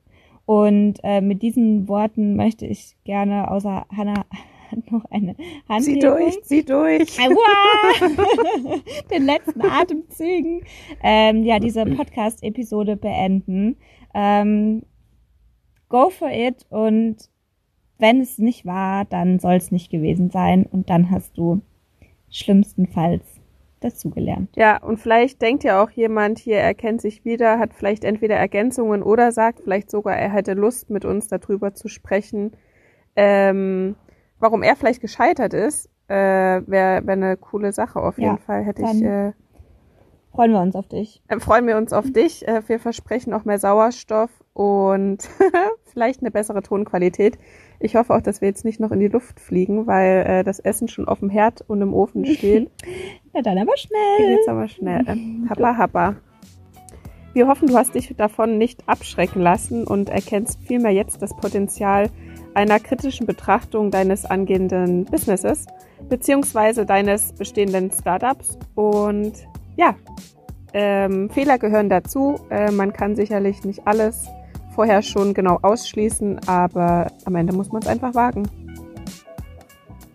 Und 0.45 0.99
äh, 1.03 1.21
mit 1.21 1.41
diesen 1.41 1.87
Worten 1.87 2.35
möchte 2.35 2.65
ich 2.65 2.95
gerne, 3.03 3.51
außer 3.51 3.85
Hannah 3.95 4.25
noch 4.91 5.05
eine 5.11 5.35
Hand. 5.69 5.85
Zieh 5.85 5.99
durch, 5.99 6.41
zieh 6.43 6.63
durch. 6.63 7.17
Den 9.11 9.25
letzten 9.25 9.61
Atemzügen. 9.61 10.61
Ähm, 11.01 11.43
ja, 11.43 11.59
diese 11.59 11.85
Podcast-Episode 11.85 12.95
beenden. 12.95 13.77
Ähm, 14.13 14.83
go 15.89 16.09
for 16.09 16.29
it 16.29 16.65
und 16.69 17.29
wenn 18.03 18.19
es 18.19 18.37
nicht 18.37 18.65
war, 18.65 19.05
dann 19.05 19.39
soll 19.39 19.55
es 19.55 19.71
nicht 19.71 19.89
gewesen 19.89 20.29
sein 20.29 20.65
und 20.69 20.89
dann 20.89 21.09
hast 21.09 21.37
du 21.37 21.61
schlimmstenfalls 22.29 23.23
dazugelernt. 23.79 24.49
Ja, 24.57 24.83
und 24.83 24.99
vielleicht 24.99 25.41
denkt 25.41 25.63
ja 25.63 25.81
auch 25.81 25.89
jemand 25.89 26.37
hier, 26.37 26.57
er 26.57 26.73
kennt 26.73 26.99
sich 26.99 27.23
wieder, 27.23 27.59
hat 27.59 27.73
vielleicht 27.73 28.03
entweder 28.03 28.35
Ergänzungen 28.35 29.03
oder 29.03 29.31
sagt 29.31 29.61
vielleicht 29.61 29.89
sogar, 29.89 30.17
er 30.17 30.33
hätte 30.33 30.53
Lust, 30.53 30.89
mit 30.89 31.05
uns 31.05 31.29
darüber 31.29 31.75
zu 31.75 31.87
sprechen, 31.87 32.51
ähm, 33.15 33.95
warum 34.37 34.63
er 34.63 34.75
vielleicht 34.75 34.99
gescheitert 34.99 35.53
ist. 35.53 35.89
Äh, 36.09 36.13
Wäre 36.67 37.07
wär 37.07 37.13
eine 37.13 37.37
coole 37.37 37.71
Sache 37.71 38.01
auf 38.01 38.17
jeden 38.17 38.35
ja, 38.35 38.37
Fall. 38.37 38.65
Hätte 38.65 38.81
ich. 38.81 39.01
Äh, 39.01 39.31
freuen 40.33 40.51
wir 40.51 40.61
uns 40.61 40.75
auf 40.75 40.87
dich. 40.87 41.21
Äh, 41.27 41.39
freuen 41.39 41.67
wir 41.67 41.77
uns 41.77 41.93
auf 41.93 42.11
dich. 42.11 42.47
Äh, 42.47 42.61
wir 42.67 42.79
versprechen 42.79 43.33
auch 43.33 43.45
mehr 43.45 43.59
Sauerstoff 43.59 44.31
und 44.53 45.29
vielleicht 45.85 46.21
eine 46.21 46.31
bessere 46.31 46.63
Tonqualität. 46.63 47.37
Ich 47.79 47.95
hoffe 47.95 48.13
auch, 48.15 48.21
dass 48.21 48.41
wir 48.41 48.47
jetzt 48.47 48.65
nicht 48.65 48.79
noch 48.79 48.91
in 48.91 48.99
die 48.99 49.07
Luft 49.07 49.39
fliegen, 49.39 49.87
weil 49.87 50.25
äh, 50.25 50.43
das 50.43 50.59
Essen 50.59 50.87
schon 50.87 51.07
auf 51.07 51.19
dem 51.19 51.29
Herd 51.29 51.61
und 51.67 51.81
im 51.81 51.93
Ofen 51.93 52.25
steht. 52.37 52.71
ja, 53.33 53.41
dann 53.41 53.57
aber 53.57 53.77
schnell. 53.77 54.31
Jetzt 54.31 54.49
aber 54.49 54.67
schnell. 54.67 55.03
Ähm, 55.07 55.47
happa, 55.49 55.77
happa. 55.77 56.15
Wir 57.33 57.47
hoffen, 57.47 57.67
du 57.67 57.75
hast 57.75 57.95
dich 57.95 58.13
davon 58.15 58.57
nicht 58.57 58.87
abschrecken 58.87 59.41
lassen 59.41 59.87
und 59.87 60.09
erkennst 60.09 60.59
vielmehr 60.61 60.91
jetzt 60.91 61.21
das 61.21 61.35
Potenzial 61.35 62.09
einer 62.53 62.79
kritischen 62.79 63.25
Betrachtung 63.25 63.89
deines 63.89 64.25
angehenden 64.25 65.05
Businesses 65.05 65.65
beziehungsweise 66.09 66.85
deines 66.85 67.33
bestehenden 67.33 67.89
Startups. 67.89 68.59
Und 68.75 69.33
ja, 69.75 69.95
ähm, 70.73 71.29
Fehler 71.29 71.57
gehören 71.57 71.89
dazu. 71.89 72.39
Äh, 72.49 72.71
man 72.71 72.93
kann 72.93 73.15
sicherlich 73.15 73.63
nicht 73.63 73.85
alles 73.85 74.27
vorher 74.73 75.01
schon 75.01 75.33
genau 75.33 75.59
ausschließen, 75.61 76.47
aber 76.47 77.11
am 77.25 77.35
Ende 77.35 77.53
muss 77.53 77.71
man 77.71 77.81
es 77.81 77.87
einfach 77.87 78.15
wagen. 78.15 78.43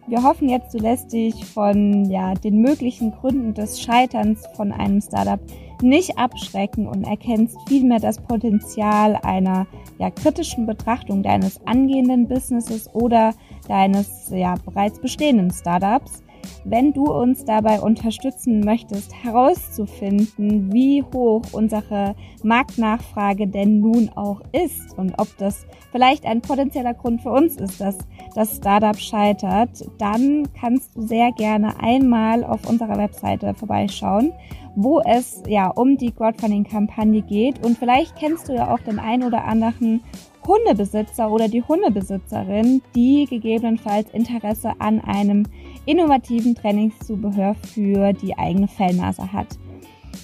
Wir 0.09 0.22
hoffen 0.22 0.48
jetzt, 0.48 0.72
du 0.72 0.78
lässt 0.78 1.12
dich 1.12 1.44
von 1.44 2.06
ja, 2.06 2.34
den 2.34 2.62
möglichen 2.62 3.12
Gründen 3.12 3.52
des 3.52 3.80
Scheiterns 3.80 4.46
von 4.56 4.72
einem 4.72 5.00
Startup 5.02 5.38
nicht 5.82 6.18
abschrecken 6.18 6.88
und 6.88 7.04
erkennst 7.04 7.56
vielmehr 7.68 8.00
das 8.00 8.18
Potenzial 8.18 9.16
einer 9.22 9.66
ja, 9.98 10.11
kritischen 10.11 10.66
Betrachtung 10.66 11.22
deines 11.22 11.61
angehenden 11.66 12.26
Businesses 12.26 12.92
oder 12.94 13.34
deines 13.68 14.30
ja, 14.30 14.54
bereits 14.64 14.98
bestehenden 14.98 15.50
Startups 15.50 16.22
wenn 16.64 16.93
du 16.93 17.05
uns 17.05 17.45
dabei 17.45 17.80
unterstützen 17.80 18.61
möchtest, 18.61 19.14
herauszufinden, 19.14 20.72
wie 20.72 21.03
hoch 21.03 21.43
unsere 21.53 22.14
Marktnachfrage 22.43 23.47
denn 23.47 23.80
nun 23.80 24.11
auch 24.14 24.41
ist 24.53 24.97
und 24.99 25.14
ob 25.18 25.28
das 25.39 25.66
vielleicht 25.93 26.24
ein 26.26 26.41
potenzieller 26.41 26.95
Grund 26.95 27.22
für 27.22 27.30
uns 27.30 27.57
ist, 27.57 27.80
dass 27.80 27.99
das 28.34 28.57
Startup 28.57 28.99
scheitert, 28.99 29.84
dann 29.99 30.49
kannst 30.59 30.97
du 30.97 31.03
sehr 31.03 31.32
gerne 31.32 31.80
einmal 31.80 32.45
auf 32.45 32.68
unserer 32.68 32.99
Webseite 32.99 33.55
vorbeischauen, 33.55 34.32
wo 34.76 35.01
es 35.01 35.43
ja 35.49 35.68
um 35.68 35.97
die 35.97 36.12
Crowdfunding-Kampagne 36.12 37.22
geht. 37.22 37.64
Und 37.64 37.78
vielleicht 37.78 38.16
kennst 38.16 38.49
du 38.49 38.55
ja 38.55 38.72
auch 38.72 38.80
den 38.80 38.99
ein 38.99 39.24
oder 39.24 39.45
anderen 39.45 40.03
Hundebesitzer 40.49 41.30
oder 41.30 41.46
die 41.46 41.62
Hundebesitzerin, 41.62 42.82
die 42.94 43.26
gegebenenfalls 43.26 44.11
Interesse 44.11 44.72
an 44.80 45.01
einem 45.01 45.44
innovativen 45.86 46.55
Trainingszubehör 46.55 47.55
für 47.55 48.12
die 48.14 48.36
eigene 48.36 48.66
Fellnase 48.66 49.32
hat. 49.32 49.59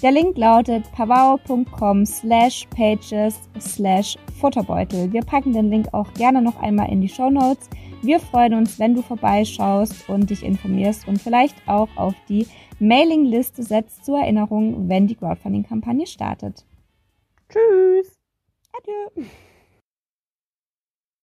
Der 0.01 0.11
Link 0.11 0.37
lautet 0.37 0.91
pavao.com 0.91 2.05
slash 2.05 2.67
pages 2.75 3.39
slash 3.59 4.17
Futterbeutel. 4.39 5.13
Wir 5.13 5.21
packen 5.21 5.53
den 5.53 5.69
Link 5.69 5.93
auch 5.93 6.13
gerne 6.15 6.41
noch 6.41 6.61
einmal 6.61 6.91
in 6.91 7.01
die 7.01 7.09
Show 7.09 7.29
Notes. 7.29 7.69
Wir 8.01 8.19
freuen 8.19 8.55
uns, 8.55 8.77
wenn 8.77 8.93
du 8.93 9.01
vorbeischaust 9.01 10.09
und 10.09 10.29
dich 10.29 10.43
informierst 10.43 11.07
und 11.07 11.21
vielleicht 11.21 11.55
auch 11.67 11.89
auf 11.95 12.13
die 12.27 12.45
Mailingliste 12.79 13.63
setzt 13.63 14.05
zur 14.05 14.19
Erinnerung, 14.19 14.89
wenn 14.89 15.07
die 15.07 15.15
Crowdfunding-Kampagne 15.15 16.05
startet. 16.05 16.65
Tschüss. 17.49 18.19
Adieu. 18.77 19.25